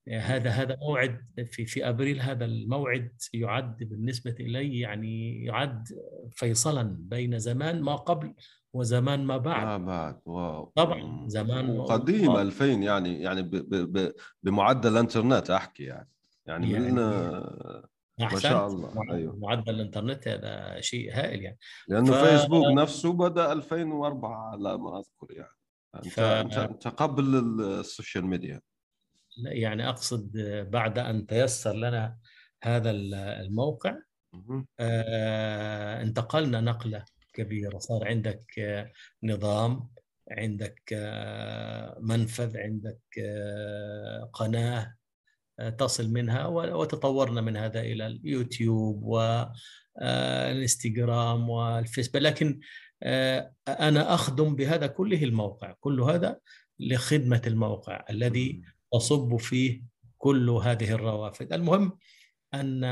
هذا 0.09 0.49
هذا 0.49 0.77
موعد 0.81 1.25
في 1.51 1.65
في 1.65 1.89
أبريل 1.89 2.21
هذا 2.21 2.45
الموعد 2.45 3.11
يعد 3.33 3.83
بالنسبة 3.83 4.35
إلي 4.39 4.79
يعني 4.79 5.45
يعد 5.45 5.87
فيصلا 6.31 6.97
بين 6.99 7.39
زمان 7.39 7.81
ما 7.81 7.95
قبل 7.95 8.33
وزمان 8.73 9.25
ما 9.25 9.37
بعد. 9.37 9.67
ما 9.67 9.77
بعد. 9.77 10.21
واو. 10.25 10.71
طبعا 10.75 11.27
زمان 11.27 11.81
قديم 11.81 12.35
2000 12.35 12.65
يعني 12.65 13.21
يعني 13.21 13.41
ب 13.41 13.55
ب 13.69 14.13
بمعدل 14.43 14.91
الإنترنت 14.91 15.49
أحكي 15.49 15.83
يعني. 15.83 16.09
يعني, 16.45 16.71
يعني 16.71 16.91
من 16.91 16.95
ما 18.19 18.39
شاء 18.39 18.67
الله. 18.67 18.93
أيوه. 19.11 19.35
معدل 19.35 19.75
الإنترنت 19.75 20.27
هذا 20.27 20.81
شيء 20.81 21.13
هائل 21.13 21.41
يعني. 21.41 21.57
لأنه 21.87 22.11
ف... 22.11 22.15
فيسبوك 22.15 22.65
نفسه 22.77 23.13
بدأ 23.13 23.51
2004 23.51 24.51
على 24.51 24.77
ما 24.77 24.99
أذكر 24.99 25.27
يعني. 25.31 25.57
أنت 25.95 26.07
ف... 26.07 26.19
أنت 26.59 26.87
قبل 26.87 27.35
ال 27.61 27.70
social 27.70 28.25
media. 28.25 28.61
يعني 29.37 29.89
أقصد 29.89 30.31
بعد 30.71 30.99
أن 30.99 31.25
تيسر 31.27 31.73
لنا 31.73 32.17
هذا 32.63 32.91
الموقع 32.91 33.95
آه 34.79 36.01
انتقلنا 36.01 36.61
نقلة 36.61 37.05
كبيرة. 37.33 37.77
صار 37.77 38.07
عندك 38.07 38.45
نظام 39.23 39.89
عندك 40.31 40.93
منفذ 41.99 42.57
عندك 42.57 43.01
قناة 44.33 44.95
تصل 45.77 46.09
منها 46.09 46.47
وتطورنا 46.47 47.41
من 47.41 47.57
هذا 47.57 47.81
إلى 47.81 48.07
اليوتيوب 48.07 49.03
والانستغرام 49.97 51.49
والفيسبوك 51.49 52.21
لكن 52.21 52.59
أنا 53.67 54.13
أخدم 54.13 54.55
بهذا 54.55 54.87
كله 54.87 55.23
الموقع 55.23 55.75
كل 55.79 56.01
هذا 56.01 56.39
لخدمة 56.79 57.41
الموقع 57.47 58.05
الذي 58.09 58.61
تصب 58.93 59.35
فيه 59.35 59.83
كل 60.17 60.49
هذه 60.49 60.91
الروافد. 60.91 61.53
المهم 61.53 61.97
أن 62.53 62.83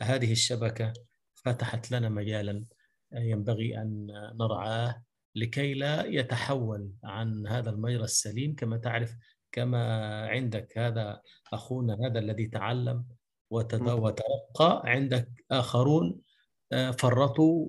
هذه 0.00 0.32
الشبكة 0.32 0.92
فتحت 1.34 1.90
لنا 1.90 2.08
مجالا 2.08 2.64
ينبغي 3.12 3.78
أن 3.78 4.06
نرعاه 4.40 5.02
لكي 5.34 5.74
لا 5.74 6.06
يتحول 6.06 6.90
عن 7.04 7.46
هذا 7.46 7.70
المجرى 7.70 8.04
السليم 8.04 8.54
كما 8.54 8.76
تعرف 8.76 9.16
كما 9.52 9.82
عندك 10.26 10.78
هذا 10.78 11.20
أخونا 11.52 11.98
هذا 12.06 12.18
الذي 12.18 12.46
تعلم 12.46 13.04
وترقى 13.50 14.82
عندك 14.84 15.28
آخرون 15.50 16.20
آه، 16.72 16.90
فرطوا 16.90 17.66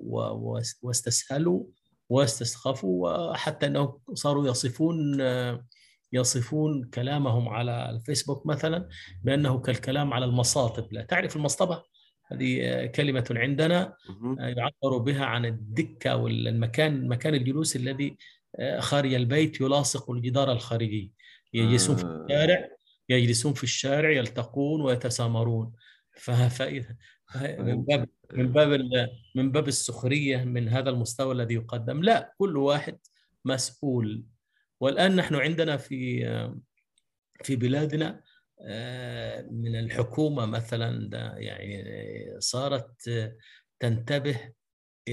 واستسهلوا 0.82 1.64
واستسخفوا 2.08 3.08
وحتى 3.30 3.66
إنهم 3.66 3.98
صاروا 4.14 4.48
يصفون 4.48 5.20
آه، 5.20 5.66
يصفون 6.12 6.84
كلامهم 6.84 7.48
على 7.48 7.90
الفيسبوك 7.90 8.46
مثلا 8.46 8.88
بأنه 9.22 9.58
كالكلام 9.58 10.12
على 10.12 10.24
المصاطب. 10.24 10.92
لا 10.92 11.02
تعرف 11.02 11.36
المصطبة؟ 11.36 11.82
هذه 12.26 12.60
آه، 12.62 12.86
كلمة 12.86 13.24
عندنا 13.30 13.96
يعبر 14.38 14.98
بها 14.98 15.24
عن 15.24 15.46
الدكة 15.46 16.16
والمكان 16.16 17.08
مكان 17.08 17.34
الجلوس 17.34 17.76
الذي 17.76 18.16
خارج 18.78 19.14
البيت 19.14 19.60
يلاصق 19.60 20.10
الجدار 20.10 20.52
الخارجي. 20.52 21.12
يجلسون 21.54 21.96
في 21.96 22.04
آه. 22.04 22.24
الشارع 22.24 22.68
يجلسون 23.08 23.52
في 23.52 23.64
الشارع 23.64 24.10
يلتقون 24.10 24.80
ويتسامرون. 24.80 25.72
فإذا 26.16 26.96
من 27.58 27.84
باب 27.84 28.08
من 28.32 28.52
باب 28.52 28.80
من 29.34 29.52
باب 29.52 29.68
السخرية 29.68 30.44
من 30.44 30.68
هذا 30.68 30.90
المستوى 30.90 31.32
الذي 31.32 31.54
يقدم. 31.54 32.02
لا 32.02 32.34
كل 32.38 32.56
واحد 32.56 32.98
مسؤول 33.44 34.24
والآن 34.80 35.16
نحن 35.16 35.34
عندنا 35.34 35.76
في 35.76 36.24
في 37.42 37.56
بلادنا 37.56 38.22
آه، 38.60 39.42
من 39.50 39.76
الحكومة 39.76 40.46
مثلا 40.46 41.10
يعني 41.38 41.84
صارت 42.38 43.10
تنتبه 43.80 44.52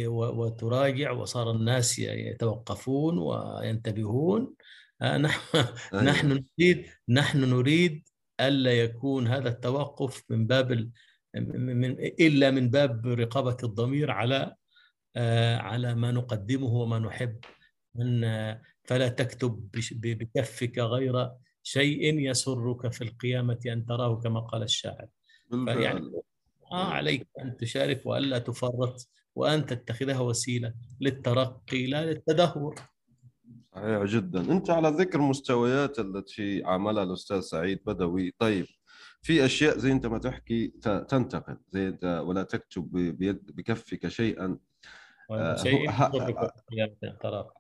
وتراجع 0.08 1.12
وصار 1.12 1.52
الناس 1.52 2.00
يتوقفون 2.00 3.18
وينتبهون 3.18 4.54
آه، 5.02 5.18
نحن 5.28 5.58
أيوة. 5.94 6.04
نحن 6.04 6.46
نريد 6.60 6.86
نحن 7.10 7.40
نريد 7.40 8.08
ألا 8.40 8.74
يكون 8.82 9.28
هذا 9.28 9.50
التوقف 9.50 10.24
من 10.30 10.48
باب 10.48 10.92
من 11.36 11.92
إلا 12.00 12.52
من 12.52 12.70
باب 12.70 13.08
رقابة 13.08 13.58
الضمير 13.64 14.12
على 14.12 14.56
آه، 15.16 15.58
على 15.58 15.96
ما 15.96 16.12
نقدمه 16.12 16.68
وما 16.68 17.00
نحب 17.00 17.40
من 17.96 18.26
فلا 18.88 19.08
تكتب 19.08 19.70
بكفك 19.92 20.80
غير 20.80 21.30
شيء 21.64 22.20
يسرك 22.20 22.92
في 22.92 23.04
القيامة 23.04 23.60
أن 23.66 23.86
تراه 23.86 24.20
كما 24.20 24.40
قال 24.40 24.64
الشاعر. 24.64 25.08
فيعني 25.50 26.12
آه 26.72 26.86
عليك 26.86 27.28
أن 27.42 27.58
تشارك 27.58 28.02
وألا 28.06 28.40
تفرط 28.40 29.10
وأن 29.36 29.66
تتخذها 29.66 30.20
وسيلة 30.20 30.74
للترقي 31.02 31.86
لا 31.86 32.06
للتدهور. 32.06 32.76
صحيح 33.76 34.04
جدا. 34.04 34.52
أنت 34.52 34.70
على 34.70 34.90
ذكر 34.90 35.20
المستويات 35.20 36.00
التي 36.00 36.64
عملها 36.64 37.04
الأستاذ 37.04 37.40
سعيد 37.40 37.80
بدوي. 37.86 38.36
طيب 38.40 38.66
في 39.22 39.46
أشياء 39.46 39.78
زي 39.78 39.92
أنت 39.92 40.06
ما 40.06 40.18
تحكي 40.18 40.68
تنتقل 41.10 41.58
زي 41.72 41.88
أنت 41.88 42.24
ولا 42.26 42.44
تكتب 42.44 42.92
بيد 42.92 43.56
بكفك 43.56 44.08
شيئا 44.08 44.58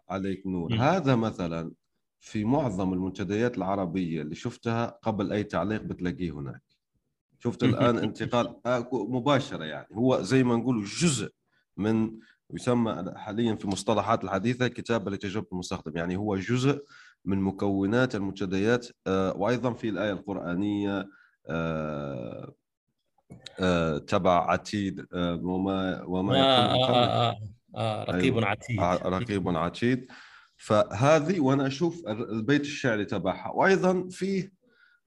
عليك 0.09 0.47
نور. 0.47 0.73
م. 0.73 0.81
هذا 0.81 1.15
مثلا 1.15 1.71
في 2.19 2.45
معظم 2.45 2.93
المنتديات 2.93 3.57
العربية 3.57 4.21
اللي 4.21 4.35
شفتها 4.35 4.99
قبل 5.01 5.31
أي 5.31 5.43
تعليق 5.43 5.81
بتلاقيه 5.81 6.31
هناك. 6.31 6.61
شفت 7.39 7.63
الآن 7.63 7.97
انتقال 7.97 8.55
آه، 8.65 8.89
مباشرة 8.93 9.63
يعني. 9.63 9.87
هو 9.93 10.21
زي 10.21 10.43
ما 10.43 10.55
نقول 10.55 10.83
جزء 10.83 11.31
من 11.77 12.11
يسمى 12.53 13.13
حاليا 13.15 13.55
في 13.55 13.65
المصطلحات 13.65 14.23
الحديثة 14.23 14.67
كتابه 14.67 15.11
لتجربه 15.11 15.47
المستخدم. 15.51 15.97
يعني 15.97 16.17
هو 16.17 16.35
جزء 16.35 16.83
من 17.25 17.41
مكونات 17.41 18.15
المنتديات 18.15 18.87
آه، 19.07 19.37
وأيضا 19.37 19.73
في 19.73 19.89
الآية 19.89 20.11
القرآنية 20.11 21.09
آه، 21.47 22.53
تبع 23.97 24.51
عتيد 24.51 25.05
وما 25.13 26.03
وما 26.03 26.41
آه. 26.41 27.37
آه 27.75 27.79
آه 27.79 28.01
آه 28.01 28.11
رقيب 28.11 28.37
أيوه. 28.37 28.47
عتيد 28.47 28.79
رقيب 29.05 29.49
عتيد. 29.49 30.07
فهذه 30.57 31.39
وأنا 31.39 31.67
أشوف 31.67 32.07
البيت 32.07 32.61
الشعري 32.61 33.05
تبعها. 33.05 33.51
وأيضا 33.51 34.07
في 34.09 34.51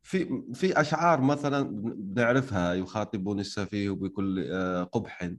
في 0.02 0.42
في 0.54 0.80
أشعار 0.80 1.20
مثلا 1.20 1.62
بنعرفها. 1.82 2.74
يخاطبون 2.74 3.40
السفيه 3.40 3.90
بكل 3.90 4.52
قبح. 4.92 5.30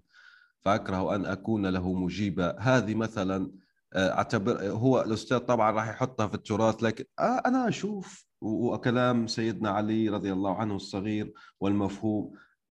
فأكره 0.62 1.16
أن 1.16 1.26
أكون 1.26 1.66
له 1.68 1.94
مجيبا. 1.94 2.56
هذه 2.60 2.96
مثلا 2.96 3.52
آه، 3.94 4.12
أعتبر 4.12 4.66
هو 4.66 5.02
الأستاذ 5.02 5.38
طبعا 5.38 5.72
راح 5.72 5.90
يحطها 5.90 6.28
في 6.28 6.34
التراث 6.34 6.84
لكن 6.84 7.04
آه، 7.20 7.42
أنا 7.46 7.68
أشوف 7.68 8.26
وكلام 8.42 9.28
سيدنا 9.28 9.70
علي 9.70 10.10
رضي 10.10 10.34
الله 10.34 10.56
عنه 10.56 10.76
الصغير 10.76 11.34
والمفهوم. 11.60 12.32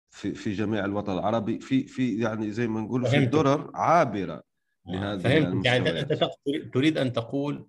في 0.09 0.33
في 0.33 0.53
جميع 0.53 0.85
الوطن 0.85 1.13
العربي 1.13 1.59
في 1.59 1.87
في 1.87 2.19
يعني 2.19 2.51
زي 2.51 2.67
ما 2.67 2.81
نقول 2.81 3.05
في 3.05 3.25
درر 3.25 3.71
عابرة 3.75 4.43
آه، 4.87 4.91
لهذه 4.91 5.21
فهمت 5.21 5.65
يعني 5.65 5.99
أنت 5.99 6.29
تريد 6.73 6.97
أن 6.97 7.13
تقول 7.13 7.67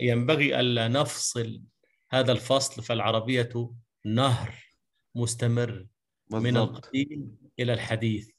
ينبغي 0.00 0.60
الا 0.60 0.88
نفصل 0.88 1.62
هذا 2.10 2.32
الفصل 2.32 2.82
فالعربية 2.82 3.70
نهر 4.06 4.54
مستمر 5.14 5.86
بالضبط. 6.30 6.46
من 6.46 6.56
القديم 6.56 7.36
إلى 7.58 7.72
الحديث. 7.72 8.30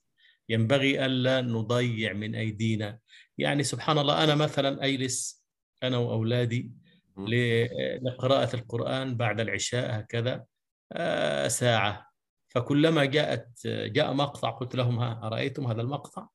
ينبغي 0.50 1.06
ألا 1.06 1.42
نضيع 1.42 2.14
من 2.14 2.36
أيدينا. 2.36 3.00
يعني 3.38 3.64
سبحان 3.64 3.98
الله 3.98 4.24
أنا 4.24 4.36
مثلا 4.36 4.86
أجلس 4.86 5.46
أنا 5.84 5.98
وأولادي 5.98 6.72
لقراءة 8.02 8.56
القرآن 8.56 9.18
بعد 9.18 9.40
العشاء 9.40 10.00
هكذا 10.00 10.46
آه، 10.92 11.48
ساعة. 11.48 12.07
فكلما 12.58 13.06
جاءت 13.06 13.68
جاء 13.68 14.14
مقطع 14.14 14.50
قلت 14.50 14.76
لهم 14.76 15.00
ها 15.00 15.28
أرأيتم 15.28 15.68
هذا 15.68 15.82
المقطع؟ 15.82 16.28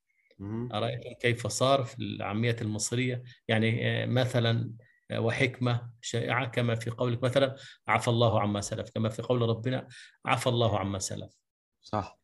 أرأيتم 0.75 1.13
كيف 1.21 1.47
صار 1.47 1.85
في 1.85 1.99
العامية 1.99 2.57
المصرية؟ 2.61 3.23
يعني 3.49 3.87
آه، 4.03 4.07
مثلا 4.07 4.73
آه، 5.11 5.21
وحكمة 5.21 5.91
شائعة 6.01 6.47
كما 6.47 6.75
في 6.75 6.91
قولك 6.91 7.23
مثلا 7.23 7.57
عفى 7.89 8.09
الله 8.09 8.41
عما 8.41 8.61
سلف 8.61 8.91
كما 8.91 9.09
في 9.09 9.23
قول 9.23 9.43
ربنا 9.43 9.89
عفى 10.25 10.47
الله 10.47 10.79
عما 10.79 10.99
سلف. 10.99 11.39
صح. 11.81 12.19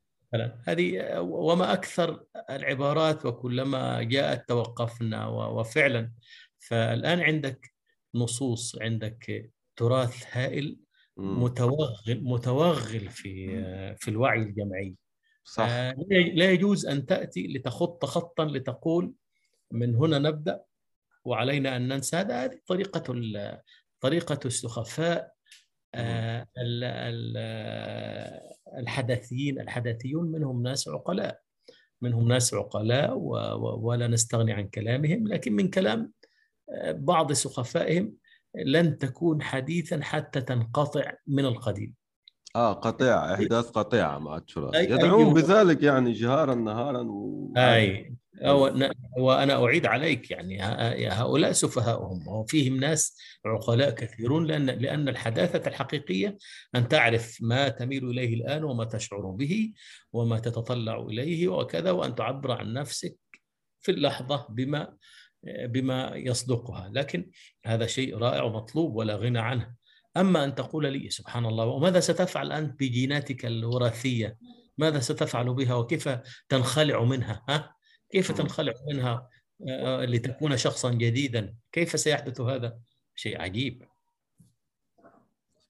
هذه 0.65 1.19
وما 1.21 1.73
أكثر 1.73 2.25
العبارات 2.51 3.27
وكلما 3.27 4.03
جاءت 4.03 4.49
توقفنا 4.49 5.27
وفعلا. 5.27 6.13
فالآن 6.59 7.21
عندك 7.21 7.73
نصوص 8.15 8.79
عندك 8.81 9.53
تراث 9.77 10.37
هائل 10.37 10.79
متوغل 11.19 12.21
متوغل 12.23 13.09
في 13.11 13.49
في 13.97 14.09
الوعي 14.09 14.43
الجمعي. 14.43 14.95
صح. 15.45 15.67
آه، 15.69 15.95
لا 16.11 16.51
يجوز 16.51 16.87
أن 16.87 17.07
تأتي 17.07 17.47
لتخط 17.47 18.05
خطا 18.05 18.45
لتقول 18.45 19.13
من 19.71 19.95
هنا 19.95 20.19
نبدأ 20.19 20.63
وعلينا 21.25 21.77
أن 21.77 21.89
ننسى. 21.89 22.17
هذا 22.17 22.45
هذه 22.45 22.59
طريقة 22.67 23.15
طريقة 24.01 24.41
السخفاء 24.45 25.33
آه، 25.95 26.47
الحدثيين 28.79 29.61
الحدثيون 29.61 30.31
منهم 30.31 30.63
ناس 30.63 30.89
عقلاء. 30.89 31.41
منهم 32.03 32.29
ناس 32.29 32.55
عقلاء 32.55 33.17
ولا 33.81 34.07
نستغني 34.07 34.53
عن 34.53 34.69
كلامهم 34.69 35.29
لكن 35.29 35.53
من 35.53 35.71
كلام 35.71 36.13
آه، 36.71 36.93
بعض 36.93 37.33
سخفائهم 37.33 38.15
لن 38.55 38.99
تكون 38.99 39.43
حديثا 39.43 40.01
حتى 40.03 40.41
تنقطع 40.41 41.13
من 41.27 41.45
القديم. 41.45 41.95
آه 42.57 42.73
قطيعة 42.73 43.35
إحداث 43.35 43.71
قطيعة 43.71 44.19
مع 44.19 44.37
التراث 44.37 44.75
يدعون 44.75 45.21
أيوه. 45.21 45.35
بذلك 45.35 45.83
يعني 45.83 46.13
جهارا 46.13 46.55
نهارا 46.55 47.01
و... 47.01 47.53
أي. 47.57 48.15
وأنا 49.19 49.65
أعيد 49.65 49.87
عليك 49.87 50.31
يعني 50.31 50.63
هؤلاء 51.09 51.53
سفهاؤهم. 51.53 52.29
وفيهم 52.29 52.77
ناس 52.77 53.19
عقلاء 53.47 53.91
كثيرون 53.91 54.47
لأن 54.47 54.67
لأن 54.67 55.09
الحداثة 55.09 55.69
الحقيقية 55.69 56.39
أن 56.75 56.89
تعرف 56.89 57.39
ما 57.41 57.69
تميل 57.69 58.11
إليه 58.11 58.35
الآن 58.35 58.65
وما 58.65 58.85
تشعر 58.85 59.31
به 59.31 59.73
وما 60.13 60.39
تتطلع 60.39 61.01
إليه 61.01 61.49
وكذا 61.49 61.91
وأن 61.91 62.15
تعبر 62.15 62.53
عن 62.53 62.73
نفسك 62.73 63.17
في 63.81 63.91
اللحظة 63.91 64.47
بما 64.51 64.97
بما 65.45 66.17
يصدقها 66.17 66.91
لكن 66.95 67.31
هذا 67.65 67.87
شيء 67.87 68.19
رائع 68.19 68.43
ومطلوب 68.43 68.97
ولا 68.97 69.17
غنى 69.17 69.39
عنه. 69.39 69.75
أما 70.17 70.45
أن 70.45 70.55
تقول 70.55 70.93
لي 70.93 71.11
سبحان 71.11 71.47
الله 71.47 71.67
وماذا 71.67 72.01
ستفعل 72.01 72.53
أنت 72.53 72.81
بجيناتك 72.81 73.47
الوراثية؟ 73.47 74.39
ماذا 74.79 75.01
ستفعل 75.01 75.55
بها 75.55 75.75
وكيف 75.75 76.09
تنخلع 76.49 77.05
منها؟ 77.05 77.45
ها؟ 77.49 77.75
كيف 78.11 78.33
تنخلع 78.33 78.73
منها؟ 78.89 79.29
آه، 79.69 80.05
لتكون 80.05 80.57
شخصا 80.57 80.91
جديدا. 80.91 81.55
كيف 81.73 82.01
سيحدث 82.01 82.41
هذا؟ 82.41 82.79
شيء 83.15 83.41
عجيب. 83.41 83.85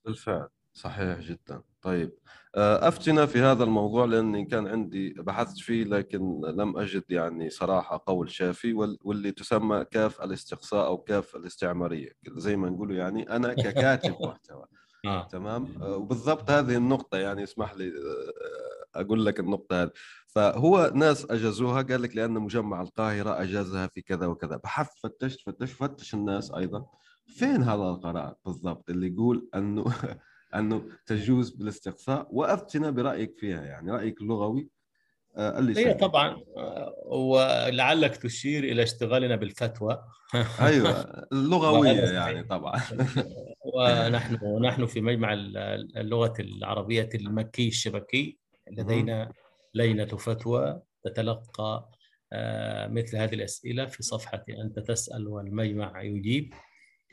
بالفعل 0.04 0.48
صحيح 0.72 1.18
جدا. 1.18 1.62
طيب. 1.82 2.12
آه، 2.54 2.88
افتنا 2.88 3.26
في 3.26 3.40
هذا 3.40 3.64
الموضوع 3.64 4.04
لأني 4.04 4.44
كان 4.44 4.66
عندي 4.66 5.10
بحثت 5.12 5.58
فيه 5.58 5.84
لكن 5.84 6.40
لم 6.44 6.78
أجد 6.78 7.04
يعني 7.10 7.50
صراحة 7.50 8.04
قول 8.06 8.30
شافي 8.30 8.72
واللي 9.04 9.32
تسمى 9.32 9.84
كاف 9.90 10.20
الاستقصاء 10.22 10.86
أو 10.86 10.98
كاف 10.98 11.36
الاستعمارية. 11.36 12.12
زي 12.28 12.56
ما 12.56 12.68
نقولوا 12.70 12.96
يعني 12.96 13.36
أنا 13.36 13.54
ككاتب 13.54 14.16
محتوى. 14.26 14.64
آه. 15.06 15.28
تمام؟ 15.28 15.68
آه، 15.82 15.96
وبالضبط 15.96 16.50
هذه 16.50 16.76
النقطة 16.76 17.18
يعني 17.18 17.42
اسمح 17.42 17.74
لي 17.74 17.92
أقول 18.94 19.26
لك 19.26 19.40
النقطة 19.40 19.82
هذه. 19.82 19.90
فهو 20.26 20.92
ناس 20.94 21.30
أجازوها 21.30 21.82
قال 21.82 22.02
لك 22.02 22.16
لأن 22.16 22.30
مجمع 22.30 22.82
القاهرة 22.82 23.42
أجازها 23.42 23.86
في 23.86 24.02
كذا 24.02 24.26
وكذا. 24.26 24.56
بحثت 24.56 24.98
فتشت 24.98 25.40
فتشت 25.46 25.74
فتش 25.76 26.14
الناس 26.14 26.50
أيضا. 26.50 26.86
فين 27.26 27.62
هذا 27.62 27.82
القرار 27.82 28.34
بالضبط 28.44 28.90
اللي 28.90 29.06
يقول 29.06 29.48
أنه 29.54 29.84
أنه 30.54 30.82
تجوز 31.06 31.50
بالاستقصاء 31.50 32.28
وافتنا 32.30 32.90
برأيك 32.90 33.36
فيها 33.38 33.64
يعني 33.64 33.90
رأيك 33.90 34.20
اللغوي 34.20 34.68
آه، 35.36 35.58
اللي 35.58 35.86
هي 35.86 35.94
طبعا 35.94 36.42
آه، 36.56 36.94
ولعلك 37.06 38.16
تشير 38.16 38.64
إلى 38.64 38.82
اشتغالنا 38.82 39.36
بالفتوى. 39.36 40.04
أيوه 40.60 41.26
اللغوية 41.32 42.12
يعني 42.12 42.42
طبعا. 42.42 42.80
ونحن 43.74 44.38
ونحن 44.42 44.86
في 44.86 45.00
مجمع 45.00 45.32
اللغة 45.32 46.34
العربية 46.40 47.08
المكي 47.14 47.68
الشبكي 47.68 48.38
لدينا 48.70 49.32
لينة 49.74 50.06
فتوى 50.06 50.82
تتلقى 51.04 51.90
آه، 52.32 52.86
مثل 52.86 53.16
هذه 53.16 53.34
الأسئلة 53.34 53.86
في 53.86 54.02
صفحة 54.02 54.44
أنت 54.64 54.78
تسأل 54.78 55.28
والمجمع 55.28 56.02
يجيب. 56.02 56.54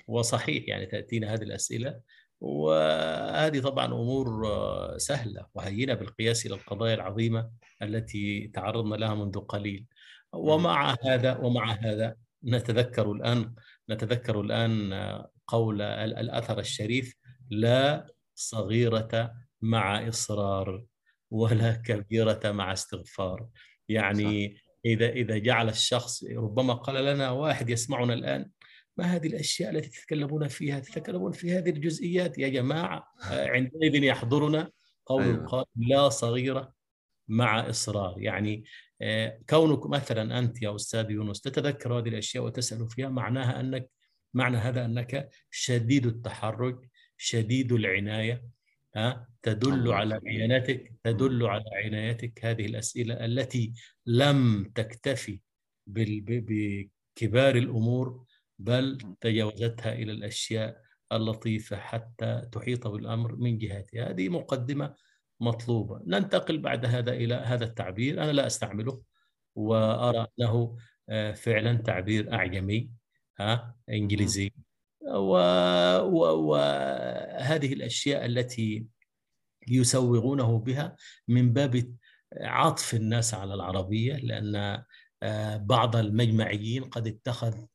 وصحيح 0.08 0.64
يعني 0.68 0.86
تأتينا 0.86 1.34
هذه 1.34 1.44
الأسئلة 1.44 2.00
وهذه 2.42 3.60
طبعا 3.60 3.86
أمور 3.86 4.48
آه، 4.48 4.98
سهلة 4.98 5.46
وهينة 5.54 5.94
بالقياس 5.94 6.46
إلى 6.46 6.56
القضايا 6.56 6.94
العظيمة 6.94 7.52
التي 7.82 8.48
تعرضنا 8.48 8.96
لها 8.96 9.16
منذ 9.16 9.40
قليل. 9.40 9.86
ومع 10.34 10.96
هذا 11.06 11.38
ومع 11.38 11.72
هذا 11.72 12.16
نتذكر 12.44 13.12
الآن 13.12 13.56
نتذكر 13.90 14.42
الآن 14.42 14.94
آه، 14.94 15.30
قول 15.48 15.82
الأثر 15.82 16.60
الشريف 16.60 17.16
لا 17.50 18.08
صغيرة 18.36 19.34
مع 19.62 20.08
إصرار 20.08 20.86
ولا 21.32 21.72
كبيرة 21.72 22.52
مع 22.52 22.74
استغفار. 22.74 23.48
يعني 23.90 24.56
صح. 24.56 24.66
إذا 24.86 25.10
إذا 25.10 25.38
جعل 25.38 25.70
الشخص 25.70 26.24
ربما 26.24 26.74
قال 26.74 27.06
لنا 27.06 27.32
واحد 27.32 27.70
يسمعنا 27.70 28.14
الآن 28.14 28.50
ما 28.98 29.06
هذه 29.06 29.28
الأشياء 29.28 29.72
التي 29.72 29.90
تتكلمون 29.90 30.48
فيها؟ 30.48 30.80
تتكلمون 30.80 31.32
في 31.32 31.52
هذه 31.52 31.70
الجزئيات. 31.70 32.38
يا 32.38 32.50
جماعة 32.50 33.14
عندئذ 33.32 34.04
يحضرنا 34.04 34.72
قول 35.06 35.24
أيوة. 35.24 35.36
القائل 35.36 35.68
لا 35.76 36.10
صغيرة 36.10 36.74
مع 37.28 37.70
إصرار. 37.70 38.16
يعني 38.18 38.64
آه، 39.02 39.42
كونك 39.50 39.86
مثلا 39.86 40.40
أنت 40.40 40.62
يا 40.62 40.76
أستاذ 40.76 41.12
يونس 41.12 41.42
تتذكر 41.42 42.00
هذه 42.00 42.10
الأشياء 42.10 42.44
وتسأل 42.44 42.90
فيها 42.90 43.10
معناها 43.10 43.60
أنك 43.60 43.90
معنى 44.34 44.58
هذا 44.58 44.86
أنك 44.86 45.30
شديد 45.52 46.06
التحرك 46.06 46.90
شديد 47.18 47.72
العناية 47.72 48.46
ها 48.96 49.30
تدل 49.42 49.92
على 49.92 50.22
عنايتك 50.28 50.94
تدل 51.04 51.46
على 51.46 51.64
عنايتك. 51.84 52.46
هذه 52.46 52.66
الأسئلة 52.66 53.26
التي 53.26 53.74
لم 54.06 54.72
تكتفي 54.76 55.40
بكبار 55.88 57.56
الأمور 57.56 58.26
بل 58.60 58.98
تجاوزتها 59.22 59.94
إلى 59.94 60.12
الأشياء 60.12 60.82
اللطيفة 61.12 61.78
حتى 61.78 62.42
تحيط 62.52 62.88
بالأمر 62.88 63.36
من 63.36 63.58
جهتها. 63.58 64.10
هذه 64.10 64.30
مقدمة 64.30 64.96
مطلوبة. 65.40 66.02
ننتقل 66.06 66.58
بعد 66.58 66.86
هذا 66.86 67.14
إلى 67.14 67.36
هذا 67.36 67.66
التعبير. 67.66 68.24
أنا 68.24 68.32
لا 68.32 68.48
أستعمله 68.48 69.02
وأرى 69.56 70.28
أنه 70.40 70.78
آه، 71.10 71.32
فعلا 71.32 71.74
تعبير 71.78 72.34
أعجمي 72.34 72.90
ها 73.40 73.76
إنجليزي. 73.90 74.52
وهذه 76.46 77.74
الأشياء 77.74 78.26
التي 78.26 78.86
يسوغونه 79.68 80.60
بها 80.60 80.96
من 81.28 81.54
باب 81.54 81.96
عطف 82.42 82.94
الناس 82.94 83.34
على 83.34 83.54
العربية 83.54 84.16
لأن 84.16 84.84
آه، 85.24 85.58
بعض 85.58 85.96
المجمعيين 85.96 86.84
قد 86.84 87.08
اتخذ 87.08 87.66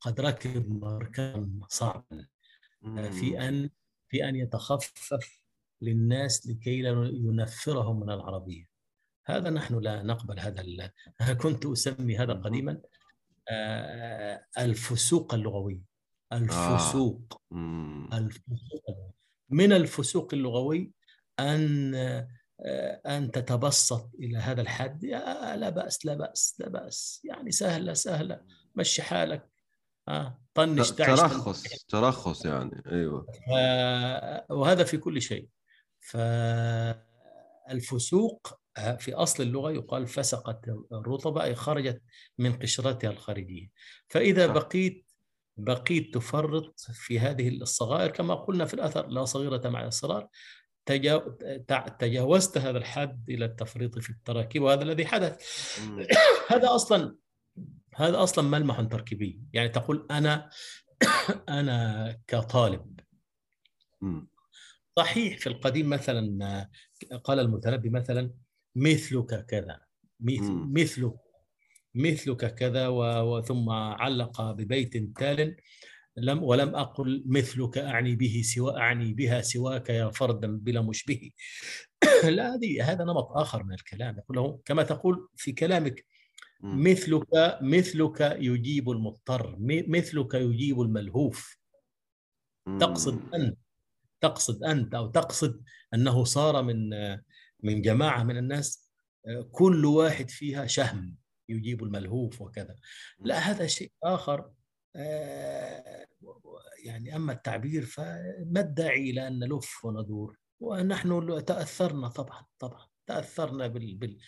قد 0.00 0.20
ركب 0.20 0.70
مركبا 0.70 1.60
صعبا. 1.68 2.26
في 3.10 3.48
أن 3.48 3.70
في 4.08 4.28
أن 4.28 4.36
يتخفف 4.36 5.40
للناس 5.82 6.46
لكي 6.46 6.82
لا 6.82 7.10
ينفرهم 7.12 8.00
من 8.00 8.10
العربية. 8.10 8.64
هذا 9.26 9.50
نحن 9.50 9.78
لا 9.78 10.02
نقبل 10.02 10.40
هذا 10.40 10.92
كنت 11.42 11.66
أسمي 11.66 12.18
هذا 12.18 12.32
قديما. 12.32 12.80
آه، 13.48 14.46
الفسوق 14.58 15.34
اللغوي. 15.34 15.82
الفسوق. 16.32 17.42
آه. 17.52 18.08
الفسوق 18.12 19.14
من 19.50 19.72
الفسوق 19.72 20.34
اللغوي 20.34 20.92
أن 21.40 21.94
آه، 22.60 23.00
أن 23.06 23.30
تتبسط 23.30 24.10
إلى 24.20 24.38
هذا 24.38 24.60
الحد. 24.60 25.04
لا 25.04 25.70
بأس 25.70 26.06
لا 26.06 26.14
بأس 26.14 26.56
لا 26.58 26.68
بأس. 26.68 27.20
يعني 27.24 27.50
سهلة 27.50 27.92
سهلة. 27.92 28.40
مشي 28.74 29.02
حالك. 29.02 29.50
آه 30.08 30.40
طنش 30.54 30.90
ترخص 30.90 31.86
ترخص 31.88 32.44
يعني. 32.44 32.82
أيوه. 32.86 33.26
وهذا 34.50 34.84
في 34.84 34.96
كل 34.96 35.22
شيء. 35.22 35.48
فالفسوق 37.68 38.60
في 38.98 39.14
أصل 39.14 39.42
اللغة 39.42 39.70
يقال 39.72 40.06
فسقت 40.06 40.68
الرطبة 40.92 41.42
أي 41.44 41.54
خرجت 41.54 42.02
من 42.38 42.52
قشرتها 42.52 43.10
الخارجية. 43.10 43.68
فإذا 44.08 44.46
بقيت 44.46 45.06
بقيت 45.56 46.14
تفرط 46.14 46.80
في 46.80 47.18
هذه 47.18 47.48
الصغائر 47.48 48.10
كما 48.10 48.34
قلنا 48.34 48.64
في 48.64 48.74
الأثر 48.74 49.06
لا 49.06 49.24
صغيرة 49.24 49.68
مع 49.68 49.82
الإصرار 49.82 50.28
تجاوزت 51.98 52.58
هذا 52.58 52.78
الحد 52.78 53.30
إلى 53.30 53.44
التفريط 53.44 53.98
في 53.98 54.10
التراكيب 54.10 54.62
وهذا 54.62 54.82
الذي 54.82 55.06
حدث. 55.06 55.42
هذا 56.52 56.74
أصلا 56.74 57.16
هذا 57.94 58.22
أصلا 58.22 58.48
ملمح 58.48 58.80
تركيبي. 58.80 59.40
يعني 59.52 59.68
تقول 59.68 60.06
أنا 60.10 60.50
أنا 61.48 62.18
كطالب. 62.26 63.00
صحيح 64.96 65.38
في 65.38 65.46
القديم 65.46 65.88
مثلا 65.88 66.68
قال 67.24 67.40
المتنبي 67.40 67.90
مثلا 67.90 68.30
مثلك 68.74 69.46
كذا 69.46 69.80
مثلك 70.20 71.14
مثلك 71.94 72.54
كذا 72.54 72.88
وثم 72.88 73.70
علق 73.70 74.50
ببيت 74.50 75.18
تال 75.18 75.56
لم 76.16 76.42
ولم 76.42 76.74
أقل 76.74 77.24
مثلك 77.26 77.78
أعني 77.78 78.16
به 78.16 78.42
سوى 78.44 78.76
أعني 78.76 79.14
بها 79.14 79.40
سواك 79.40 79.90
يا 79.90 80.10
فردا 80.10 80.58
بلا 80.58 80.80
مشبه. 80.80 81.30
لا 82.36 82.54
هذه 82.54 82.92
هذا 82.92 83.04
نمط 83.04 83.28
آخر 83.32 83.62
من 83.62 83.74
الكلام. 83.74 84.18
يقول 84.18 84.36
له 84.36 84.60
كما 84.64 84.82
تقول 84.82 85.28
في 85.36 85.52
كلامك 85.52 86.06
مثلك 86.60 87.26
مثلك 87.62 88.20
يجيب 88.20 88.90
المضطر 88.90 89.56
مثلك 89.88 90.34
يجيب 90.34 90.80
الملهوف. 90.80 91.58
تقصد 92.80 93.34
أنت 93.34 93.58
تقصد 94.20 94.64
أنت 94.64 94.94
أو 94.94 95.06
تقصد 95.06 95.62
أنه 95.94 96.24
صار 96.24 96.62
من 96.62 96.90
من 97.62 97.82
جماعة 97.82 98.22
من 98.22 98.36
الناس 98.36 98.92
كل 99.52 99.86
واحد 99.86 100.30
فيها 100.30 100.66
شهم 100.66 101.16
يجيب 101.48 101.82
الملهوف 101.84 102.40
وكذا. 102.40 102.76
لا 103.18 103.38
هذا 103.38 103.66
شيء 103.66 103.92
آخر. 104.02 104.50
يعني 106.84 107.16
أما 107.16 107.32
التعبير 107.32 107.82
فما 107.82 108.60
الداعي 108.60 109.10
إلى 109.10 109.28
أن 109.28 109.38
نلف 109.38 109.84
وندور؟ 109.84 110.38
ونحن 110.60 111.44
تأثرنا 111.44 112.08
طبعا 112.08 112.46
طبعا. 112.58 112.86
تأثرنا 113.06 113.66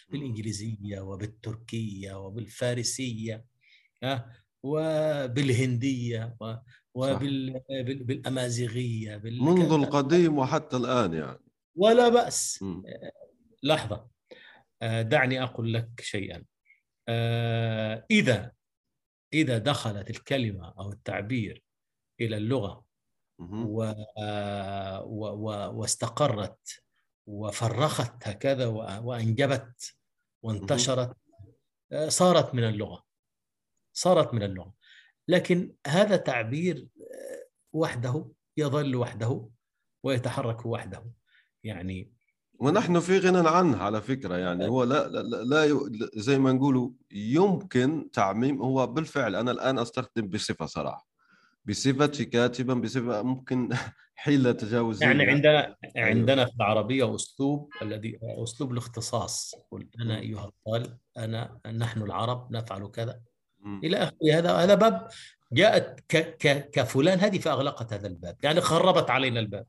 بالإنجليزية 0.08 1.00
وبالتركية 1.00 2.14
وبالفارسية 2.14 3.44
وبالهندية 4.62 6.36
وبالأمازيغية 6.94 9.16
منذ 9.24 9.72
القديم 9.72 10.38
وحتى 10.38 10.76
الآن 10.76 11.14
يعني. 11.14 11.38
ولا 11.76 12.08
بأس. 12.08 12.62
م. 12.62 12.82
لحظة. 13.62 14.08
آه، 14.82 15.02
دعني 15.02 15.42
أقول 15.42 15.74
لك 15.74 15.88
شيئا. 16.00 16.44
آه، 17.08 18.06
إذا 18.10 18.52
إذا 19.36 19.58
دخلت 19.58 20.10
الكلمة 20.10 20.74
أو 20.78 20.92
التعبير 20.92 21.62
إلى 22.20 22.36
اللغة 22.36 22.84
و 23.38 23.92
آه، 24.18 25.04
واستقرت 25.74 26.82
وفرخت 27.26 28.28
هكذا 28.28 28.66
وأنجبت 28.98 29.96
وانتشرت 30.42 31.16
صارت 32.08 32.54
من 32.54 32.64
اللغة. 32.64 33.04
صارت 33.92 34.34
من 34.34 34.42
اللغة. 34.42 34.74
لكن 35.28 35.74
هذا 35.86 36.16
تعبير 36.16 36.88
وحده 37.72 38.32
يظل 38.56 38.96
وحده 38.96 39.48
ويتحرك 40.04 40.66
وحده. 40.66 41.04
يعني 41.64 42.12
ونحن 42.58 43.00
في 43.00 43.18
غنى 43.18 43.48
عنه 43.48 43.82
على 43.82 44.02
فكرة 44.02 44.36
يعني 44.36 44.68
هو 44.68 44.84
لا 44.84 45.08
لا, 45.08 45.22
لا 45.44 45.90
زي 46.14 46.38
ما 46.38 46.52
نقولوا 46.52 46.90
يمكن 47.12 48.10
تعميم 48.12 48.62
هو 48.62 48.86
بالفعل 48.86 49.36
أنا 49.36 49.50
الآن 49.50 49.78
أستخدم 49.78 50.28
بصفة 50.28 50.66
صراحة 50.66 51.06
بصفتي 51.64 52.24
كاتبا 52.24 52.74
بصفة 52.74 53.22
ممكن 53.22 53.68
حيلة 54.16 54.52
تجاوزية 54.52 55.06
يعني 55.06 55.30
عندنا 55.30 55.76
أيوه. 55.96 56.08
عندنا 56.08 56.44
في 56.44 56.52
العربية 56.56 57.14
أسلوب 57.14 57.70
الذي 57.82 58.18
أسلوب 58.22 58.72
الاختصاص. 58.72 59.54
قل 59.70 59.88
أنا 60.00 60.18
أيها 60.18 60.44
الطالب 60.44 60.98
أنا 61.16 61.60
نحن 61.66 62.02
العرب 62.02 62.52
نفعل 62.52 62.90
كذا. 62.90 63.20
إلى 63.84 63.96
آخره 63.96 64.38
هذا 64.38 64.52
هذا 64.52 64.74
باب 64.74 65.08
جاءت 65.52 66.00
ك 66.08 66.16
ك 66.16 66.70
كفلان 66.70 67.20
هذه 67.20 67.38
فأغلقت 67.38 67.92
هذا 67.92 68.06
الباب 68.06 68.36
يعني 68.42 68.60
خربت 68.60 69.10
علينا 69.10 69.40
الباب. 69.40 69.66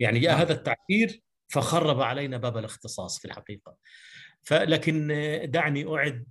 يعني 0.00 0.18
جاء 0.18 0.42
هذا 0.42 0.52
التعبير 0.52 1.22
فخرب 1.52 2.00
علينا 2.00 2.36
باب 2.36 2.56
الاختصاص 2.58 3.18
في 3.18 3.24
الحقيقة. 3.24 3.76
فلكن 4.42 5.08
دعني 5.44 5.94
أعد 5.94 6.26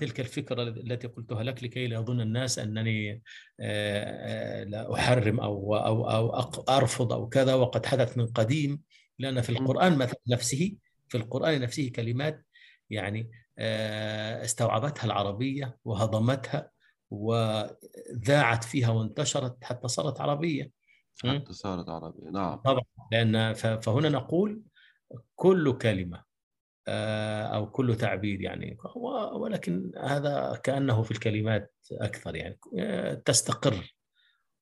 تلك 0.00 0.20
الفكرة 0.20 0.62
التي 0.62 1.06
قلتها 1.06 1.42
لك 1.42 1.64
لكي 1.64 1.86
لا 1.86 1.96
يظن 1.96 2.20
الناس 2.20 2.58
أنني 2.58 3.22
آه، 3.60 4.64
لا 4.64 4.94
أحرم 4.94 5.40
أو, 5.40 5.76
أو, 5.76 6.10
أو 6.10 6.30
أرفض 6.68 7.12
أو 7.12 7.28
كذا 7.28 7.54
وقد 7.54 7.86
حدث 7.86 8.18
من 8.18 8.26
قديم. 8.26 8.80
لأن 9.18 9.40
في 9.40 9.50
القرآن 9.50 9.98
مثلا 9.98 10.20
نفسه 10.28 10.76
في 11.08 11.16
القرآن 11.16 11.60
نفسه 11.60 11.90
كلمات 11.96 12.46
يعني 12.90 13.30
آه، 13.58 14.44
استوعبتها 14.44 15.04
العربية 15.04 15.78
وهضمتها 15.84 16.70
وذاعت 17.10 18.64
فيها 18.64 18.90
وانتشرت 18.90 19.64
حتى 19.64 19.88
صارت 19.88 20.20
عربية. 20.20 20.70
حتى 21.18 21.52
صارت 21.52 21.88
عربية. 21.88 22.30
نعم. 22.30 22.56
طبعا 22.56 22.82
لأن 23.12 23.54
فهنا 23.54 24.08
نقول 24.08 24.62
كل 25.36 25.78
كلمة 25.78 26.24
آه، 26.88 27.42
أو 27.42 27.70
كل 27.70 27.96
تعبير 27.96 28.40
يعني 28.40 28.76
ولكن 29.34 29.92
هذا 29.98 30.60
كأنه 30.64 31.02
في 31.02 31.10
الكلمات 31.10 31.74
أكثر 31.92 32.36
يعني 32.36 32.58
آه، 32.78 33.14
تستقر 33.14 33.94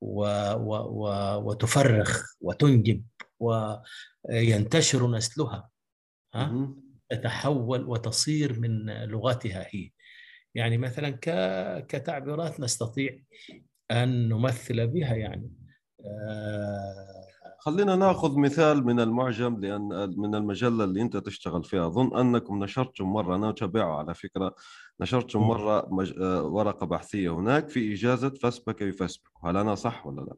و 0.01 0.23
و 0.53 0.75
و 0.77 1.09
وتفرخ 1.51 2.27
وتنجب 2.41 3.05
وينتشر 3.41 5.11
نسلها 5.11 5.71
ها؟ 6.35 6.75
تتحول 7.11 7.85
وتصير 7.85 8.61
من 8.61 8.87
لغتها 9.05 9.67
هي. 9.71 9.91
يعني 10.55 10.79
مثلا 10.79 11.19
كتعبيرات 11.89 12.61
نستطيع 12.61 13.19
أن 13.91 14.29
نمثل 14.29 14.87
بها 14.87 15.15
يعني. 15.15 15.60
خلينا 17.59 17.97
ناخذ 17.97 18.39
مثال 18.39 18.85
من 18.85 19.01
المعجم 19.01 19.61
لأن 19.61 20.15
من 20.17 20.35
المجلة 20.35 20.85
اللي 20.85 21.03
أنت 21.03 21.17
تشتغل 21.17 21.65
فيها 21.65 21.87
أظن 21.87 22.17
أنكم 22.17 22.65
نشرتم 22.65 23.05
مرة 23.05 23.37
أنا 23.37 23.51
اتابعه 23.51 23.99
على 23.99 24.15
فكرة 24.15 24.55
نشرتم 25.01 25.41
مرة 25.41 25.89
مج... 25.91 26.13
آه، 26.21 26.43
ورقة 26.43 26.87
بحثية 26.87 27.31
هناك 27.31 27.69
في 27.69 27.93
إجازة 27.93 28.31
فسبك 28.31 28.83
يفسبك 28.83 29.31
هل 29.45 29.57
أنا 29.57 29.75
صح 29.75 30.07
ولا 30.07 30.21
لا؟ 30.21 30.35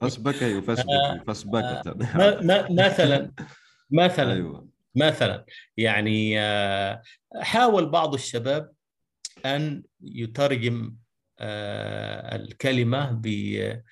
فسبك 0.00 0.42
يفسبك 0.42 1.24
فسبكة 1.26 1.82
مثلا 2.70 3.34
مثلا 3.90 4.32
أيوة. 4.32 4.68
مثلا 4.94 5.44
يعني 5.76 6.40
آه، 6.40 7.02
حاول 7.40 7.90
بعض 7.90 8.14
الشباب 8.14 8.72
أن 9.46 9.82
يترجم 10.00 10.96
آه، 11.38 12.36
الكلمة 12.36 13.12
ب 13.12 13.26
آه، 13.60 13.82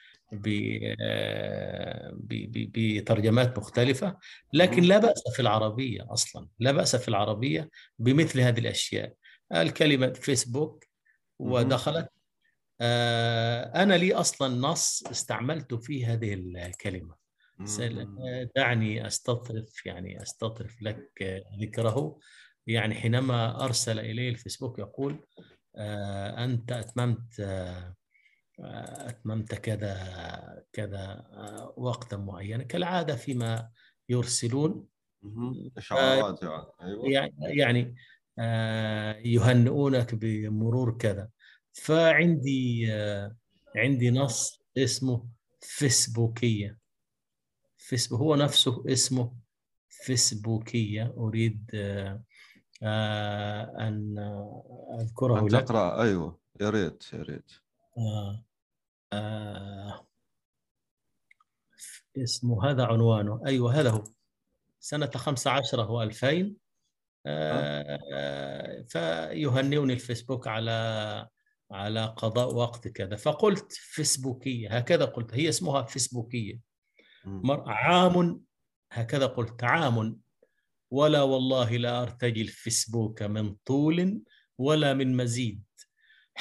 بترجمات 2.74 3.58
مختلفة 3.58 4.18
لكن 4.52 4.82
لا 4.82 4.98
بأس 4.98 5.22
في 5.34 5.42
العربية 5.42 6.12
أصلا 6.12 6.48
لا 6.58 6.72
بأس 6.72 6.96
في 6.96 7.08
العربية 7.08 7.70
بمثل 7.98 8.40
هذه 8.40 8.58
الأشياء. 8.58 9.14
الكلمة 9.52 10.12
فيسبوك 10.12 10.84
ودخلت. 11.38 12.08
أنا 13.74 13.94
لي 13.94 14.14
أصلا 14.14 14.54
نص 14.54 15.04
استعملت 15.10 15.74
فيه 15.74 16.12
هذه 16.12 16.34
الكلمة. 16.34 17.14
دعني 18.56 19.06
أستطرف 19.06 19.86
يعني 19.86 20.22
أستطرف 20.22 20.82
لك 20.82 21.10
ذكره. 21.60 22.18
يعني 22.66 22.94
حينما 22.94 23.64
أرسل 23.64 23.98
إلي 23.98 24.28
الفيسبوك 24.28 24.78
يقول 24.78 25.26
آه، 25.76 26.44
أنت 26.44 26.72
أتممت 26.72 27.40
آه، 27.40 27.94
أتممت 28.62 29.54
كذا 29.54 30.64
كذا 30.72 31.26
آه، 31.32 31.74
وقتا 31.76 32.16
معينا. 32.16 32.62
كالعادة 32.62 33.16
فيما 33.16 33.68
يرسلون. 34.08 34.86
إشعارات 35.76 36.42
يعني. 36.42 37.32
يعني 37.40 37.94
يهنئونك 39.24 40.14
بمرور 40.14 40.98
كذا. 40.98 41.28
فعندي 41.72 42.92
عندي 43.76 44.10
نص 44.10 44.62
اسمه 44.78 45.26
فيسبوكية. 45.60 46.78
فيسبوك 47.76 48.20
هو 48.20 48.36
نفسه 48.36 48.84
اسمه 48.86 49.34
فيسبوكية. 49.88 51.14
أريد 51.16 51.70
آه، 51.74 52.22
أن 53.78 54.18
أذكره 55.00 55.40
أن 55.40 55.48
تقرأ. 55.48 56.02
أيوه. 56.02 56.38
يا 56.60 56.70
ريت 56.70 57.12
يا 57.12 57.22
ريت. 57.22 57.50
آه. 57.98 58.44
آه. 59.12 60.06
اسمه 62.16 62.70
هذا 62.70 62.84
عنوانه. 62.84 63.42
أيوه 63.46 63.80
هذا 63.80 63.90
هو. 63.90 64.04
سنة 64.80 65.10
15 65.10 65.82
هو 65.82 66.02
2000 66.02 66.56
آه. 67.26 68.84
فيهنئني 68.88 69.92
الفيسبوك 69.92 70.48
على 70.48 71.28
على 71.70 72.04
قضاء 72.16 72.54
وقت 72.54 72.88
كذا. 72.88 73.16
فقلت 73.16 73.72
فيسبوكية 73.72 74.76
هكذا 74.76 75.04
قلت. 75.04 75.34
هي 75.34 75.48
اسمها 75.48 75.82
فيسبوكية. 75.82 76.60
عام 77.66 78.40
هكذا 78.92 79.26
قلت. 79.26 79.64
عام. 79.64 80.18
ولا 80.90 81.22
والله 81.22 81.76
لا 81.76 82.02
أرتجي 82.02 82.42
الفيسبوك 82.42 83.22
من 83.22 83.54
طول 83.64 84.22
ولا 84.58 84.94
من 84.94 85.16
مزيد. 85.16 85.62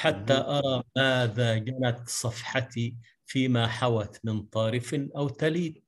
حتى 0.01 0.33
أرى 0.33 0.83
ماذا 0.97 1.57
جنت 1.57 2.09
صفحتي 2.09 2.95
فيما 3.25 3.67
حوت 3.67 4.19
من 4.23 4.41
طارف 4.41 4.93
أو 4.93 5.29
تليد. 5.29 5.83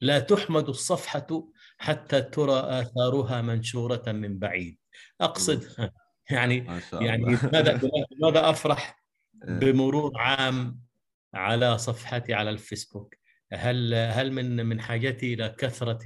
لا 0.00 0.18
تحمد 0.18 0.68
الصفحة 0.68 1.48
حتى 1.78 2.22
ترى 2.22 2.60
آثارها 2.60 3.42
منشورة 3.42 4.02
من 4.06 4.38
بعيد. 4.38 4.78
أقصد 5.20 5.64
يعني 6.30 6.66
يعني 6.92 7.24
ماذا 7.52 7.80
ماذا 8.22 8.50
أفرح 8.50 9.04
إيه. 9.48 9.58
بمرور 9.58 10.12
عام 10.16 10.82
على 11.34 11.78
صفحتي 11.78 12.34
على 12.34 12.50
الفيسبوك؟ 12.50 13.14
هل 13.52 13.94
هل 13.94 14.32
من 14.32 14.66
من 14.66 14.80
حاجتي 14.80 15.34
إلى 15.34 15.54
كثرة 15.58 16.02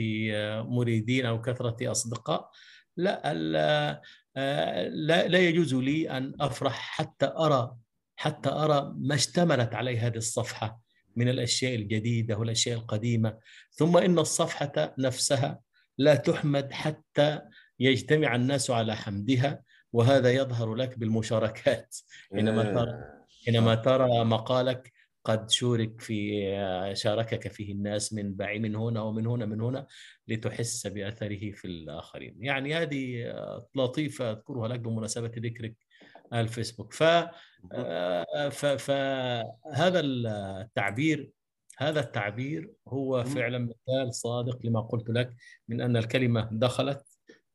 مريدين 0.62 1.26
أو 1.26 1.40
كثرة 1.40 1.90
أصدقاء؟ 1.90 2.50
لا 2.96 3.34
لا 4.88 5.28
لا 5.28 5.38
يجوز 5.38 5.74
لي 5.74 6.10
أن 6.10 6.34
أفرح 6.40 6.72
حتى 6.72 7.26
أرى 7.26 7.76
حتى 8.16 8.48
أرى 8.50 8.94
ما 8.96 9.14
اشتملت 9.14 9.74
عليه 9.74 10.06
هذه 10.06 10.16
الصفحة 10.16 10.80
من 11.16 11.28
الأشياء 11.28 11.74
الجديدة 11.74 12.36
والأشياء 12.36 12.78
القديمة. 12.78 13.38
ثم 13.72 13.96
إن 13.96 14.18
الصفحة 14.18 14.94
نفسها 14.98 15.60
لا 15.98 16.14
تحمد 16.14 16.72
حتى 16.72 17.40
يجتمع 17.80 18.36
الناس 18.36 18.70
على 18.70 18.96
حمدها 18.96 19.62
وهذا 19.92 20.30
يظهر 20.30 20.74
لك 20.74 20.98
بالمشاركات. 20.98 21.96
حينما 22.32 22.62
ترى 22.62 22.90
إيه، 22.90 23.26
حينما 23.44 23.74
ترى 23.74 24.24
مقالك 24.24 24.92
قد 25.26 25.50
شورك 25.50 26.00
في 26.00 26.42
شاركك 26.94 27.48
فيه 27.48 27.72
الناس 27.72 28.12
من 28.12 28.34
بعيد 28.34 28.62
من 28.62 28.76
هنا 28.76 29.02
ومن 29.02 29.26
هنا 29.26 29.46
من 29.46 29.60
هنا 29.60 29.86
لتحس 30.28 30.86
بأثره 30.86 31.50
في 31.50 31.64
الآخرين. 31.64 32.36
يعني 32.44 32.74
هذه 32.74 33.34
لطيفة 33.74 34.30
أذكرها 34.32 34.68
لك 34.68 34.80
بمناسبة 34.80 35.32
ذكرك 35.38 35.74
الفيسبوك. 36.32 36.92
ف... 36.92 37.02
فهذا 38.52 40.00
التعبير 40.00 41.30
هذا 41.78 42.00
التعبير 42.00 42.72
هو 42.88 43.24
فعلا 43.24 43.58
مثال 43.58 44.14
صادق 44.14 44.58
لما 44.64 44.80
قلت 44.80 45.08
لك 45.10 45.36
من 45.68 45.80
أن 45.80 45.96
الكلمة 45.96 46.48
دخلت 46.52 47.04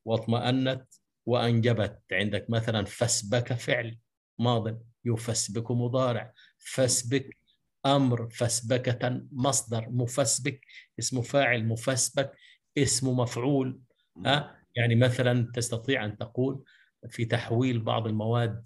واطمأنت 0.05 0.86
وأنجبت. 1.26 1.99
عندك 2.11 2.49
مثلا 2.49 2.86
فسبك 2.86 3.53
فعل 3.53 3.97
ماض 4.39 4.84
يفسبك 5.05 5.72
مضارع 5.72 6.34
فسبك 6.57 7.41
أمر 7.86 8.30
فسبكة 8.30 9.22
مصدر 9.32 9.90
مفسبك 9.90 10.66
اسم 11.00 11.22
فاعل 11.22 11.66
مفسبك 11.66 12.32
اسم 12.78 13.18
مفعول 13.20 13.80
ها؟ 14.26 14.58
يعني 14.76 14.96
مثلا 14.96 15.52
تستطيع 15.54 16.06
أن 16.06 16.18
تقول 16.18 16.64
في 17.10 17.26
تحويل 17.26 17.80
بعض 17.80 18.08
المواد 18.08 18.66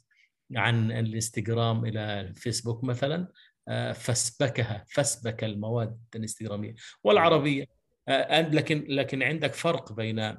عن 0.56 0.92
الانستغرام 0.92 1.86
إلى 1.86 2.22
الفيسبوك 2.22 2.84
مثلا 2.84 3.28
آه، 3.68 3.92
فسبكها 3.92 4.86
فسبك 4.90 5.44
المواد 5.44 6.00
الانستغرامية 6.16 6.76
والعربية. 7.04 7.66
آه، 8.08 8.42
لكن 8.42 8.86
لكن 8.90 9.24
عندك 9.24 9.54
فرق 9.54 9.94
بين 9.94 10.38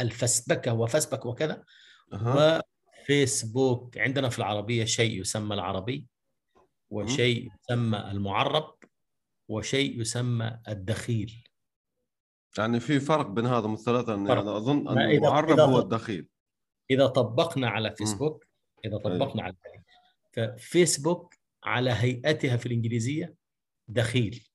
الفسبكة 0.00 0.72
وفسبك 0.72 1.26
وكذا 1.26 1.64
وفيسبوك. 3.02 3.98
عندنا 3.98 4.28
في 4.28 4.38
العربية 4.38 4.84
شيء 4.84 5.20
يسمى 5.20 5.54
العربي. 5.54 6.06
وشيء 6.90 7.48
يسمى 7.60 8.10
المعرب 8.10 8.74
وشيء 9.48 10.00
يسمى 10.00 10.60
الدخيل. 10.68 11.44
يعني 12.58 12.80
في 12.80 13.00
فرق 13.00 13.26
بين 13.26 13.46
هذا 13.46 13.66
الثلاثة 13.66 14.14
يعني 14.14 14.32
أنا 14.32 14.56
أظن 14.56 14.88
أن 14.88 14.98
المعرب 14.98 15.60
هو 15.60 15.78
الدخيل. 15.78 16.28
إذا 16.90 17.06
طبقنا 17.06 17.68
على 17.68 17.94
فيسبوك 17.96 18.46
إذا 18.84 18.96
طبقنا 18.96 19.42
على 19.42 19.54
ففيسبوك 20.32 21.34
على 21.64 21.90
هيئتها 21.90 22.56
في 22.56 22.66
الإنجليزية 22.66 23.34
دخيل. 23.88 24.48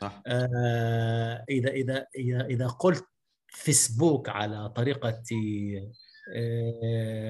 صح. 0.00 0.22
آه 0.26 1.44
إذا 1.50 1.70
إذا 1.70 2.06
إذا 2.16 2.46
إذا 2.46 2.66
قلت 2.66 3.04
فيسبوك 3.46 4.28
على 4.28 4.68
طريقة 4.68 5.08
آه، 5.08 5.92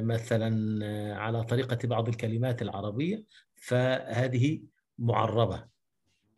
مثلا 0.02 0.78
آه، 0.84 1.14
على 1.14 1.44
طريقة 1.44 1.88
بعض 1.88 2.08
الكلمات 2.08 2.62
العربية 2.62 3.24
فهذه 3.54 4.62
معربة. 4.98 5.68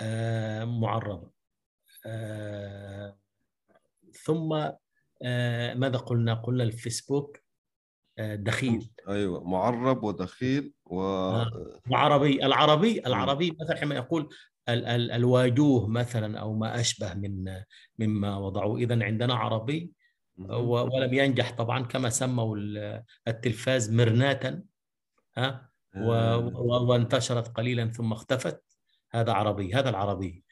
آه، 0.01 0.65
معربة. 0.65 1.31
ثم 4.25 4.49
ماذا 5.81 5.97
قلنا؟ 5.97 6.35
قلنا 6.35 6.65
الفيسبوك 6.65 7.43
دخيل. 8.19 8.91
أيوه 9.09 9.45
معرب 9.45 10.05
ودخيل 10.05 10.73
و 10.85 11.01
وعربي 11.91 12.47
العربي 12.47 13.07
العربي 13.07 13.57
مثلا 13.61 13.77
حين 13.77 13.93
يقول 13.93 14.29
ال 14.69 14.85
ال 14.85 15.11
الواجوه 15.11 15.89
مثلا 15.89 16.39
أو 16.39 16.55
ما 16.55 16.81
أشبه 16.81 17.15
من 17.15 17.45
مما 17.99 18.37
وضعوا 18.37 18.79
اذا 18.79 19.05
عندنا 19.05 19.35
عربي 19.35 19.93
ولم 20.39 21.15
ينجح 21.15 21.53
طبعا 21.53 21.85
كما 21.85 22.11
سموا 22.11 22.57
التلفاز 23.29 23.91
مرناتا 23.91 24.63
ها؟ 25.37 25.71
آه. 25.95 26.39
وانتشرت 26.89 27.49
قليلا 27.49 27.91
ثم 27.91 28.13
اختفت. 28.13 28.63
هذا 29.11 29.33
عربي 29.33 29.75
هذا 29.75 29.89
العربي. 29.89 30.45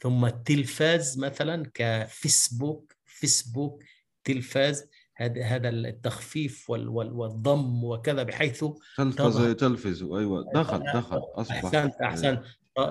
ثم 0.00 0.24
التلفاز 0.24 1.18
مثلا 1.18 1.70
كفيسبوك 1.74 2.92
فيسبوك 3.04 3.82
تلفاز 4.24 4.88
هذا 5.16 5.44
هذا 5.44 5.68
التخفيف 5.68 6.70
والضم 6.70 7.84
وكذا 7.84 8.22
بحيث 8.22 8.64
تلفز 8.96 9.54
تلفز. 9.54 10.02
أيوه. 10.02 10.52
دخل 10.54 10.82
دخل. 10.94 11.20
أصبح. 11.34 11.64
أحسنت 11.64 11.94
أحسنت. 11.94 12.44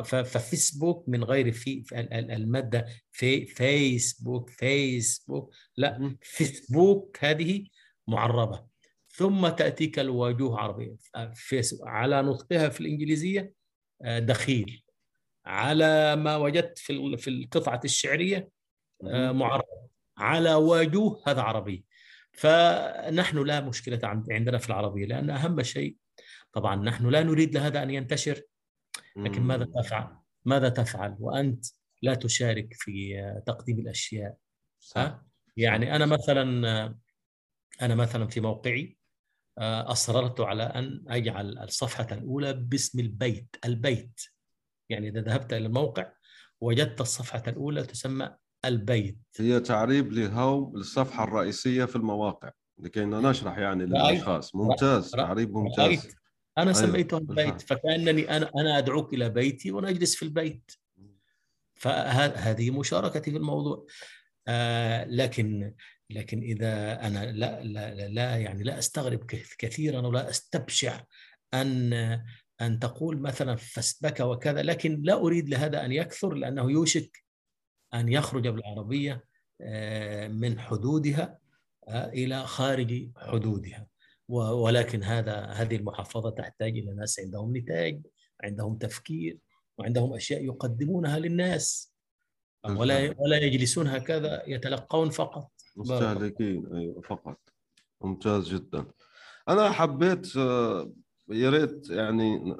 ففيسبوك 0.05 1.09
من 1.09 1.23
غير 1.23 1.51
في 1.51 1.83
المادة 2.13 2.85
في 3.11 3.45
فيسبوك 3.45 4.49
فيسبوك 4.49 5.53
لا 5.77 6.15
فيسبوك 6.21 7.17
هذه 7.19 7.65
معربة. 8.07 8.65
ثم 9.09 9.47
تأتيك 9.47 9.99
الوجوه 9.99 10.59
عربية. 10.59 10.95
على 11.83 12.21
نطقها 12.21 12.69
في 12.69 12.81
الإنجليزية 12.81 13.53
آه، 14.01 14.19
دخيل. 14.19 14.83
على 15.45 16.15
ما 16.15 16.37
وجدت 16.37 16.79
في 16.79 17.17
في 17.17 17.29
القطعة 17.29 17.81
الشعرية 17.85 18.49
آه، 19.03 19.31
معرب 19.31 19.65
على 20.17 20.53
وجوه 20.53 21.23
هذا 21.27 21.41
عربي. 21.41 21.85
فنحن 22.31 23.37
لا 23.37 23.61
مشكلة 23.61 23.99
عندنا 24.03 24.57
في 24.57 24.67
العربية 24.69 25.05
لأن 25.05 25.29
أهم 25.29 25.63
شيء 25.63 25.95
طبعا 26.53 26.75
نحن 26.75 27.09
لا 27.09 27.23
نريد 27.23 27.53
لهذا 27.57 27.83
أن 27.83 27.89
ينتشر 27.89 28.41
لكن 29.15 29.41
ماذا 29.41 29.65
تفعل؟ 29.65 30.07
ماذا 30.45 30.69
تفعل؟ 30.69 31.15
وأنت 31.19 31.65
لا 32.01 32.15
تشارك 32.15 32.73
في 32.73 33.23
تقديم 33.45 33.79
الأشياء. 33.79 34.35
صح. 34.79 35.21
يعني 35.57 35.95
أنا 35.95 36.05
مثلا 36.05 36.43
أنا 37.81 37.95
مثلا 37.95 38.27
في 38.27 38.39
موقعي 38.41 38.97
آه، 39.57 39.91
أصررت 39.91 40.39
على 40.41 40.63
أن 40.63 41.05
أجعل 41.07 41.57
الصفحة 41.59 42.07
الأولى 42.11 42.53
باسم 42.53 42.99
البيت 42.99 43.55
البيت. 43.65 44.21
يعني 44.89 45.09
إذا 45.09 45.21
ذهبت 45.21 45.53
إلى 45.53 45.65
الموقع 45.65 46.11
وجدت 46.61 47.01
الصفحة 47.01 47.43
الأولى 47.47 47.83
تسمى 47.83 48.35
البيت. 48.65 49.17
هي 49.39 49.59
تعريب 49.59 50.11
لهو 50.11 50.75
الصفحه 50.75 51.23
الرئيسية 51.23 51.85
في 51.85 51.95
المواقع 51.95 52.51
لكي 52.77 53.05
نشرح 53.05 53.57
يعني 53.57 53.85
للأشخاص. 53.85 54.55
ممتاز 54.55 55.11
تعريب 55.11 55.53
ممتاز. 55.53 55.87
رأيت. 55.87 56.15
أنا 56.57 56.71
أيوة. 56.71 56.73
سميته 56.73 57.17
البيت 57.17 57.61
فكأنني 57.61 58.37
أنا 58.37 58.51
أنا 58.55 58.77
أدعوك 58.77 59.13
إلى 59.13 59.29
بيتي 59.29 59.71
وأنا 59.71 59.89
أجلس 59.89 60.15
في 60.15 60.23
البيت. 60.23 60.71
فهذه 61.75 62.71
مشاركتي 62.71 63.31
في 63.31 63.37
الموضوع. 63.37 63.85
آه 64.47 65.03
لكن 65.05 65.73
لكن 66.09 66.41
إذا 66.41 67.05
أنا 67.07 67.31
لا 67.31 67.63
لا 67.63 68.07
لا 68.07 68.37
يعني 68.37 68.63
لا 68.63 68.79
أستغرب 68.79 69.25
كثيرا 69.57 70.07
ولا 70.07 70.29
أستبشع 70.29 71.03
أن 71.53 71.93
أن 72.61 72.79
تقول 72.79 73.19
مثلا 73.19 73.55
فسبك 73.55 74.19
وكذا 74.19 74.61
لكن 74.63 75.01
لا 75.01 75.13
أريد 75.13 75.49
لهذا 75.49 75.85
أن 75.85 75.91
يكثر 75.91 76.33
لأنه 76.33 76.71
يوشك 76.71 77.23
أن 77.93 78.09
يخرج 78.09 78.47
بالعربية 78.47 79.23
آه، 79.61 80.27
من 80.27 80.59
حدودها 80.59 81.39
آه، 81.87 82.09
إلى 82.09 82.47
خارج 82.47 83.09
حدودها. 83.17 83.87
ولكن 84.31 85.03
هذا 85.03 85.35
هذه 85.45 85.75
المحافظة 85.75 86.29
تحتاج 86.29 86.77
إلى 86.77 86.93
ناس 86.93 87.19
عندهم 87.19 87.57
نتاج 87.57 88.01
عندهم 88.43 88.77
تفكير 88.77 89.37
وعندهم 89.77 90.13
أشياء 90.13 90.45
يقدمونها 90.45 91.19
للناس. 91.19 91.91
ولا 92.69 93.15
ولا 93.17 93.37
يجلسون 93.37 93.87
هكذا 93.87 94.43
يتلقون 94.47 95.09
فقط. 95.09 95.51
مستهلكين 95.75 96.75
أيوه 96.75 97.01
فقط. 97.01 97.39
ممتاز 98.01 98.49
جدا. 98.49 98.85
أنا 99.49 99.71
حبيت 99.71 100.37
آه، 100.37 100.93
يا 101.29 101.49
ريت 101.49 101.89
يعني 101.89 102.55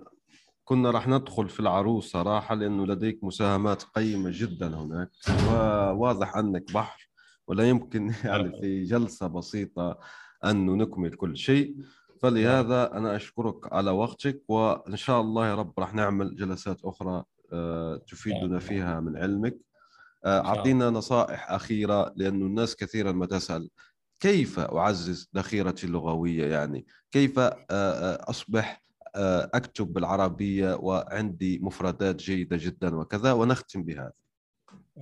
كنا 0.64 0.92
راح 0.92 1.08
ندخل 1.08 1.50
في 1.50 1.60
العروس 1.60 2.12
صراحة 2.12 2.56
لأنه 2.56 2.86
لديك 2.86 3.24
مساهمات 3.24 3.84
قيمة 3.84 4.30
جدا 4.34 4.68
هناك. 4.68 5.10
وواضح 5.48 6.36
أنك 6.36 6.74
بحر 6.74 7.10
ولا 7.48 7.70
يمكن 7.70 8.14
يعني 8.26 8.62
في 8.62 8.84
جلسة 8.84 9.28
بسيطة 9.28 10.00
أن 10.46 10.66
نكمل 10.78 11.14
كل 11.14 11.38
شيء. 11.38 11.76
فلهذا 12.22 12.98
أنا 12.98 13.16
أشكرك 13.16 13.74
على 13.74 13.92
وقتك 13.92 14.42
وإن 14.48 14.96
شاء 14.96 15.22
الله 15.22 15.48
يا 15.48 15.56
رب 15.56 15.80
راح 15.80 15.94
نعمل 15.94 16.36
جلسات 16.36 16.86
أخرى 16.86 17.24
آه، 17.54 17.98
تفيدنا 17.98 18.60
فيها 18.60 19.00
من 19.00 19.18
علمك. 19.18 19.58
آه، 20.26 20.40
أعطينا 20.46 20.90
نصائح 20.90 21.52
أخيرة 21.52 22.14
لأن 22.16 22.42
الناس 22.42 22.76
كثيرا 22.76 23.12
ما 23.12 23.26
تسأل. 23.26 23.70
كيف 24.20 24.60
أعزز 24.60 25.30
ذخيرتي 25.36 25.88
اللغوية 25.88 26.46
يعني؟ 26.46 26.86
كيف 27.12 27.40
آه، 27.40 28.30
أصبح 28.30 28.82
أكتب 29.54 29.94
بالعربية 29.94 30.76
وعندي 30.76 31.60
مفردات 31.60 32.16
جيدة 32.16 32.58
جدا 32.60 32.96
وكذا 32.96 33.32
ونختم 33.32 33.84
بهذا. 33.84 34.12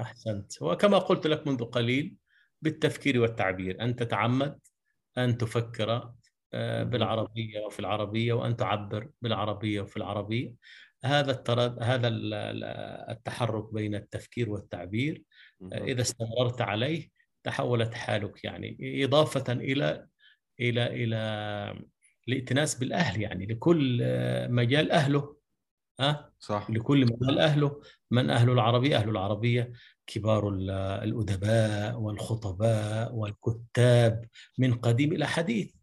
أحسنت. 0.01 0.61
وكما 0.61 0.97
قلت 0.97 1.27
لك 1.27 1.47
منذ 1.47 1.63
قليل 1.63 2.15
بالتفكير 2.61 3.21
والتعبير 3.21 3.81
أن 3.81 3.95
تتعمد 3.95 4.59
أن 5.19 5.37
تفكر 5.37 6.11
آه، 6.53 6.83
بالعربية 6.83 7.59
وفي 7.65 7.79
العربية 7.79 8.33
وأن 8.33 8.55
تعبر 8.55 9.09
بالعربية 9.21 9.81
وفي 9.81 9.97
العربية. 9.97 10.53
هذا 11.03 11.31
الترد 11.31 11.83
هذا 11.83 12.07
التحرك 13.11 13.73
بين 13.73 13.95
التفكير 13.95 14.49
والتعبير. 14.49 15.23
إذا 15.73 16.01
استمررت 16.01 16.61
عليه 16.61 17.09
تحولت 17.43 17.93
حالك 17.93 18.43
يعني 18.43 19.03
إضافة 19.05 19.53
إلى 19.53 20.07
إلى 20.59 20.85
إلى 20.87 21.17
الائتناس 22.27 22.75
بالأهل 22.75 23.21
يعني 23.21 23.45
لكل 23.45 23.99
آه، 24.03 24.47
مجال 24.47 24.91
أهله. 24.91 25.38
ها؟ 25.99 26.31
صح. 26.39 26.69
لكل 26.69 27.05
مجال 27.05 27.39
أهله 27.39 27.81
من 28.11 28.29
أهل 28.29 28.49
العربية؟ 28.49 28.97
أهل 28.97 29.09
العربية 29.09 29.71
كبار 30.07 30.49
الأدباء 31.03 31.99
والخطباء 31.99 33.15
والكتاب 33.15 34.25
من 34.57 34.73
قديم 34.73 35.13
إلى 35.13 35.27
حديث. 35.27 35.73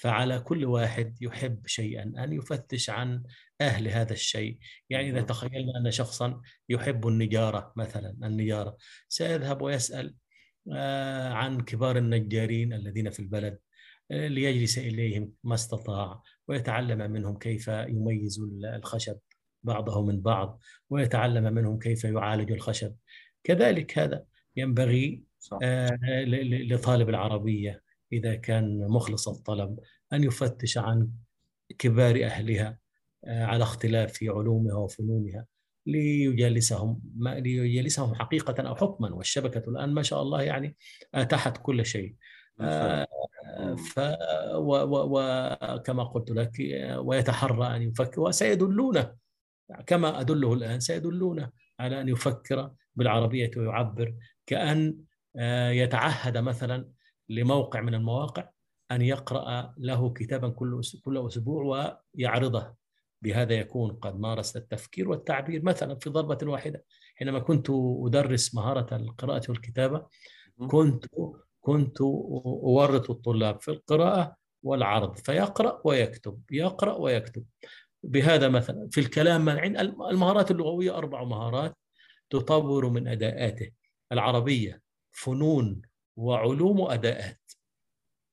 فعلى 0.00 0.40
كل 0.40 0.64
واحد 0.64 1.22
يحب 1.22 1.66
شيئا 1.66 2.02
أن 2.02 2.32
يفتش 2.32 2.90
عن 2.90 3.22
أهل 3.60 3.88
هذا 3.88 4.12
الشيء. 4.12 4.58
يعني 4.90 5.10
إذا 5.10 5.22
تخيلنا 5.22 5.78
أن 5.78 5.90
شخصا 5.90 6.40
يحب 6.68 7.08
النجارة 7.08 7.72
مثلا 7.76 8.16
النجارة 8.22 8.76
سيذهب 9.08 9.62
ويسأل 9.62 10.14
آه، 10.72 11.32
عن 11.32 11.60
كبار 11.60 11.98
النجارين 11.98 12.72
الذين 12.72 13.10
في 13.10 13.20
البلد 13.20 13.58
آه، 14.10 14.28
ليجلس 14.28 14.78
إليهم 14.78 15.32
ما 15.44 15.54
استطاع 15.54 16.22
ويتعلم 16.48 17.10
منهم 17.10 17.38
كيف 17.38 17.68
يميز 17.68 18.40
الخشب. 18.74 19.18
بعضه 19.62 20.04
من 20.06 20.20
بعض 20.20 20.60
ويتعلم 20.90 21.54
منهم 21.54 21.78
كيف 21.78 22.04
يعالج 22.04 22.52
الخشب. 22.52 22.94
كذلك 23.44 23.98
هذا 23.98 24.24
ينبغي. 24.56 25.22
آه، 25.62 25.98
لطالب 26.44 27.08
العربية 27.08 27.82
إذا 28.12 28.34
كان 28.34 28.86
مخلص 28.88 29.28
الطلب 29.28 29.80
أن 30.12 30.24
يفتش 30.24 30.78
عن 30.78 31.08
كبار 31.78 32.24
أهلها 32.24 32.78
آه، 33.24 33.44
على 33.44 33.62
اختلاف 33.62 34.18
علومها 34.22 34.74
وفنونها 34.74 35.46
ليجالسهم 35.86 37.00
ما 37.16 37.40
ليجالسهم 37.40 38.14
حقيقة 38.14 38.68
أو 38.68 38.74
حكما. 38.74 39.14
والشبكة 39.14 39.70
الآن 39.70 39.90
ما 39.90 40.02
شاء 40.02 40.22
الله 40.22 40.42
يعني 40.42 40.76
أتاحت 41.14 41.56
كل 41.56 41.86
شيء. 41.86 42.14
آه 42.60 43.06
ف 43.76 44.00
وكما 44.54 46.04
قلت 46.04 46.30
لك 46.30 46.52
ويتحرى 46.98 47.76
أن 47.76 47.82
يفكر 47.82 48.20
وسيدلونه 48.20 49.14
كما 49.86 50.20
أدله 50.20 50.54
الآن 50.54 50.80
سيدلونه 50.80 51.50
على 51.80 52.00
أن 52.00 52.08
يفكر 52.08 52.70
بالعربية 52.96 53.50
ويعبر 53.56 54.14
كأن 54.46 54.96
آه، 55.36 55.70
يتعهد 55.70 56.38
مثلا 56.38 56.88
لموقع 57.28 57.80
من 57.80 57.94
المواقع 57.94 58.48
أن 58.90 59.02
يقرأ 59.02 59.74
له 59.78 60.12
كتابا 60.12 60.48
كل 60.48 60.80
كل 61.04 61.26
أسبوع 61.26 61.62
ويعرضه. 62.14 62.74
بهذا 63.22 63.54
يكون 63.54 63.90
قد 63.90 64.20
مارس 64.20 64.56
التفكير 64.56 65.08
والتعبير 65.08 65.62
مثلا 65.64 65.94
في 65.94 66.10
ضربة 66.10 66.38
واحدة. 66.42 66.84
حينما 67.16 67.38
كنت 67.38 67.66
أدرس 68.04 68.54
مهارة 68.54 68.96
القراءة 68.96 69.42
والكتابة 69.48 70.06
كنت 70.68 71.04
كنت 71.60 72.00
أورط 72.00 73.10
الطلاب 73.10 73.60
في 73.60 73.70
القراءة 73.70 74.36
والعرض 74.62 75.16
فيقرأ 75.16 75.80
ويكتب 75.84 76.42
يقرأ 76.50 76.96
ويكتب. 76.96 77.44
بهذا 78.02 78.48
مثلا 78.48 78.88
في 78.92 79.00
الكلام 79.00 79.48
المهارات 80.10 80.50
اللغوية 80.50 80.98
أربع 80.98 81.24
مهارات 81.24 81.76
تطور 82.30 82.88
من 82.88 83.08
أداءاته. 83.08 83.70
العربية 84.12 84.82
فنون 85.12 85.82
وعلوم 86.16 86.80
وأداءات. 86.80 87.40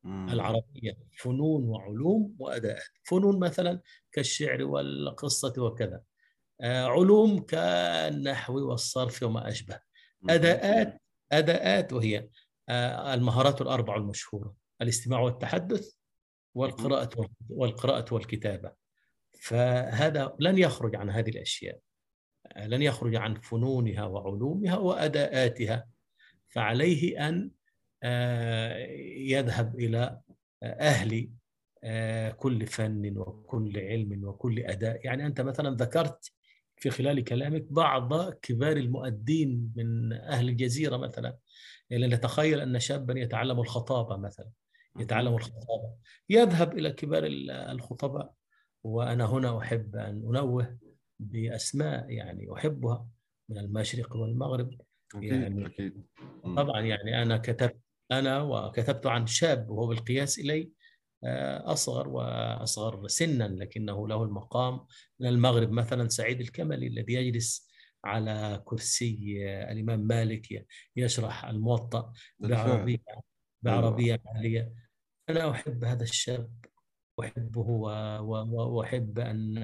العربية 0.06 0.98
فنون 1.18 1.64
وعلوم 1.64 2.36
وأداءات. 2.40 2.90
فنون 3.04 3.40
مثلا 3.40 3.82
كالشعر 4.12 4.64
والقصة 4.64 5.54
وكذا. 5.58 6.02
آه، 6.62 6.86
علوم 6.86 7.40
كالنحو 7.40 8.70
والصرف 8.70 9.24
وما 9.24 9.48
أشبه. 9.50 9.80
أداءات 10.30 11.02
أداءات 11.32 11.94
وهي 11.94 12.30
آه، 12.70 13.14
المهارات 13.14 13.62
الأربع 13.62 13.96
المشهورة. 13.96 14.56
الاستماع 14.82 15.20
والتحدث 15.20 15.94
والقراءة 16.56 17.30
والقراءة 17.50 18.14
والكتابة. 18.14 18.85
فهذا 19.42 20.36
لن 20.40 20.58
يخرج 20.58 20.96
عن 20.96 21.10
هذه 21.10 21.30
الأشياء. 21.30 21.80
لن 22.58 22.82
يخرج 22.82 23.16
عن 23.16 23.36
فنونها 23.36 24.06
وعلومها 24.06 24.78
وأداءاتها. 24.78 25.88
فعليه 26.48 27.30
أن 27.30 27.52
آه، 28.04 28.78
يذهب 29.18 29.80
إلى 29.80 30.20
أهل 30.64 31.30
آه، 31.84 32.32
كل 32.32 32.68
فن 32.68 33.18
وكل 33.18 33.80
علم 33.80 34.24
وكل 34.24 34.60
أداء. 34.60 35.06
يعني 35.06 35.26
أنت 35.26 35.42
مثلا 35.42 35.76
ذكرت 35.76 36.32
في 36.78 36.90
خلال 36.90 37.24
كلامك 37.24 37.66
بعض 37.70 38.30
كبار 38.34 38.78
المؤدين 38.78 39.74
من 39.76 40.14
أهل 40.14 40.50
الجزيرة 40.50 40.98
مثلا. 40.98 41.38
يعني 41.90 42.08
نتخيل 42.08 42.60
أن 42.60 42.80
شابا 42.80 43.20
يتعلم 43.20 43.60
الخطابة 43.60 44.18
مثلا. 44.18 44.50
يتعلم 45.00 45.36
الخطابة. 45.36 45.94
يذهب 46.30 46.78
إلى 46.78 46.92
كبار 46.92 47.24
الخطباء. 47.72 48.34
وأنا 48.86 49.26
هنا 49.26 49.60
أحب 49.60 49.96
أن 49.96 50.36
أنوه 50.36 50.78
بأسماء 51.20 52.10
يعني 52.10 52.54
أحبها 52.54 53.08
من 53.50 53.58
المشرق 53.58 54.16
والمغرب. 54.16 54.82
أكيد 55.16 55.32
يعني 55.32 55.66
أكيد. 55.66 56.06
طبعا 56.44 56.82
يعني 56.82 57.22
أنا 57.22 57.38
كتبت 57.38 57.80
أنا 58.12 58.42
وكتبت 58.42 59.06
عن 59.06 59.28
شاب 59.28 59.70
وهو 59.70 59.88
بالقياس 59.88 60.40
إلي 60.40 60.72
آه، 61.24 61.72
أصغر 61.74 62.08
وأصغر 62.08 63.08
سنا 63.08 63.44
لكنه 63.44 64.08
له 64.08 64.24
المقام 64.24 64.86
من 65.20 65.28
المغرب 65.28 65.72
مثلا 65.72 66.10
سعيد 66.10 66.42
الكملي 66.42 66.88
الذي 66.88 67.14
يجلس 67.14 67.70
على 68.04 68.62
كرسي 68.66 69.38
الإمام 69.72 70.00
مالك 70.00 70.68
يشرح 70.96 71.46
الموطأ 71.46 72.14
بعربية 72.40 73.04
بعربية 73.62 74.22
عالية 74.26 74.74
أنا 75.30 75.52
أحب 75.52 75.84
هذا 75.84 76.04
الشاب 76.04 76.65
أحبه 77.20 77.70
وأحب 78.52 79.20
أن 79.20 79.58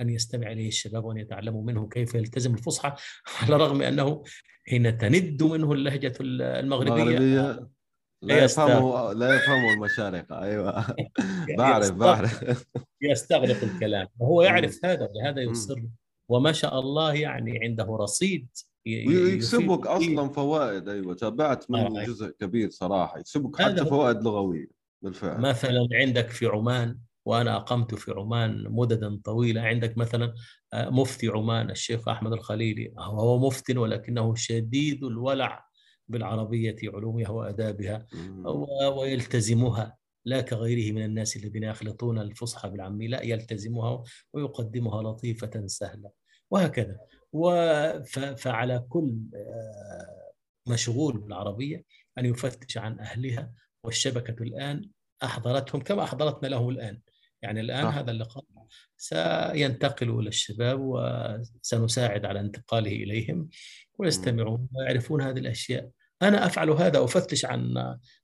أن 0.00 0.10
يستمع 0.10 0.52
إليه 0.52 0.68
الشباب 0.68 1.04
وأن 1.04 1.16
يتعلموا 1.16 1.62
منه 1.62 1.88
كيف 1.88 2.14
يلتزم 2.14 2.54
الفصحى 2.54 2.94
على 3.42 3.56
الرغم 3.56 3.82
أنه 3.82 4.22
حين 4.68 4.98
تند 4.98 5.42
منه 5.42 5.72
اللهجة 5.72 6.12
المغربية, 6.20 7.02
المغربية. 7.02 7.68
لا 8.22 8.44
يفهموا 8.44 9.14
لا 9.14 9.34
يفهموا 9.34 9.72
المشارقة 9.72 10.42
أيوه. 10.42 10.86
بعرف 11.58 11.90
بعرف. 11.90 12.44
يستغرق 13.02 13.64
الكلام. 13.64 14.08
وهو 14.18 14.42
يعرف 14.42 14.84
هذا 14.84 15.08
ولهذا 15.08 15.42
يصر. 15.42 15.82
وما 16.28 16.52
شاء 16.52 16.80
الله 16.80 17.14
يعني 17.14 17.58
عنده 17.62 17.84
رصيد 17.84 18.48
ويكسبك 18.86 19.86
أصلا 19.86 20.28
فوائد. 20.28 20.88
أيوه 20.88 21.14
تابعت 21.14 21.70
منه 21.70 22.02
آه. 22.02 22.04
جزء 22.04 22.30
كبير 22.40 22.70
صراحة. 22.70 23.18
يكسبك 23.18 23.62
حتى 23.62 23.84
فوائد 23.84 24.22
لغوية. 24.22 24.83
بالفعل. 25.04 25.40
مثلا 25.40 25.88
عندك 25.92 26.30
في 26.30 26.46
عمان 26.46 26.98
وأنا 27.24 27.56
أقمت 27.56 27.94
في 27.94 28.12
عمان 28.12 28.64
مددا 28.68 29.20
طويله 29.24 29.60
عندك 29.60 29.98
مثلا 29.98 30.34
آه، 30.72 30.90
مفتي 30.90 31.28
عمان 31.28 31.70
الشيخ 31.70 32.08
أحمد 32.08 32.32
الخليلي. 32.32 32.94
هو 32.98 33.46
مفتي 33.46 33.78
ولكنه 33.78 34.34
شديد 34.34 35.04
الولع 35.04 35.64
بالعربية 36.08 36.76
علومها 36.84 37.28
وأدابها 37.28 38.06
ويلتزمها. 38.96 39.96
لا 40.24 40.40
كغيره 40.40 40.92
من 40.92 41.04
الناس 41.04 41.36
الذين 41.36 41.62
يخلطون 41.62 42.18
الفصحى 42.18 42.70
بالعامية 42.70 43.08
لا 43.08 43.22
يلتزمها 43.22 44.04
ويقدمها 44.32 45.02
لطيفة 45.02 45.66
سهلة. 45.66 46.10
وهكذا. 46.50 46.98
فعلى 48.36 48.86
كل 48.88 49.14
آه، 49.34 50.32
مشغول 50.68 51.18
بالعربية 51.18 51.84
أن 52.18 52.26
يفتش 52.26 52.78
عن 52.78 52.98
أهلها 52.98 53.52
والشبكة 53.84 54.42
الآن 54.42 54.90
أحضرتهم 55.24 55.80
كما 55.80 56.04
أحضرتنا 56.04 56.48
لهم 56.48 56.68
الآن. 56.68 57.00
يعني 57.42 57.60
الآن 57.60 57.84
صح. 57.84 57.96
هذا 57.96 58.10
اللقاء 58.10 58.44
سينتقل 58.96 60.10
إلى 60.10 60.28
الشباب 60.28 60.78
وسنساعد 60.80 62.24
على 62.24 62.40
انتقاله 62.40 62.90
إليهم 62.90 63.48
ويستمعون 63.98 64.68
ويعرفون 64.72 65.22
هذه 65.22 65.38
الأشياء. 65.38 65.90
أنا 66.22 66.46
أفعل 66.46 66.70
هذا 66.70 67.04
أفتش 67.04 67.44
عن 67.44 67.76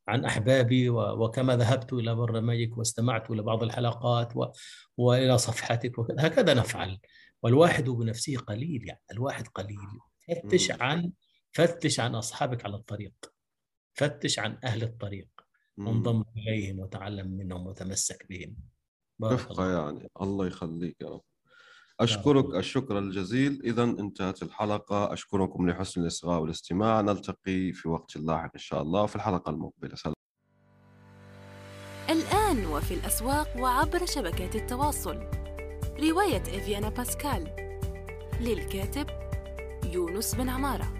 عن 0.09 0.25
أحبابي 0.25 0.91
وكما 0.91 1.57
ذهبت 1.57 1.93
إلى 1.93 2.15
برنامجك 2.15 2.79
واستمعت 2.79 3.31
إلى 3.31 3.43
بعض 3.43 3.63
الحلقات 3.63 4.37
و... 4.37 4.47
وإلى 4.97 5.39
صفحتك 5.39 5.99
وكذا. 5.99 6.27
هكذا 6.27 6.55
نفعل. 6.55 6.99
والواحد 7.43 7.85
بنفسه 7.85 8.37
قليل 8.37 8.89
يعني 8.89 9.01
الواحد 9.13 9.49
قليل. 9.49 9.79
فتش 10.29 10.71
عن 10.71 11.13
فتش 11.53 12.01
عن 12.01 12.15
أصحابك 12.15 12.65
على 12.65 12.77
الطريق. 12.77 13.13
فتش 13.95 14.39
عن 14.39 14.59
أهل 14.65 14.83
الطريق. 14.83 15.29
وانضم 15.87 16.25
إليهم 16.37 16.79
وتعلم 16.79 17.31
منهم 17.31 17.67
وتمسك 17.67 18.27
بهم. 18.31 18.57
رفقة 19.25 19.73
يعني 19.73 20.09
الله 20.21 20.47
يخليك 20.47 20.97
يا 21.01 21.09
رب. 21.09 21.23
أشكرك 22.01 22.55
الشكر 22.55 22.99
الجزيل. 22.99 23.63
إذا 23.65 23.83
انتهت 23.83 24.43
الحلقة. 24.43 25.13
أشكركم 25.13 25.71
لحسن 25.71 26.01
الإصغاء 26.01 26.41
والاستماع. 26.41 27.01
نلتقي 27.01 27.73
في 27.73 27.89
وقت 27.89 28.17
لاحق 28.17 28.51
إن 28.55 28.61
شاء 28.61 28.83
الله 28.83 29.07
في 29.07 29.17
الحلقة 29.17 29.51
المقبلة. 29.51 29.95
سلام. 29.95 30.15
الآن 32.11 32.67
وفي 32.67 32.95
الأسواق 32.95 33.57
وعبر 33.57 34.07
شبكات 34.07 34.57
التواصل. 34.57 35.17
رواية 36.01 36.43
إفيانا 36.43 36.89
باسكال. 36.89 37.57
للكاتب 38.41 39.07
يونس 39.93 40.35
بن 40.35 40.49
عمارة. 40.49 41.00